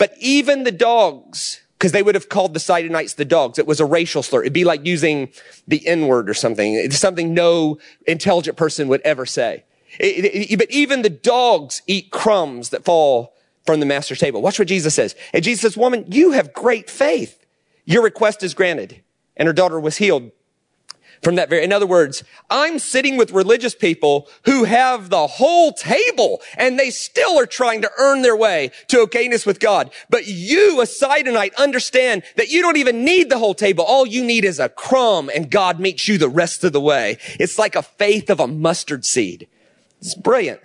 but 0.01 0.15
even 0.19 0.65
the 0.65 0.73
dogs, 0.73 1.61
because 1.77 1.93
they 1.93 2.03
would 2.03 2.15
have 2.15 2.31
called 2.31 2.55
the 2.55 2.59
Sidonites 2.59 3.13
the 3.13 3.25
dogs. 3.27 3.59
It 3.59 3.67
was 3.67 3.81
a 3.81 3.85
racial 3.85 4.23
slur. 4.23 4.41
It'd 4.41 4.55
be 4.55 4.65
like 4.65 4.87
using 4.87 5.29
the 5.69 5.87
N 5.87 6.07
word 6.07 6.31
or 6.31 6.33
something. 6.33 6.75
It's 6.75 6.99
something 6.99 7.35
no 7.35 7.79
intelligent 8.07 8.57
person 8.57 8.89
would 8.89 9.03
ever 9.03 9.27
say. 9.27 9.65
It, 9.99 10.53
it, 10.53 10.59
but 10.59 10.71
even 10.71 11.03
the 11.03 11.11
dogs 11.11 11.83
eat 11.87 12.11
crumbs 12.11 12.71
that 12.71 12.83
fall 12.83 13.35
from 13.67 13.81
the 13.81 13.85
master's 13.85 14.19
table. 14.19 14.41
Watch 14.41 14.59
what 14.59 14.69
Jesus 14.69 14.95
says. 14.95 15.15
And 15.35 15.45
Jesus 15.45 15.61
says, 15.61 15.77
woman, 15.77 16.07
you 16.09 16.31
have 16.31 16.55
great 16.55 16.89
faith. 16.89 17.45
Your 17.85 18.03
request 18.03 18.43
is 18.43 18.55
granted. 18.55 19.03
And 19.37 19.47
her 19.47 19.53
daughter 19.53 19.79
was 19.79 19.99
healed 19.99 20.31
from 21.23 21.35
that 21.35 21.51
very, 21.51 21.63
in 21.63 21.73
other 21.73 21.87
words, 21.87 22.25
I'm 22.49 22.79
sitting 22.79 23.17
with 23.17 23.31
religious 23.31 23.75
people 23.75 24.29
who 24.47 24.65
have 24.65 25.11
the 25.11 25.27
whole 25.27 25.73
table 25.73 26.41
and 26.57 26.79
they 26.79 26.91
still 26.91 27.39
are 27.39 27.47
trying 27.47 27.83
to 27.83 27.91
earn 27.99 28.23
their 28.23 28.37
way 28.37 28.71
to 28.89 29.05
okayness 29.05 29.45
with 29.45 29.61
God. 29.61 29.91
But 30.09 30.27
you, 30.27 30.81
a 30.81 30.85
Sidonite, 30.85 31.55
understand 31.57 32.23
that 32.37 32.49
you 32.49 32.63
don't 32.63 32.79
even 32.79 33.05
need 33.05 33.29
the 33.29 33.39
whole 33.39 33.55
table. 33.55 33.85
All 33.85 34.07
you 34.07 34.25
need 34.25 34.45
is 34.45 34.59
a 34.59 34.71
crumb 34.71 35.31
and 35.35 35.51
God 35.51 35.79
meets 35.79 36.09
you 36.09 36.17
the 36.17 36.29
rest 36.29 36.65
of 36.65 36.73
the 36.73 36.81
way. 36.81 37.19
It's 37.39 37.59
like 37.59 37.77
a 37.77 37.83
faith 37.83 38.31
of 38.31 38.41
a 38.41 38.47
mustard 38.47 39.05
seed. 39.05 39.47
It's 40.01 40.15
brilliant. 40.15 40.61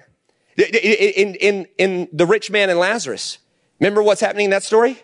In, 0.58 1.36
in, 1.36 1.68
in 1.78 2.08
the 2.14 2.26
rich 2.26 2.50
man 2.50 2.70
and 2.70 2.80
Lazarus, 2.80 3.40
remember 3.82 4.02
what's 4.02 4.22
happening 4.22 4.46
in 4.46 4.52
that 4.52 4.64
story? 4.64 5.04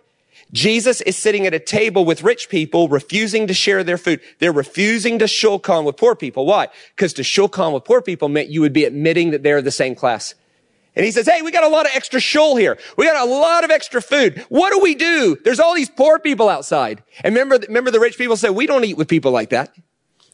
Jesus 0.54 1.00
is 1.02 1.18
sitting 1.18 1.48
at 1.48 1.54
a 1.54 1.60
table 1.60 2.04
with 2.04 2.24
rich 2.24 2.50
people, 2.50 2.90
refusing 2.90 3.48
to 3.48 3.54
share 3.54 3.84
their 3.84 3.98
food. 3.98 4.20
They're 4.40 4.52
refusing 4.52 5.20
to 5.20 5.26
shulchan 5.26 5.86
with 5.86 5.98
poor 5.98 6.16
people. 6.16 6.46
Why? 6.46 6.68
Because 6.96 7.14
to 7.14 7.22
shulchan 7.22 7.74
with 7.74 7.86
poor 7.86 8.02
people 8.02 8.28
meant 8.28 8.50
you 8.50 8.62
would 8.62 8.74
be 8.74 8.84
admitting 8.84 9.32
that 9.32 9.44
they're 9.44 9.62
the 9.62 9.72
same 9.72 9.96
class. 9.96 10.36
And 10.96 11.06
he 11.06 11.12
says, 11.12 11.26
Hey, 11.26 11.42
we 11.42 11.52
got 11.52 11.64
a 11.64 11.70
lot 11.70 11.86
of 11.86 11.94
extra 11.96 12.20
shul 12.20 12.58
here. 12.58 12.78
We 12.98 13.06
got 13.06 13.26
a 13.26 13.32
lot 13.32 13.64
of 13.64 13.72
extra 13.72 14.02
food. 14.02 14.46
What 14.50 14.74
do 14.74 14.80
we 14.80 14.94
do? 14.94 15.38
There's 15.44 15.60
all 15.60 15.74
these 15.74 15.90
poor 15.90 16.20
people 16.20 16.50
outside. 16.50 17.02
And 17.24 17.34
remember, 17.34 17.66
remember 17.68 17.92
the 17.92 18.00
rich 18.00 18.18
people 18.18 18.36
said, 18.36 18.52
we 18.52 18.68
don't 18.68 18.84
eat 18.84 18.98
with 18.98 19.08
people 19.08 19.32
like 19.32 19.52
that. 19.52 19.74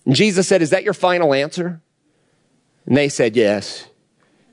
And 0.06 0.16
Jesus 0.16 0.48
said, 0.48 0.62
is 0.62 0.72
that 0.72 0.84
your 0.84 0.94
final 0.94 1.34
answer? 1.34 1.82
And 2.88 2.98
they 2.98 3.10
said, 3.10 3.36
yes. 3.36 3.88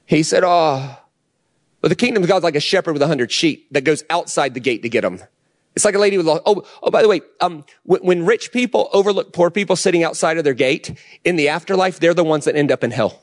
He 0.05 0.22
said, 0.22 0.44
ah, 0.44 1.00
oh, 1.00 1.05
well, 1.81 1.88
the 1.88 1.96
kingdom 1.96 2.22
of 2.22 2.29
God's 2.29 2.44
like 2.44 2.57
a 2.57 2.61
shepherd 2.61 2.92
with 2.92 3.03
a 3.03 3.07
hundred 3.07 3.33
sheep 3.33 3.68
that 3.70 3.85
goes 3.85 4.05
outside 4.11 4.53
the 4.53 4.61
gate 4.61 4.83
to 4.83 4.88
get 4.88 5.03
them. 5.03 5.20
It's 5.74 5.84
like 5.84 5.94
a 5.94 5.98
lady 5.98 6.16
with, 6.16 6.28
oh, 6.28 6.64
oh, 6.82 6.90
by 6.90 7.02
the 7.02 7.08
way, 7.08 7.20
um, 7.40 7.64
when, 7.82 8.00
when 8.02 8.26
rich 8.26 8.52
people 8.52 8.88
overlook 8.92 9.32
poor 9.32 9.50
people 9.50 9.76
sitting 9.76 10.04
outside 10.04 10.38
of 10.38 10.44
their 10.44 10.54
gate 10.54 10.96
in 11.24 11.37
the 11.37 11.48
afterlife, 11.48 11.98
they're 11.98 12.14
the 12.14 12.24
ones 12.24 12.44
that 12.44 12.54
end 12.54 12.70
up 12.70 12.84
in 12.84 12.92
hell. 12.92 13.22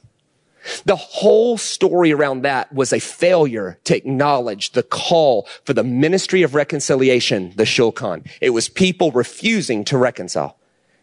The 0.85 0.95
whole 0.95 1.57
story 1.57 2.11
around 2.11 2.43
that 2.43 2.71
was 2.71 2.93
a 2.93 2.99
failure 2.99 3.79
to 3.85 3.97
acknowledge 3.97 4.73
the 4.73 4.83
call 4.83 5.47
for 5.65 5.73
the 5.73 5.83
ministry 5.83 6.43
of 6.43 6.53
reconciliation, 6.53 7.53
the 7.55 7.63
shulchan. 7.63 8.29
It 8.41 8.51
was 8.51 8.69
people 8.69 9.11
refusing 9.11 9.83
to 9.85 9.97
reconcile 9.97 10.57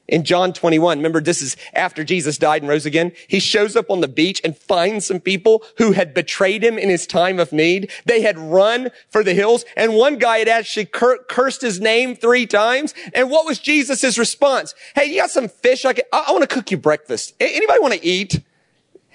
in 0.08 0.24
John 0.24 0.52
21. 0.52 0.98
Remember, 0.98 1.20
this 1.20 1.42
is 1.42 1.56
after 1.74 2.02
Jesus 2.02 2.38
died 2.38 2.62
and 2.62 2.68
rose 2.68 2.86
again. 2.86 3.12
He 3.28 3.38
shows 3.38 3.76
up 3.76 3.90
on 3.90 4.00
the 4.00 4.08
beach 4.08 4.40
and 4.42 4.56
finds 4.56 5.06
some 5.06 5.20
people 5.20 5.62
who 5.76 5.92
had 5.92 6.14
betrayed 6.14 6.64
him 6.64 6.78
in 6.78 6.88
his 6.88 7.06
time 7.06 7.38
of 7.38 7.52
need. 7.52 7.90
They 8.06 8.22
had 8.22 8.38
run 8.38 8.90
for 9.10 9.22
the 9.22 9.34
hills 9.34 9.64
and 9.76 9.94
one 9.94 10.18
guy 10.18 10.38
had 10.38 10.48
actually 10.48 10.86
cur- 10.86 11.22
cursed 11.28 11.60
his 11.60 11.80
name 11.80 12.16
three 12.16 12.46
times. 12.46 12.94
And 13.14 13.30
what 13.30 13.44
was 13.44 13.58
Jesus' 13.58 14.18
response? 14.18 14.74
Hey, 14.94 15.06
you 15.06 15.20
got 15.20 15.30
some 15.30 15.48
fish? 15.48 15.84
I, 15.84 15.90
I, 16.12 16.24
I 16.28 16.32
want 16.32 16.48
to 16.48 16.54
cook 16.54 16.70
you 16.70 16.78
breakfast. 16.78 17.34
Anybody 17.38 17.80
want 17.80 17.94
to 17.94 18.04
eat? 18.04 18.42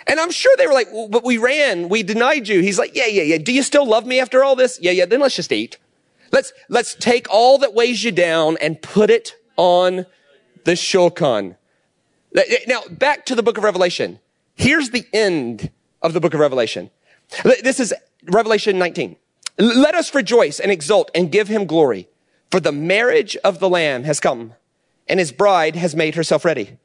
And 0.05 0.19
I'm 0.19 0.31
sure 0.31 0.53
they 0.57 0.67
were 0.67 0.73
like, 0.73 0.91
well, 0.91 1.07
but 1.07 1.23
we 1.23 1.37
ran. 1.37 1.89
We 1.89 2.03
denied 2.03 2.47
you. 2.47 2.61
He's 2.61 2.77
like, 2.77 2.95
yeah, 2.95 3.07
yeah, 3.07 3.23
yeah. 3.23 3.37
Do 3.37 3.53
you 3.53 3.63
still 3.63 3.87
love 3.87 4.05
me 4.05 4.19
after 4.19 4.43
all 4.43 4.55
this? 4.55 4.77
Yeah, 4.81 4.91
yeah. 4.91 5.05
Then 5.05 5.21
let's 5.21 5.35
just 5.35 5.51
eat. 5.51 5.77
Let's, 6.31 6.51
let's 6.67 6.95
take 6.95 7.27
all 7.29 7.57
that 7.59 7.73
weighs 7.73 8.03
you 8.03 8.11
down 8.11 8.57
and 8.59 8.81
put 8.81 9.09
it 9.09 9.35
on 9.55 10.05
the 10.65 10.73
shulchan. 10.73 11.55
Now, 12.67 12.81
back 12.89 13.25
to 13.27 13.35
the 13.35 13.43
book 13.43 13.57
of 13.57 13.63
Revelation. 13.63 14.19
Here's 14.55 14.89
the 14.89 15.05
end 15.13 15.71
of 16.01 16.13
the 16.13 16.19
book 16.19 16.33
of 16.33 16.39
Revelation. 16.39 16.89
This 17.43 17.79
is 17.79 17.93
Revelation 18.25 18.77
19. 18.77 19.15
Let 19.57 19.95
us 19.95 20.15
rejoice 20.15 20.59
and 20.59 20.71
exult 20.71 21.11
and 21.13 21.31
give 21.31 21.47
him 21.47 21.65
glory, 21.65 22.07
for 22.49 22.59
the 22.59 22.71
marriage 22.71 23.37
of 23.43 23.59
the 23.59 23.69
Lamb 23.69 24.03
has 24.03 24.19
come, 24.19 24.53
and 25.07 25.19
his 25.19 25.31
bride 25.31 25.75
has 25.75 25.95
made 25.95 26.15
herself 26.15 26.43
ready. 26.43 26.77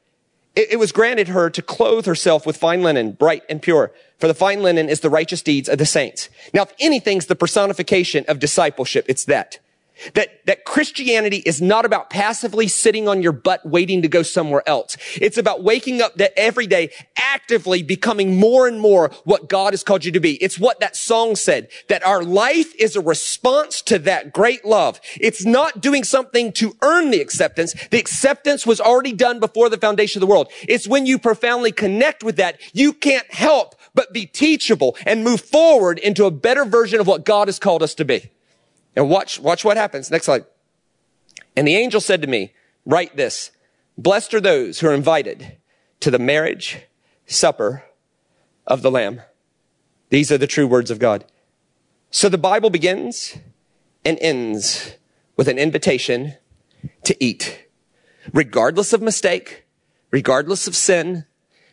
It, 0.55 0.73
it 0.73 0.75
was 0.77 0.91
granted 0.91 1.29
her 1.29 1.49
to 1.49 1.61
clothe 1.61 2.05
herself 2.05 2.45
with 2.45 2.57
fine 2.57 2.83
linen, 2.83 3.13
bright 3.13 3.43
and 3.49 3.61
pure, 3.61 3.91
for 4.17 4.27
the 4.27 4.33
fine 4.33 4.61
linen 4.61 4.89
is 4.89 4.99
the 4.99 5.09
righteous 5.09 5.41
deeds 5.41 5.69
of 5.69 5.77
the 5.77 5.85
saints. 5.85 6.29
Now, 6.53 6.63
if 6.63 6.73
anything's 6.79 7.27
the 7.27 7.35
personification 7.35 8.25
of 8.27 8.39
discipleship, 8.39 9.05
it's 9.07 9.25
that. 9.25 9.59
That, 10.13 10.45
that 10.45 10.65
Christianity 10.65 11.37
is 11.45 11.61
not 11.61 11.85
about 11.85 12.09
passively 12.09 12.67
sitting 12.67 13.07
on 13.07 13.21
your 13.21 13.31
butt 13.31 13.65
waiting 13.65 14.01
to 14.01 14.07
go 14.07 14.23
somewhere 14.23 14.67
else. 14.67 14.97
It's 15.15 15.37
about 15.37 15.63
waking 15.63 16.01
up 16.01 16.15
that 16.15 16.33
every 16.37 16.67
day 16.67 16.91
actively 17.17 17.83
becoming 17.83 18.37
more 18.37 18.67
and 18.67 18.79
more 18.79 19.11
what 19.23 19.49
God 19.49 19.73
has 19.73 19.83
called 19.83 20.05
you 20.05 20.11
to 20.11 20.19
be. 20.19 20.35
It's 20.35 20.59
what 20.59 20.79
that 20.79 20.95
song 20.95 21.35
said, 21.35 21.69
that 21.87 22.05
our 22.05 22.23
life 22.23 22.73
is 22.79 22.95
a 22.95 23.01
response 23.01 23.81
to 23.83 23.99
that 23.99 24.33
great 24.33 24.65
love. 24.65 24.99
It's 25.19 25.45
not 25.45 25.81
doing 25.81 26.03
something 26.03 26.51
to 26.53 26.75
earn 26.81 27.11
the 27.11 27.21
acceptance. 27.21 27.73
The 27.89 27.99
acceptance 27.99 28.65
was 28.65 28.79
already 28.79 29.13
done 29.13 29.39
before 29.39 29.69
the 29.69 29.77
foundation 29.77 30.21
of 30.21 30.27
the 30.27 30.31
world. 30.31 30.51
It's 30.67 30.87
when 30.87 31.05
you 31.05 31.19
profoundly 31.19 31.71
connect 31.71 32.23
with 32.23 32.37
that, 32.37 32.59
you 32.73 32.93
can't 32.93 33.31
help 33.33 33.75
but 33.93 34.13
be 34.13 34.25
teachable 34.25 34.95
and 35.05 35.23
move 35.23 35.41
forward 35.41 35.99
into 35.99 36.25
a 36.25 36.31
better 36.31 36.65
version 36.65 36.99
of 36.99 37.07
what 37.07 37.25
God 37.25 37.47
has 37.47 37.59
called 37.59 37.83
us 37.83 37.93
to 37.95 38.05
be. 38.05 38.29
And 38.95 39.09
watch, 39.09 39.39
watch 39.39 39.63
what 39.63 39.77
happens. 39.77 40.11
Next 40.11 40.25
slide. 40.25 40.45
And 41.55 41.67
the 41.67 41.75
angel 41.75 42.01
said 42.01 42.21
to 42.21 42.27
me, 42.27 42.53
write 42.85 43.15
this. 43.15 43.51
Blessed 43.97 44.33
are 44.33 44.41
those 44.41 44.79
who 44.79 44.87
are 44.87 44.93
invited 44.93 45.57
to 45.99 46.11
the 46.11 46.19
marriage 46.19 46.79
supper 47.25 47.83
of 48.65 48.81
the 48.81 48.91
Lamb. 48.91 49.21
These 50.09 50.31
are 50.31 50.37
the 50.37 50.47
true 50.47 50.67
words 50.67 50.89
of 50.89 50.99
God. 50.99 51.25
So 52.11 52.29
the 52.29 52.37
Bible 52.37 52.69
begins 52.69 53.37
and 54.03 54.17
ends 54.21 54.95
with 55.35 55.47
an 55.47 55.59
invitation 55.59 56.35
to 57.03 57.23
eat. 57.23 57.67
Regardless 58.33 58.93
of 58.93 59.01
mistake, 59.01 59.65
regardless 60.11 60.67
of 60.67 60.75
sin, 60.75 61.25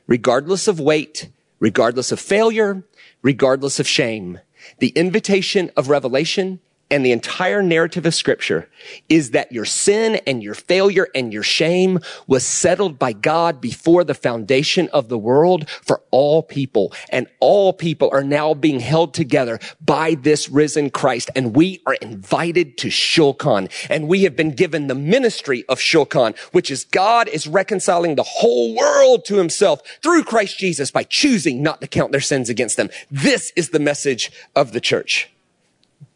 regardless 0.06 0.68
of 0.68 0.80
weight, 0.80 1.30
regardless 1.58 2.12
of 2.12 2.20
failure, 2.20 2.84
regardless 3.22 3.80
of 3.80 3.86
shame. 3.86 4.40
The 4.78 4.88
invitation 4.88 5.70
of 5.76 5.88
revelation 5.88 6.60
and 6.88 7.04
the 7.04 7.10
entire 7.10 7.62
narrative 7.62 8.06
of 8.06 8.14
scripture 8.14 8.68
is 9.08 9.32
that 9.32 9.50
your 9.50 9.64
sin 9.64 10.20
and 10.24 10.40
your 10.40 10.54
failure 10.54 11.08
and 11.16 11.32
your 11.32 11.42
shame 11.42 11.98
was 12.28 12.46
settled 12.46 12.96
by 12.96 13.12
God 13.12 13.60
before 13.60 14.04
the 14.04 14.14
foundation 14.14 14.88
of 14.92 15.08
the 15.08 15.18
world 15.18 15.68
for 15.68 16.02
all 16.12 16.44
people. 16.44 16.92
And 17.10 17.26
all 17.40 17.72
people 17.72 18.08
are 18.12 18.22
now 18.22 18.54
being 18.54 18.78
held 18.78 19.14
together 19.14 19.58
by 19.84 20.14
this 20.14 20.48
risen 20.48 20.90
Christ. 20.90 21.28
And 21.34 21.56
we 21.56 21.82
are 21.86 21.94
invited 21.94 22.78
to 22.78 22.88
Shulchan. 22.88 23.68
And 23.90 24.06
we 24.06 24.22
have 24.22 24.36
been 24.36 24.52
given 24.52 24.86
the 24.86 24.94
ministry 24.94 25.64
of 25.68 25.80
Shulchan, 25.80 26.38
which 26.52 26.70
is 26.70 26.84
God 26.84 27.26
is 27.26 27.48
reconciling 27.48 28.14
the 28.14 28.22
whole 28.22 28.76
world 28.76 29.24
to 29.24 29.36
himself 29.36 29.80
through 30.02 30.22
Christ 30.22 30.56
Jesus 30.58 30.92
by 30.92 31.02
choosing 31.02 31.64
not 31.64 31.80
to 31.80 31.88
count 31.88 32.12
their 32.12 32.20
sins 32.20 32.48
against 32.48 32.76
them. 32.76 32.90
This 33.10 33.52
is 33.56 33.70
the 33.70 33.80
message 33.80 34.30
of 34.54 34.70
the 34.70 34.80
church. 34.80 35.30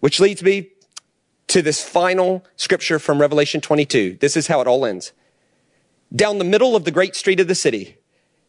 Which 0.00 0.20
leads 0.20 0.42
me 0.42 0.70
to 1.48 1.62
this 1.62 1.82
final 1.82 2.44
scripture 2.56 2.98
from 2.98 3.20
Revelation 3.20 3.60
22. 3.60 4.18
This 4.20 4.36
is 4.36 4.46
how 4.46 4.60
it 4.60 4.66
all 4.66 4.84
ends. 4.84 5.12
Down 6.14 6.38
the 6.38 6.44
middle 6.44 6.74
of 6.74 6.84
the 6.84 6.90
great 6.90 7.14
street 7.14 7.40
of 7.40 7.48
the 7.48 7.54
city, 7.54 7.98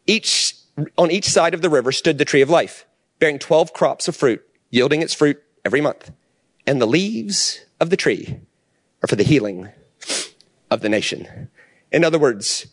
each, 0.07 0.55
on 0.97 1.11
each 1.11 1.25
side 1.25 1.53
of 1.53 1.61
the 1.61 1.69
river 1.69 1.91
stood 1.91 2.17
the 2.17 2.25
tree 2.25 2.41
of 2.41 2.49
life, 2.49 2.85
bearing 3.19 3.39
12 3.39 3.73
crops 3.73 4.07
of 4.07 4.15
fruit, 4.15 4.41
yielding 4.69 5.01
its 5.01 5.13
fruit 5.13 5.41
every 5.63 5.81
month. 5.81 6.11
And 6.65 6.81
the 6.81 6.87
leaves 6.87 7.65
of 7.79 7.89
the 7.89 7.97
tree 7.97 8.39
are 9.03 9.07
for 9.07 9.15
the 9.15 9.23
healing 9.23 9.69
of 10.69 10.81
the 10.81 10.89
nation. 10.89 11.49
In 11.91 12.03
other 12.03 12.19
words, 12.19 12.67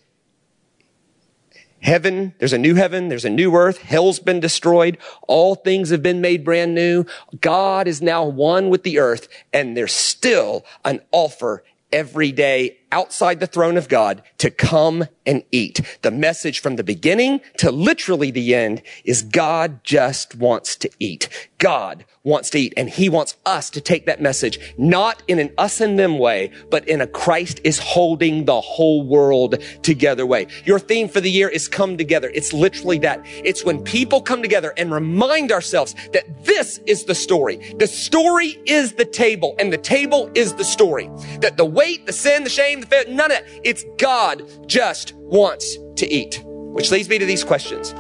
Heaven, 1.80 2.34
there's 2.38 2.52
a 2.52 2.58
new 2.58 2.74
heaven, 2.74 3.08
there's 3.08 3.24
a 3.24 3.30
new 3.30 3.54
earth, 3.54 3.78
hell's 3.78 4.18
been 4.18 4.40
destroyed, 4.40 4.98
all 5.28 5.54
things 5.54 5.90
have 5.90 6.02
been 6.02 6.20
made 6.20 6.44
brand 6.44 6.74
new. 6.74 7.04
God 7.40 7.86
is 7.86 8.02
now 8.02 8.24
one 8.24 8.68
with 8.68 8.82
the 8.82 8.98
earth, 8.98 9.28
and 9.52 9.76
there's 9.76 9.92
still 9.92 10.64
an 10.84 11.00
offer 11.12 11.62
every 11.92 12.32
day 12.32 12.78
outside 12.92 13.40
the 13.40 13.46
throne 13.46 13.76
of 13.76 13.88
God 13.88 14.22
to 14.38 14.50
come 14.50 15.06
and 15.26 15.42
eat. 15.52 15.80
The 16.02 16.10
message 16.10 16.60
from 16.60 16.76
the 16.76 16.84
beginning 16.84 17.40
to 17.58 17.70
literally 17.70 18.30
the 18.30 18.54
end 18.54 18.82
is 19.04 19.22
God 19.22 19.84
just 19.84 20.34
wants 20.34 20.76
to 20.76 20.90
eat. 20.98 21.28
God 21.58 22.04
wants 22.22 22.50
to 22.50 22.58
eat 22.58 22.72
and 22.76 22.88
he 22.88 23.08
wants 23.08 23.36
us 23.44 23.68
to 23.70 23.80
take 23.80 24.06
that 24.06 24.20
message, 24.20 24.58
not 24.78 25.22
in 25.28 25.38
an 25.38 25.52
us 25.58 25.80
and 25.80 25.98
them 25.98 26.18
way, 26.18 26.50
but 26.70 26.86
in 26.88 27.00
a 27.00 27.06
Christ 27.06 27.60
is 27.64 27.78
holding 27.78 28.44
the 28.44 28.60
whole 28.60 29.02
world 29.02 29.56
together 29.82 30.24
way. 30.24 30.46
Your 30.64 30.78
theme 30.78 31.08
for 31.08 31.20
the 31.20 31.30
year 31.30 31.48
is 31.48 31.68
come 31.68 31.96
together. 31.96 32.30
It's 32.32 32.52
literally 32.52 32.98
that. 33.00 33.20
It's 33.24 33.64
when 33.64 33.82
people 33.82 34.22
come 34.22 34.40
together 34.40 34.72
and 34.76 34.92
remind 34.92 35.52
ourselves 35.52 35.94
that 36.12 36.44
this 36.44 36.78
is 36.86 37.04
the 37.04 37.14
story. 37.14 37.74
The 37.78 37.86
story 37.86 38.58
is 38.66 38.92
the 38.92 39.04
table 39.04 39.56
and 39.58 39.72
the 39.72 39.78
table 39.78 40.30
is 40.34 40.54
the 40.54 40.64
story. 40.64 41.10
That 41.40 41.56
the 41.56 41.64
weight, 41.64 42.06
the 42.06 42.12
sin, 42.12 42.44
the 42.44 42.50
shame, 42.50 42.77
the 42.80 43.06
none 43.08 43.30
of 43.30 43.38
that. 43.38 43.46
It's 43.64 43.84
God 43.98 44.42
just 44.68 45.14
wants 45.16 45.78
to 45.96 46.06
eat. 46.06 46.42
Which 46.44 46.90
leads 46.90 47.08
me 47.08 47.18
to 47.18 47.26
these 47.26 47.42
questions. 47.42 47.94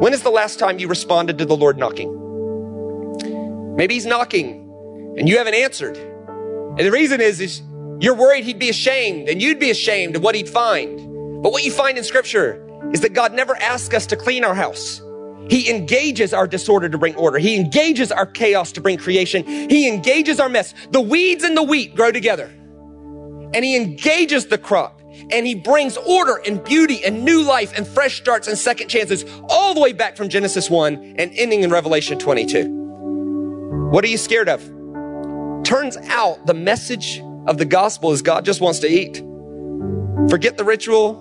When 0.00 0.12
is 0.12 0.22
the 0.22 0.30
last 0.30 0.58
time 0.58 0.78
you 0.78 0.86
responded 0.88 1.38
to 1.38 1.44
the 1.44 1.56
Lord 1.56 1.78
knocking? 1.78 2.14
Maybe 3.76 3.94
he's 3.94 4.06
knocking 4.06 5.14
and 5.18 5.28
you 5.28 5.38
haven't 5.38 5.54
answered. 5.54 5.96
And 5.96 6.80
the 6.80 6.90
reason 6.90 7.20
is, 7.20 7.40
is 7.40 7.62
you're 7.98 8.14
worried 8.14 8.44
he'd 8.44 8.58
be 8.58 8.68
ashamed 8.68 9.28
and 9.28 9.40
you'd 9.40 9.58
be 9.58 9.70
ashamed 9.70 10.16
of 10.16 10.22
what 10.22 10.34
he'd 10.34 10.48
find. 10.48 11.42
But 11.42 11.52
what 11.52 11.64
you 11.64 11.72
find 11.72 11.96
in 11.96 12.04
scripture 12.04 12.62
is 12.92 13.00
that 13.00 13.14
God 13.14 13.32
never 13.32 13.56
asks 13.56 13.94
us 13.94 14.06
to 14.06 14.16
clean 14.16 14.44
our 14.44 14.54
house. 14.54 15.00
He 15.48 15.70
engages 15.70 16.34
our 16.34 16.46
disorder 16.46 16.88
to 16.88 16.98
bring 16.98 17.14
order. 17.16 17.38
He 17.38 17.56
engages 17.56 18.12
our 18.12 18.26
chaos 18.26 18.72
to 18.72 18.80
bring 18.80 18.98
creation. 18.98 19.44
He 19.44 19.88
engages 19.88 20.40
our 20.40 20.48
mess. 20.48 20.74
The 20.90 21.00
weeds 21.00 21.44
and 21.44 21.56
the 21.56 21.62
wheat 21.62 21.94
grow 21.94 22.12
together 22.12 22.52
and 23.56 23.64
he 23.64 23.74
engages 23.74 24.46
the 24.48 24.58
crop 24.58 25.00
and 25.30 25.46
he 25.46 25.54
brings 25.54 25.96
order 25.96 26.42
and 26.46 26.62
beauty 26.62 27.02
and 27.02 27.24
new 27.24 27.42
life 27.42 27.72
and 27.74 27.88
fresh 27.88 28.18
starts 28.18 28.48
and 28.48 28.58
second 28.58 28.88
chances 28.88 29.24
all 29.48 29.72
the 29.72 29.80
way 29.80 29.94
back 29.94 30.14
from 30.14 30.28
Genesis 30.28 30.68
1 30.68 31.14
and 31.18 31.32
ending 31.34 31.62
in 31.62 31.70
Revelation 31.70 32.18
22. 32.18 33.88
What 33.90 34.04
are 34.04 34.08
you 34.08 34.18
scared 34.18 34.50
of? 34.50 34.62
Turns 35.64 35.96
out 35.96 36.44
the 36.44 36.52
message 36.52 37.22
of 37.46 37.56
the 37.56 37.64
gospel 37.64 38.12
is 38.12 38.20
God 38.20 38.44
just 38.44 38.60
wants 38.60 38.80
to 38.80 38.88
eat. 38.88 39.22
Forget 40.28 40.58
the 40.58 40.64
ritual. 40.64 41.14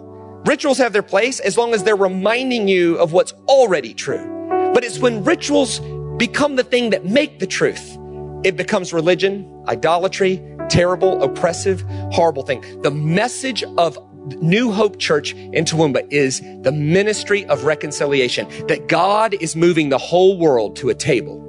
Rituals 0.46 0.78
have 0.80 0.92
their 0.92 1.04
place 1.04 1.40
as 1.40 1.58
long 1.58 1.74
as 1.74 1.86
they're 1.86 1.96
reminding 1.96 2.68
you 2.68 2.98
of 2.98 3.14
what's 3.14 3.32
already 3.48 3.94
true. 3.94 4.74
But 4.74 4.84
it's 4.84 5.00
when 5.00 5.24
rituals 5.24 5.80
become 6.18 6.58
the 6.58 6.66
thing 6.66 6.90
that 6.90 7.06
make 7.06 7.40
the 7.40 7.48
truth. 7.48 7.98
It 8.46 8.56
becomes 8.56 8.93
religion, 8.93 9.64
idolatry, 9.68 10.39
terrible, 10.70 11.24
oppressive, 11.24 11.82
horrible 12.12 12.43
thing. 12.43 12.62
The 12.84 12.91
message 12.91 13.64
of 13.80 13.98
New 14.39 14.72
Hope 14.72 15.00
Church 15.00 15.34
in 15.34 15.66
Toowoomba 15.66 16.08
is 16.12 16.41
the 16.62 16.72
ministry 16.72 17.43
of 17.48 17.64
reconciliation, 17.64 18.48
that 18.68 18.88
God 18.88 19.34
is 19.34 19.56
moving 19.56 19.89
the 19.89 19.98
whole 19.98 20.38
world 20.38 20.76
to 20.76 20.89
a 20.89 20.93
table. 20.93 21.41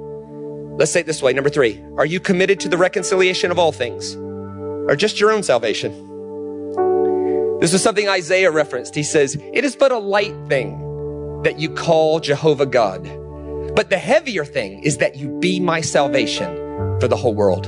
Let's 0.79 0.91
say 0.91 1.01
it 1.01 1.05
this 1.05 1.21
way. 1.21 1.33
Number 1.33 1.51
three, 1.51 1.79
are 1.97 2.05
you 2.05 2.19
committed 2.19 2.59
to 2.61 2.67
the 2.67 2.79
reconciliation 2.79 3.51
of 3.51 3.59
all 3.59 3.71
things 3.71 4.15
or 4.15 4.95
just 4.95 5.19
your 5.19 5.31
own 5.31 5.43
salvation? 5.43 5.91
This 7.59 7.75
is 7.75 7.83
something 7.83 8.09
Isaiah 8.09 8.49
referenced. 8.49 8.95
He 8.95 9.03
says, 9.03 9.37
it 9.53 9.63
is 9.63 9.75
but 9.75 9.91
a 9.91 9.99
light 9.99 10.33
thing 10.47 11.43
that 11.43 11.59
you 11.59 11.69
call 11.69 12.19
Jehovah 12.21 12.65
God. 12.65 13.03
But 13.75 13.91
the 13.91 13.99
heavier 13.99 14.45
thing 14.45 14.81
is 14.81 14.97
that 14.97 15.15
you 15.15 15.37
be 15.39 15.59
my 15.59 15.81
salvation 15.81 16.66
for 16.99 17.07
the 17.07 17.15
whole 17.15 17.33
world. 17.33 17.65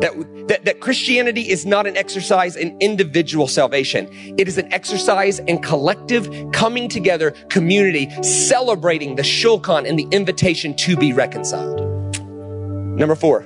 That, 0.00 0.48
that, 0.48 0.64
that 0.64 0.80
Christianity 0.80 1.48
is 1.48 1.64
not 1.64 1.86
an 1.86 1.96
exercise 1.96 2.56
in 2.56 2.76
individual 2.80 3.46
salvation. 3.46 4.08
It 4.38 4.48
is 4.48 4.58
an 4.58 4.72
exercise 4.72 5.38
in 5.38 5.62
collective 5.62 6.28
coming 6.52 6.88
together 6.88 7.30
community, 7.48 8.10
celebrating 8.22 9.16
the 9.16 9.22
shulchan 9.22 9.88
and 9.88 9.98
the 9.98 10.08
invitation 10.10 10.74
to 10.76 10.96
be 10.96 11.12
reconciled. 11.12 11.80
Number 12.18 13.14
four, 13.14 13.42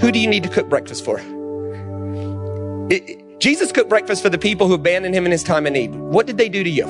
who 0.00 0.10
do 0.10 0.18
you 0.18 0.28
need 0.28 0.42
to 0.42 0.48
cook 0.48 0.68
breakfast 0.68 1.04
for? 1.04 1.20
It, 2.90 3.40
Jesus 3.40 3.72
cooked 3.72 3.88
breakfast 3.88 4.22
for 4.22 4.28
the 4.28 4.38
people 4.38 4.68
who 4.68 4.74
abandoned 4.74 5.14
him 5.14 5.26
in 5.26 5.32
his 5.32 5.42
time 5.42 5.66
of 5.66 5.72
need. 5.72 5.94
What 5.94 6.26
did 6.26 6.38
they 6.38 6.48
do 6.48 6.62
to 6.62 6.70
you? 6.70 6.86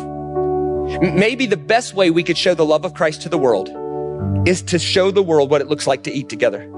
Maybe 1.00 1.46
the 1.46 1.56
best 1.56 1.94
way 1.94 2.10
we 2.10 2.22
could 2.22 2.36
show 2.36 2.54
the 2.54 2.66
love 2.66 2.84
of 2.84 2.94
Christ 2.94 3.22
to 3.22 3.28
the 3.28 3.38
world 3.38 3.70
is 4.46 4.60
to 4.62 4.78
show 4.78 5.10
the 5.10 5.22
world 5.22 5.50
what 5.50 5.60
it 5.60 5.68
looks 5.68 5.86
like 5.86 6.02
to 6.02 6.12
eat 6.12 6.28
together. 6.28 6.68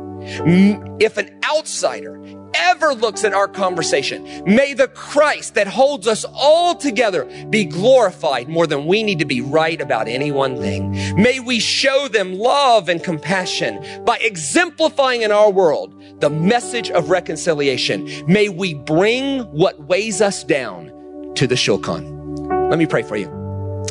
If 1.00 1.16
an 1.16 1.40
outsider 1.44 2.20
ever 2.54 2.94
looks 2.94 3.24
at 3.24 3.32
our 3.32 3.48
conversation, 3.48 4.44
may 4.46 4.74
the 4.74 4.88
Christ 4.88 5.54
that 5.54 5.66
holds 5.66 6.06
us 6.06 6.24
all 6.24 6.74
together 6.74 7.24
be 7.50 7.64
glorified 7.64 8.48
more 8.48 8.66
than 8.66 8.86
we 8.86 9.02
need 9.02 9.18
to 9.18 9.24
be 9.24 9.40
right 9.40 9.80
about 9.80 10.08
any 10.08 10.30
one 10.30 10.56
thing. 10.56 10.92
May 11.20 11.40
we 11.40 11.58
show 11.58 12.08
them 12.08 12.34
love 12.34 12.88
and 12.88 13.02
compassion 13.02 14.04
by 14.04 14.18
exemplifying 14.18 15.22
in 15.22 15.32
our 15.32 15.50
world 15.50 16.20
the 16.20 16.30
message 16.30 16.90
of 16.90 17.10
reconciliation. 17.10 18.08
May 18.26 18.48
we 18.48 18.74
bring 18.74 19.40
what 19.52 19.82
weighs 19.84 20.20
us 20.20 20.44
down 20.44 20.92
to 21.34 21.46
the 21.46 21.56
Shulchan. 21.56 22.70
Let 22.70 22.78
me 22.78 22.86
pray 22.86 23.02
for 23.02 23.16
you. 23.16 23.28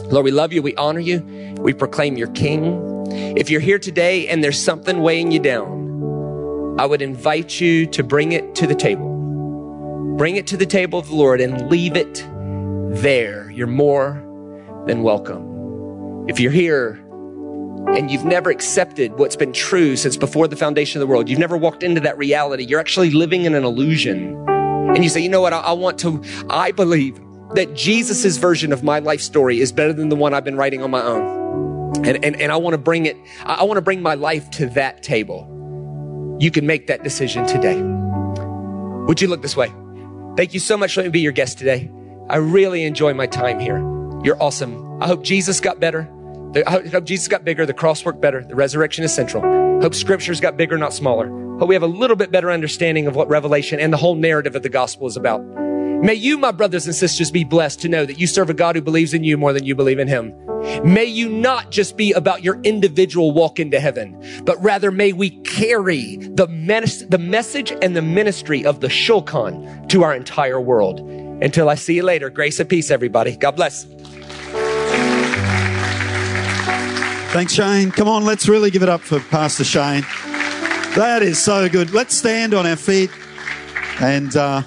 Lord, 0.06 0.26
we 0.26 0.32
love 0.32 0.54
you. 0.54 0.62
We 0.62 0.76
honor 0.76 1.00
you. 1.00 1.22
We 1.60 1.74
proclaim 1.74 2.18
your 2.18 2.30
King. 2.30 2.92
If 3.38 3.50
you're 3.50 3.62
here 3.62 3.80
today 3.80 4.28
and 4.28 4.44
there's 4.44 4.60
something 4.60 5.02
weighing 5.02 5.32
you 5.32 5.40
down, 5.40 5.93
I 6.78 6.88
would 6.88 7.04
invite 7.04 7.62
you 7.62 7.86
to 7.88 8.04
bring 8.04 8.32
it 8.32 8.56
to 8.56 8.66
the 8.66 8.74
table. 8.74 10.16
Bring 10.18 10.38
it 10.38 10.48
to 10.48 10.58
the 10.58 10.66
table 10.66 10.98
of 10.98 11.08
the 11.08 11.16
Lord 11.16 11.40
and 11.40 11.70
leave 11.70 11.96
it 11.96 12.26
there. 13.00 13.52
You're 13.52 13.68
more 13.68 14.14
than 14.88 15.04
welcome. 15.04 16.26
If 16.28 16.40
you're 16.40 16.52
here 16.52 16.94
and 17.96 18.10
you've 18.10 18.26
never 18.26 18.50
accepted 18.50 19.20
what's 19.20 19.36
been 19.36 19.54
true 19.54 19.96
since 19.96 20.18
before 20.18 20.48
the 20.48 20.56
foundation 20.56 21.00
of 21.00 21.08
the 21.08 21.12
world, 21.12 21.30
you've 21.30 21.38
never 21.38 21.58
walked 21.58 21.84
into 21.84 22.02
that 22.02 22.18
reality, 22.18 22.64
you're 22.64 22.80
actually 22.80 23.12
living 23.12 23.46
in 23.46 23.54
an 23.54 23.64
illusion. 23.64 24.36
And 24.48 25.04
you 25.04 25.10
say, 25.10 25.20
you 25.20 25.30
know 25.30 25.42
what? 25.42 25.54
I, 25.54 25.60
I 25.60 25.74
want 25.74 26.00
to, 26.00 26.24
I 26.50 26.72
believe 26.72 27.22
that 27.54 27.76
Jesus' 27.76 28.38
version 28.38 28.74
of 28.74 28.84
my 28.84 28.98
life 28.98 29.22
story 29.22 29.60
is 29.60 29.72
better 29.72 29.94
than 29.94 30.10
the 30.10 30.16
one 30.16 30.34
I've 30.34 30.44
been 30.44 30.58
writing 30.58 30.82
on 30.82 30.90
my 30.90 31.04
own. 31.04 31.96
And, 32.04 32.26
and, 32.26 32.42
and 32.42 32.52
I 32.52 32.58
want 32.58 32.74
to 32.74 32.80
bring 32.80 33.06
it, 33.06 33.16
I 33.46 33.64
want 33.64 33.78
to 33.78 33.82
bring 33.82 34.02
my 34.02 34.16
life 34.16 34.50
to 34.52 34.66
that 34.70 35.04
table 35.04 35.54
you 36.44 36.52
can 36.52 36.68
make 36.68 36.88
that 36.88 37.04
decision 37.04 37.48
today. 37.48 37.82
Would 39.08 39.22
you 39.22 39.30
look 39.30 39.42
this 39.42 39.56
way? 39.56 39.72
Thank 40.36 40.54
you 40.54 40.60
so 40.60 40.76
much 40.76 40.94
for 40.94 41.00
letting 41.00 41.12
me 41.12 41.14
be 41.14 41.22
your 41.22 41.32
guest 41.32 41.58
today. 41.58 41.90
I 42.30 42.36
really 42.36 42.84
enjoy 42.84 43.14
my 43.14 43.28
time 43.28 43.60
here. 43.60 43.78
You're 44.24 44.42
awesome. 44.42 45.02
I 45.02 45.08
hope 45.08 45.24
Jesus 45.24 45.62
got 45.62 45.80
better. 45.80 46.10
I 46.68 46.88
hope 46.90 47.06
Jesus 47.06 47.30
got 47.30 47.46
bigger, 47.46 47.66
the 47.66 47.74
cross 47.74 48.04
worked 48.06 48.22
better, 48.22 48.44
the 48.44 48.56
resurrection 48.56 49.04
is 49.04 49.16
central. 49.16 49.42
Hope 49.82 49.96
scriptures 49.96 50.40
got 50.40 50.58
bigger, 50.58 50.78
not 50.78 50.94
smaller. 50.94 51.30
Hope 51.60 51.68
we 51.70 51.76
have 51.76 51.82
a 51.82 51.88
little 51.88 52.16
bit 52.16 52.30
better 52.30 52.52
understanding 52.52 53.08
of 53.08 53.16
what 53.16 53.30
Revelation 53.30 53.80
and 53.80 53.92
the 53.92 53.98
whole 53.98 54.16
narrative 54.16 54.56
of 54.56 54.64
the 54.64 54.70
gospel 54.70 55.08
is 55.08 55.18
about. 55.18 55.42
May 56.04 56.16
you, 56.16 56.38
my 56.38 56.52
brothers 56.52 56.86
and 56.86 56.94
sisters, 56.94 57.32
be 57.32 57.46
blessed 57.46 57.80
to 57.80 57.88
know 57.88 58.06
that 58.06 58.20
you 58.20 58.28
serve 58.28 58.50
a 58.50 58.54
God 58.54 58.76
who 58.76 58.82
believes 58.82 59.14
in 59.14 59.24
you 59.24 59.38
more 59.38 59.54
than 59.54 59.64
you 59.64 59.74
believe 59.74 60.00
in 60.00 60.10
him. 60.10 60.34
May 60.84 61.06
you 61.06 61.30
not 61.30 61.72
just 61.72 61.96
be 61.96 62.12
about 62.12 62.44
your 62.44 62.60
individual 62.64 63.32
walk 63.32 63.58
into 63.58 63.80
heaven, 63.80 64.22
but 64.44 64.62
rather 64.62 64.92
may 64.92 65.14
we 65.14 65.30
carry 65.44 66.18
the, 66.18 66.46
the 67.08 67.18
message 67.18 67.72
and 67.82 67.96
the 67.96 68.02
ministry 68.02 68.66
of 68.66 68.82
the 68.82 68.90
Shulchan 68.90 69.88
to 69.88 70.04
our 70.04 70.14
entire 70.14 70.60
world. 70.60 71.00
Until 71.00 71.70
I 71.70 71.76
see 71.76 71.96
you 71.96 72.04
later, 72.04 72.30
grace 72.30 72.60
and 72.60 72.68
peace, 72.68 72.92
everybody. 72.92 73.38
God 73.38 73.52
bless. 73.52 73.86
Thanks, 77.32 77.54
Shane. 77.54 77.92
Come 77.92 78.10
on, 78.10 78.26
let's 78.26 78.50
really 78.50 78.72
give 78.72 78.84
it 78.84 78.90
up 78.90 79.00
for 79.00 79.22
Pastor 79.22 79.64
Shane. 79.64 80.02
That 80.98 81.22
is 81.24 81.42
so 81.42 81.70
good. 81.70 81.92
Let's 81.92 82.14
stand 82.14 82.54
on 82.54 82.68
our 82.68 82.76
feet 82.76 83.10
and 84.02 84.36
uh, 84.36 84.64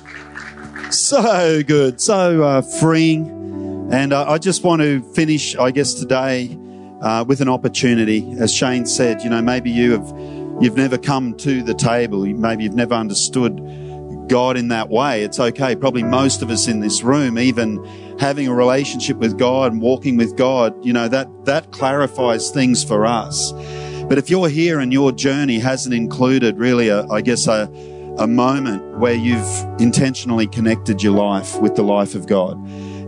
so 0.90 1.62
good, 1.62 2.00
so 2.00 2.42
uh, 2.42 2.62
freeing. 2.62 3.88
And 3.92 4.12
uh, 4.12 4.28
I 4.28 4.38
just 4.38 4.64
want 4.64 4.82
to 4.82 5.00
finish, 5.12 5.56
I 5.56 5.70
guess, 5.70 5.94
today 5.94 6.58
uh, 7.00 7.24
with 7.26 7.40
an 7.40 7.48
opportunity. 7.48 8.32
As 8.38 8.52
Shane 8.52 8.86
said, 8.86 9.22
you 9.22 9.30
know, 9.30 9.42
maybe 9.42 9.70
you 9.70 9.92
have 9.92 10.06
you've 10.60 10.76
never 10.76 10.98
come 10.98 11.36
to 11.38 11.62
the 11.62 11.74
table. 11.74 12.24
Maybe 12.26 12.64
you've 12.64 12.74
never 12.74 12.94
understood 12.94 13.60
God 14.28 14.56
in 14.56 14.68
that 14.68 14.88
way. 14.88 15.22
It's 15.22 15.38
okay. 15.38 15.76
Probably 15.76 16.02
most 16.02 16.42
of 16.42 16.50
us 16.50 16.66
in 16.66 16.80
this 16.80 17.02
room, 17.02 17.38
even 17.38 17.84
having 18.18 18.48
a 18.48 18.54
relationship 18.54 19.18
with 19.18 19.38
God 19.38 19.72
and 19.72 19.80
walking 19.80 20.16
with 20.16 20.36
God, 20.36 20.84
you 20.84 20.92
know, 20.92 21.08
that, 21.08 21.28
that 21.44 21.70
clarifies 21.70 22.50
things 22.50 22.82
for 22.82 23.06
us. 23.06 23.52
But 24.08 24.18
if 24.18 24.30
you're 24.30 24.48
here 24.48 24.80
and 24.80 24.92
your 24.92 25.12
journey 25.12 25.58
hasn't 25.58 25.94
included 25.94 26.58
really, 26.58 26.88
a, 26.88 27.06
I 27.06 27.20
guess, 27.20 27.46
a, 27.46 27.70
a 28.18 28.26
moment 28.26 28.98
where 28.98 29.14
you've 29.14 29.66
intentionally 29.78 30.46
connected 30.46 31.02
your 31.02 31.12
life 31.12 31.60
with 31.60 31.74
the 31.74 31.82
life 31.82 32.14
of 32.14 32.26
God, 32.26 32.58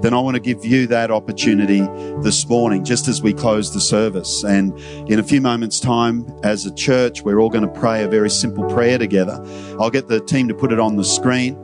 then 0.03 0.15
I 0.15 0.21
want 0.21 0.35
to 0.35 0.41
give 0.41 0.65
you 0.65 0.87
that 0.89 1.11
opportunity 1.11 1.81
this 2.23 2.47
morning, 2.49 2.85
just 2.85 3.09
as 3.09 3.21
we 3.21 3.33
close 3.33 3.75
the 3.75 3.81
service. 3.81 4.45
And 4.45 4.79
in 5.11 5.19
a 5.19 5.23
few 5.23 5.41
moments' 5.41 5.81
time, 5.81 6.27
as 6.45 6.67
a 6.67 6.75
church, 6.75 7.23
we're 7.23 7.41
all 7.41 7.49
going 7.49 7.67
to 7.67 7.81
pray 7.81 8.05
a 8.05 8.09
very 8.09 8.31
simple 8.31 8.65
prayer 8.65 8.99
together. 8.99 9.45
I'll 9.81 9.91
get 9.91 10.07
the 10.07 10.21
team 10.21 10.47
to 10.49 10.55
put 10.55 10.73
it 10.73 10.79
on 10.79 10.97
the 10.97 11.05
screen. 11.05 11.57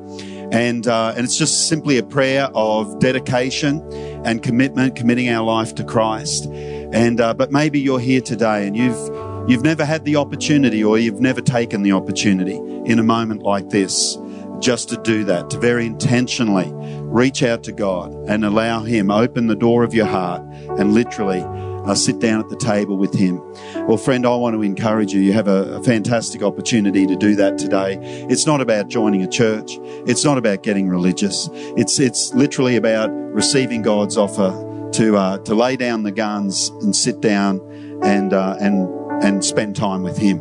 And, 0.53 0.87
uh, 0.87 1.15
and 1.17 1.25
it's 1.25 1.37
just 1.37 1.69
simply 1.69 1.99
a 1.99 2.03
prayer 2.03 2.49
of 2.55 2.99
dedication 2.99 3.81
and 4.25 4.43
commitment, 4.43 4.97
committing 4.97 5.29
our 5.29 5.45
life 5.45 5.75
to 5.77 5.85
Christ. 5.85 6.47
And, 6.47 7.21
uh, 7.21 7.35
but 7.35 7.51
maybe 7.53 7.81
you're 7.81 8.01
here 8.01 8.21
today 8.21 8.67
and 8.67 8.77
you've, 8.77 9.34
you've 9.49 9.63
never 9.63 9.85
had 9.85 10.05
the 10.05 10.17
opportunity 10.17 10.83
or 10.83 10.99
you've 10.99 11.21
never 11.21 11.41
taken 11.41 11.83
the 11.83 11.93
opportunity 11.93 12.57
in 12.85 12.99
a 12.99 13.03
moment 13.03 13.43
like 13.43 13.71
this 13.71 14.17
just 14.61 14.89
to 14.89 14.97
do 14.99 15.25
that, 15.25 15.51
to 15.51 15.59
very 15.59 15.85
intentionally 15.85 16.71
reach 17.03 17.43
out 17.43 17.63
to 17.65 17.73
God 17.73 18.13
and 18.29 18.45
allow 18.45 18.83
Him 18.83 19.11
open 19.11 19.47
the 19.47 19.57
door 19.57 19.85
of 19.85 19.93
your 19.93 20.07
heart 20.07 20.43
and 20.79 20.95
literally 20.95 21.43
uh, 21.85 21.95
sit 21.95 22.19
down 22.19 22.41
at 22.41 22.49
the 22.49 22.57
table 22.57 22.97
with 22.97 23.15
Him. 23.15 23.39
Well, 23.87 23.99
friend, 23.99 24.25
I 24.25 24.35
want 24.37 24.55
to 24.55 24.63
encourage 24.63 25.13
you. 25.13 25.21
You 25.21 25.35
have 25.35 25.49
a, 25.49 25.75
a 25.75 25.83
fantastic 25.83 26.43
opportunity 26.43 27.07
to 27.07 27.15
do 27.17 27.37
that 27.37 27.59
today. 27.59 27.99
It's 28.31 28.47
not 28.47 28.61
about 28.61 28.89
joining 28.89 29.23
a 29.23 29.29
church. 29.29 29.73
It's 30.07 30.25
not 30.25 30.39
about 30.39 30.63
getting 30.63 30.89
religious. 30.89 31.51
It's 31.53 31.99
it's 31.99 32.33
literally 32.33 32.77
about 32.77 33.11
receiving 33.11 33.83
God's 33.83 34.17
offer 34.17 34.51
to 34.95 35.17
uh, 35.17 35.39
to 35.39 35.55
lay 35.55 35.77
down 35.77 36.05
the 36.05 36.13
guns 36.13 36.69
and 36.81 36.97
sit 36.97 37.21
down 37.21 37.61
and 38.03 38.33
uh, 38.33 38.57
and 38.61 38.89
and 39.25 39.45
spend 39.45 39.75
time 39.75 40.03
with 40.03 40.19
Him. 40.19 40.41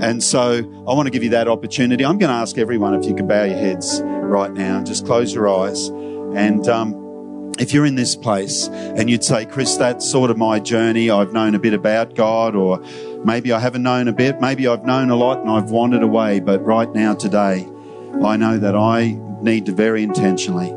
And 0.00 0.22
so 0.22 0.58
I 0.86 0.94
want 0.94 1.06
to 1.06 1.10
give 1.10 1.24
you 1.24 1.30
that 1.30 1.48
opportunity. 1.48 2.04
I'm 2.04 2.18
going 2.18 2.30
to 2.30 2.36
ask 2.36 2.58
everyone 2.58 2.94
if 2.94 3.04
you 3.06 3.14
can 3.14 3.26
bow 3.26 3.44
your 3.44 3.56
heads 3.56 4.00
right 4.04 4.52
now 4.52 4.76
and 4.78 4.86
just 4.86 5.06
close 5.06 5.34
your 5.34 5.48
eyes. 5.48 5.88
And 5.88 6.68
um, 6.68 7.52
if 7.58 7.72
you're 7.72 7.86
in 7.86 7.94
this 7.94 8.14
place 8.14 8.68
and 8.68 9.08
you'd 9.08 9.24
say, 9.24 9.46
Chris, 9.46 9.76
that's 9.76 10.08
sort 10.08 10.30
of 10.30 10.36
my 10.36 10.60
journey. 10.60 11.10
I've 11.10 11.32
known 11.32 11.54
a 11.54 11.58
bit 11.58 11.72
about 11.72 12.14
God, 12.14 12.54
or 12.54 12.84
maybe 13.24 13.50
I 13.50 13.58
haven't 13.58 13.82
known 13.82 14.08
a 14.08 14.12
bit. 14.12 14.40
Maybe 14.40 14.68
I've 14.68 14.84
known 14.84 15.10
a 15.10 15.16
lot 15.16 15.40
and 15.40 15.50
I've 15.50 15.70
wandered 15.70 16.02
away. 16.02 16.40
But 16.40 16.64
right 16.64 16.92
now, 16.92 17.14
today, 17.14 17.66
I 18.22 18.36
know 18.36 18.58
that 18.58 18.76
I 18.76 19.18
need 19.40 19.66
to 19.66 19.72
very 19.72 20.02
intentionally 20.02 20.68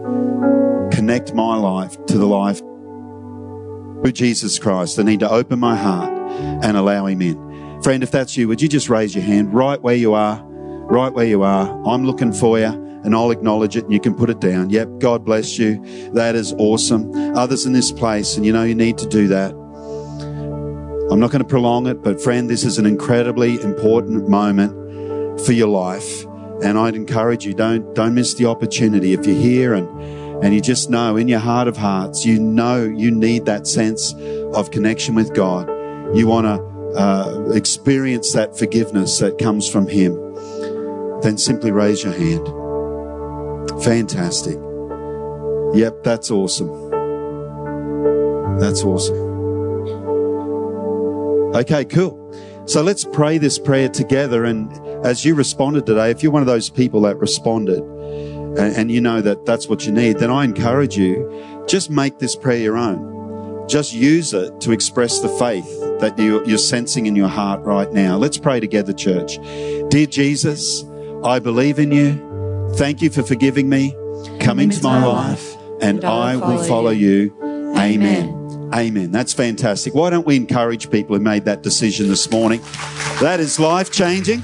connect 0.95 1.33
my 1.33 1.55
life 1.57 2.03
to 2.05 2.17
the 2.17 2.27
life 2.27 2.59
through 2.59 4.11
Jesus 4.13 4.57
Christ. 4.57 4.97
I 4.99 5.03
need 5.03 5.19
to 5.19 5.29
open 5.29 5.59
my 5.59 5.75
heart 5.75 6.20
and 6.63 6.77
allow 6.77 7.05
Him 7.05 7.21
in. 7.21 7.81
Friend, 7.81 8.03
if 8.03 8.11
that's 8.11 8.37
you, 8.37 8.47
would 8.47 8.61
you 8.61 8.67
just 8.67 8.89
raise 8.89 9.15
your 9.15 9.23
hand 9.23 9.53
right 9.53 9.81
where 9.81 9.95
you 9.95 10.13
are? 10.13 10.41
Right 10.43 11.13
where 11.13 11.25
you 11.25 11.43
are. 11.43 11.69
I'm 11.87 12.05
looking 12.05 12.33
for 12.33 12.59
you 12.59 12.67
and 13.03 13.15
I'll 13.15 13.31
acknowledge 13.31 13.75
it 13.75 13.85
and 13.85 13.93
you 13.93 13.99
can 13.99 14.13
put 14.13 14.29
it 14.29 14.39
down. 14.39 14.69
Yep, 14.69 14.99
God 14.99 15.25
bless 15.25 15.57
you. 15.57 15.83
That 16.13 16.35
is 16.35 16.53
awesome. 16.53 17.11
Others 17.35 17.65
in 17.65 17.73
this 17.73 17.91
place, 17.91 18.35
and 18.35 18.45
you 18.45 18.53
know 18.53 18.63
you 18.63 18.75
need 18.75 18.97
to 18.99 19.07
do 19.07 19.27
that. 19.29 19.51
I'm 21.11 21.19
not 21.19 21.31
going 21.31 21.41
to 21.41 21.47
prolong 21.47 21.87
it, 21.87 22.03
but 22.03 22.21
friend, 22.21 22.49
this 22.49 22.63
is 22.63 22.77
an 22.77 22.85
incredibly 22.85 23.59
important 23.61 24.29
moment 24.29 25.41
for 25.41 25.51
your 25.51 25.67
life. 25.67 26.23
And 26.63 26.77
I'd 26.77 26.95
encourage 26.95 27.45
you, 27.45 27.53
don't, 27.53 27.93
don't 27.95 28.13
miss 28.13 28.35
the 28.35 28.45
opportunity. 28.45 29.13
If 29.13 29.25
you're 29.25 29.35
here 29.35 29.73
and, 29.73 29.89
and 30.43 30.53
you 30.53 30.61
just 30.61 30.89
know 30.89 31.17
in 31.17 31.27
your 31.27 31.39
heart 31.39 31.67
of 31.67 31.75
hearts, 31.75 32.23
you 32.23 32.39
know 32.39 32.83
you 32.83 33.11
need 33.11 33.45
that 33.45 33.67
sense 33.67 34.13
of 34.53 34.71
connection 34.71 35.15
with 35.15 35.33
God. 35.33 35.69
You 36.13 36.27
want 36.27 36.45
to 36.45 36.71
uh, 36.99 37.51
experience 37.53 38.33
that 38.33 38.57
forgiveness 38.57 39.19
that 39.19 39.37
comes 39.37 39.69
from 39.69 39.87
Him. 39.87 40.13
Then 41.21 41.37
simply 41.37 41.71
raise 41.71 42.03
your 42.03 42.13
hand. 42.13 42.45
Fantastic. 43.83 44.57
Yep, 45.73 46.03
that's 46.03 46.29
awesome. 46.29 46.89
That's 48.59 48.83
awesome. 48.83 49.15
Okay, 51.55 51.85
cool. 51.85 52.17
So 52.65 52.81
let's 52.81 53.05
pray 53.05 53.37
this 53.37 53.57
prayer 53.57 53.87
together. 53.87 54.43
And 54.45 54.71
as 55.05 55.23
you 55.23 55.33
responded 55.33 55.85
today, 55.85 56.11
if 56.11 56.23
you're 56.23 56.31
one 56.31 56.41
of 56.41 56.47
those 56.47 56.69
people 56.69 57.01
that 57.01 57.17
responded 57.17 57.79
and, 57.79 58.75
and 58.75 58.91
you 58.91 58.99
know 58.99 59.21
that 59.21 59.45
that's 59.45 59.67
what 59.67 59.85
you 59.85 59.91
need, 59.91 60.17
then 60.17 60.29
I 60.29 60.43
encourage 60.43 60.97
you, 60.97 61.65
just 61.67 61.89
make 61.89 62.19
this 62.19 62.35
prayer 62.35 62.59
your 62.59 62.77
own. 62.77 63.67
Just 63.69 63.93
use 63.93 64.33
it 64.33 64.59
to 64.61 64.71
express 64.71 65.21
the 65.21 65.29
faith 65.29 65.90
that 66.01 66.19
you, 66.19 66.45
you're 66.45 66.57
sensing 66.57 67.05
in 67.05 67.15
your 67.15 67.29
heart 67.29 67.61
right 67.61 67.91
now. 67.93 68.17
Let's 68.17 68.37
pray 68.37 68.59
together, 68.59 68.93
church. 68.93 69.37
Dear 69.89 70.05
Jesus, 70.07 70.83
I 71.23 71.39
believe 71.39 71.79
in 71.79 71.91
you. 71.91 72.73
Thank 72.75 73.01
you 73.01 73.09
for 73.09 73.23
forgiving 73.23 73.69
me, 73.69 73.95
come 74.39 74.59
into 74.59 74.81
my 74.83 75.05
life, 75.05 75.55
and 75.81 76.03
I 76.03 76.35
will 76.35 76.63
follow 76.63 76.91
you. 76.91 77.33
Amen. 77.77 78.69
Amen. 78.73 79.11
That's 79.11 79.33
fantastic. 79.33 79.93
Why 79.93 80.09
don't 80.09 80.25
we 80.25 80.37
encourage 80.37 80.89
people 80.89 81.17
who 81.17 81.21
made 81.21 81.45
that 81.45 81.61
decision 81.61 82.07
this 82.07 82.31
morning? 82.31 82.61
That 83.19 83.39
is 83.39 83.59
life 83.59 83.91
changing. 83.91 84.41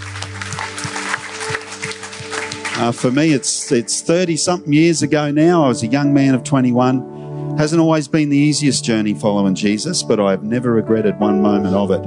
Uh, 2.80 2.92
for 2.92 3.10
me, 3.10 3.32
it's 3.34 3.72
it's 3.72 4.02
thirty 4.02 4.36
something 4.38 4.72
years 4.72 5.02
ago 5.02 5.32
now. 5.32 5.64
I 5.64 5.70
was 5.70 5.82
a 5.82 5.88
young 5.88 6.14
man 6.14 6.36
of 6.36 6.44
twenty 6.44 6.72
one. 6.72 7.17
Hasn't 7.58 7.82
always 7.82 8.08
been 8.08 8.30
the 8.30 8.38
easiest 8.38 8.86
journey 8.86 9.16
following 9.16 9.56
Jesus, 9.56 10.04
but 10.04 10.20
I've 10.20 10.44
never 10.44 10.74
regretted 10.74 11.20
one 11.20 11.42
moment 11.42 11.74
of 11.74 11.90
it. 11.90 12.06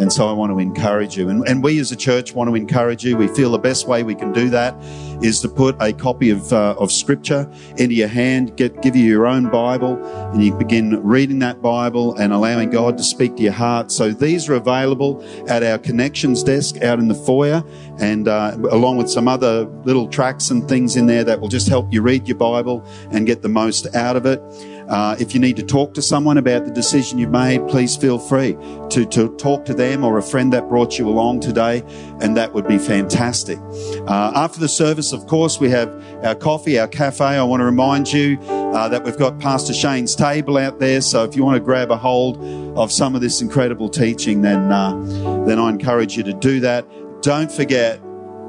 And 0.00 0.12
so 0.12 0.28
I 0.28 0.32
want 0.32 0.50
to 0.50 0.58
encourage 0.58 1.16
you. 1.16 1.28
And, 1.28 1.46
and 1.48 1.62
we 1.62 1.78
as 1.78 1.92
a 1.92 1.96
church 1.96 2.32
want 2.34 2.50
to 2.50 2.56
encourage 2.56 3.04
you. 3.04 3.16
We 3.16 3.28
feel 3.28 3.52
the 3.52 3.58
best 3.58 3.86
way 3.86 4.02
we 4.02 4.16
can 4.16 4.32
do 4.32 4.50
that 4.50 4.74
is 5.22 5.40
to 5.42 5.48
put 5.48 5.76
a 5.80 5.92
copy 5.92 6.30
of, 6.30 6.52
uh, 6.52 6.74
of 6.78 6.90
scripture 6.90 7.48
into 7.76 7.94
your 7.94 8.08
hand, 8.08 8.56
get, 8.56 8.80
give 8.82 8.96
you 8.96 9.04
your 9.04 9.26
own 9.26 9.50
Bible, 9.50 10.04
and 10.32 10.42
you 10.42 10.52
begin 10.52 11.00
reading 11.02 11.38
that 11.40 11.62
Bible 11.62 12.16
and 12.16 12.32
allowing 12.32 12.70
God 12.70 12.96
to 12.98 13.04
speak 13.04 13.36
to 13.36 13.42
your 13.42 13.52
heart. 13.52 13.92
So 13.92 14.10
these 14.10 14.48
are 14.48 14.54
available 14.54 15.24
at 15.48 15.62
our 15.62 15.78
connections 15.78 16.42
desk 16.42 16.82
out 16.82 16.98
in 16.98 17.06
the 17.06 17.14
foyer 17.14 17.62
and 18.00 18.26
uh, 18.26 18.56
along 18.70 18.96
with 18.96 19.10
some 19.10 19.28
other 19.28 19.64
little 19.84 20.08
tracks 20.08 20.50
and 20.50 20.68
things 20.68 20.96
in 20.96 21.06
there 21.06 21.24
that 21.24 21.40
will 21.40 21.48
just 21.48 21.68
help 21.68 21.92
you 21.92 22.02
read 22.02 22.26
your 22.26 22.36
Bible 22.36 22.84
and 23.10 23.26
get 23.26 23.42
the 23.42 23.48
most 23.48 23.94
out 23.94 24.16
of 24.16 24.26
it. 24.26 24.40
Uh, 24.88 25.16
if 25.20 25.34
you 25.34 25.40
need 25.40 25.56
to 25.56 25.62
talk 25.62 25.92
to 25.94 26.00
someone 26.00 26.38
about 26.38 26.64
the 26.64 26.70
decision 26.70 27.18
you've 27.18 27.30
made, 27.30 27.66
please 27.68 27.96
feel 27.96 28.18
free 28.18 28.56
to, 28.88 29.04
to 29.04 29.28
talk 29.36 29.64
to 29.66 29.74
them 29.74 30.02
or 30.02 30.16
a 30.16 30.22
friend 30.22 30.52
that 30.52 30.68
brought 30.68 30.98
you 30.98 31.08
along 31.08 31.40
today, 31.40 31.82
and 32.20 32.36
that 32.36 32.54
would 32.54 32.66
be 32.66 32.78
fantastic. 32.78 33.58
Uh, 34.06 34.32
after 34.34 34.58
the 34.58 34.68
service, 34.68 35.12
of 35.12 35.26
course, 35.26 35.60
we 35.60 35.68
have 35.68 35.88
our 36.24 36.34
coffee, 36.34 36.78
our 36.78 36.88
cafe. 36.88 37.24
I 37.24 37.42
want 37.42 37.60
to 37.60 37.64
remind 37.64 38.10
you 38.10 38.38
uh, 38.40 38.88
that 38.88 39.04
we've 39.04 39.18
got 39.18 39.38
Pastor 39.38 39.74
Shane's 39.74 40.16
table 40.16 40.56
out 40.56 40.78
there, 40.78 41.02
so 41.02 41.24
if 41.24 41.36
you 41.36 41.44
want 41.44 41.56
to 41.56 41.64
grab 41.64 41.90
a 41.90 41.96
hold 41.96 42.42
of 42.78 42.90
some 42.90 43.14
of 43.14 43.20
this 43.20 43.42
incredible 43.42 43.90
teaching, 43.90 44.40
then, 44.40 44.72
uh, 44.72 44.94
then 45.44 45.58
I 45.58 45.68
encourage 45.68 46.16
you 46.16 46.22
to 46.22 46.32
do 46.32 46.60
that. 46.60 46.86
Don't 47.20 47.52
forget, 47.52 48.00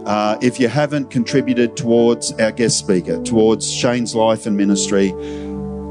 uh, 0.06 0.38
if 0.42 0.60
you 0.60 0.70
haven't 0.70 1.12
contributed 1.12 1.76
towards 1.76 2.32
our 2.34 2.52
guest 2.52 2.78
speaker, 2.78 3.22
towards 3.24 3.70
Shane's 3.70 4.16
life 4.16 4.46
and 4.46 4.56
ministry, 4.56 5.14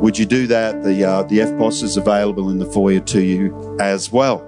would 0.00 0.18
you 0.18 0.26
do 0.26 0.46
that? 0.46 0.82
The, 0.82 1.04
uh, 1.04 1.22
the 1.24 1.38
EFTPOS 1.38 1.82
is 1.82 1.96
available 1.96 2.50
in 2.50 2.58
the 2.58 2.66
foyer 2.66 3.00
to 3.00 3.22
you 3.22 3.76
as 3.80 4.10
well. 4.12 4.47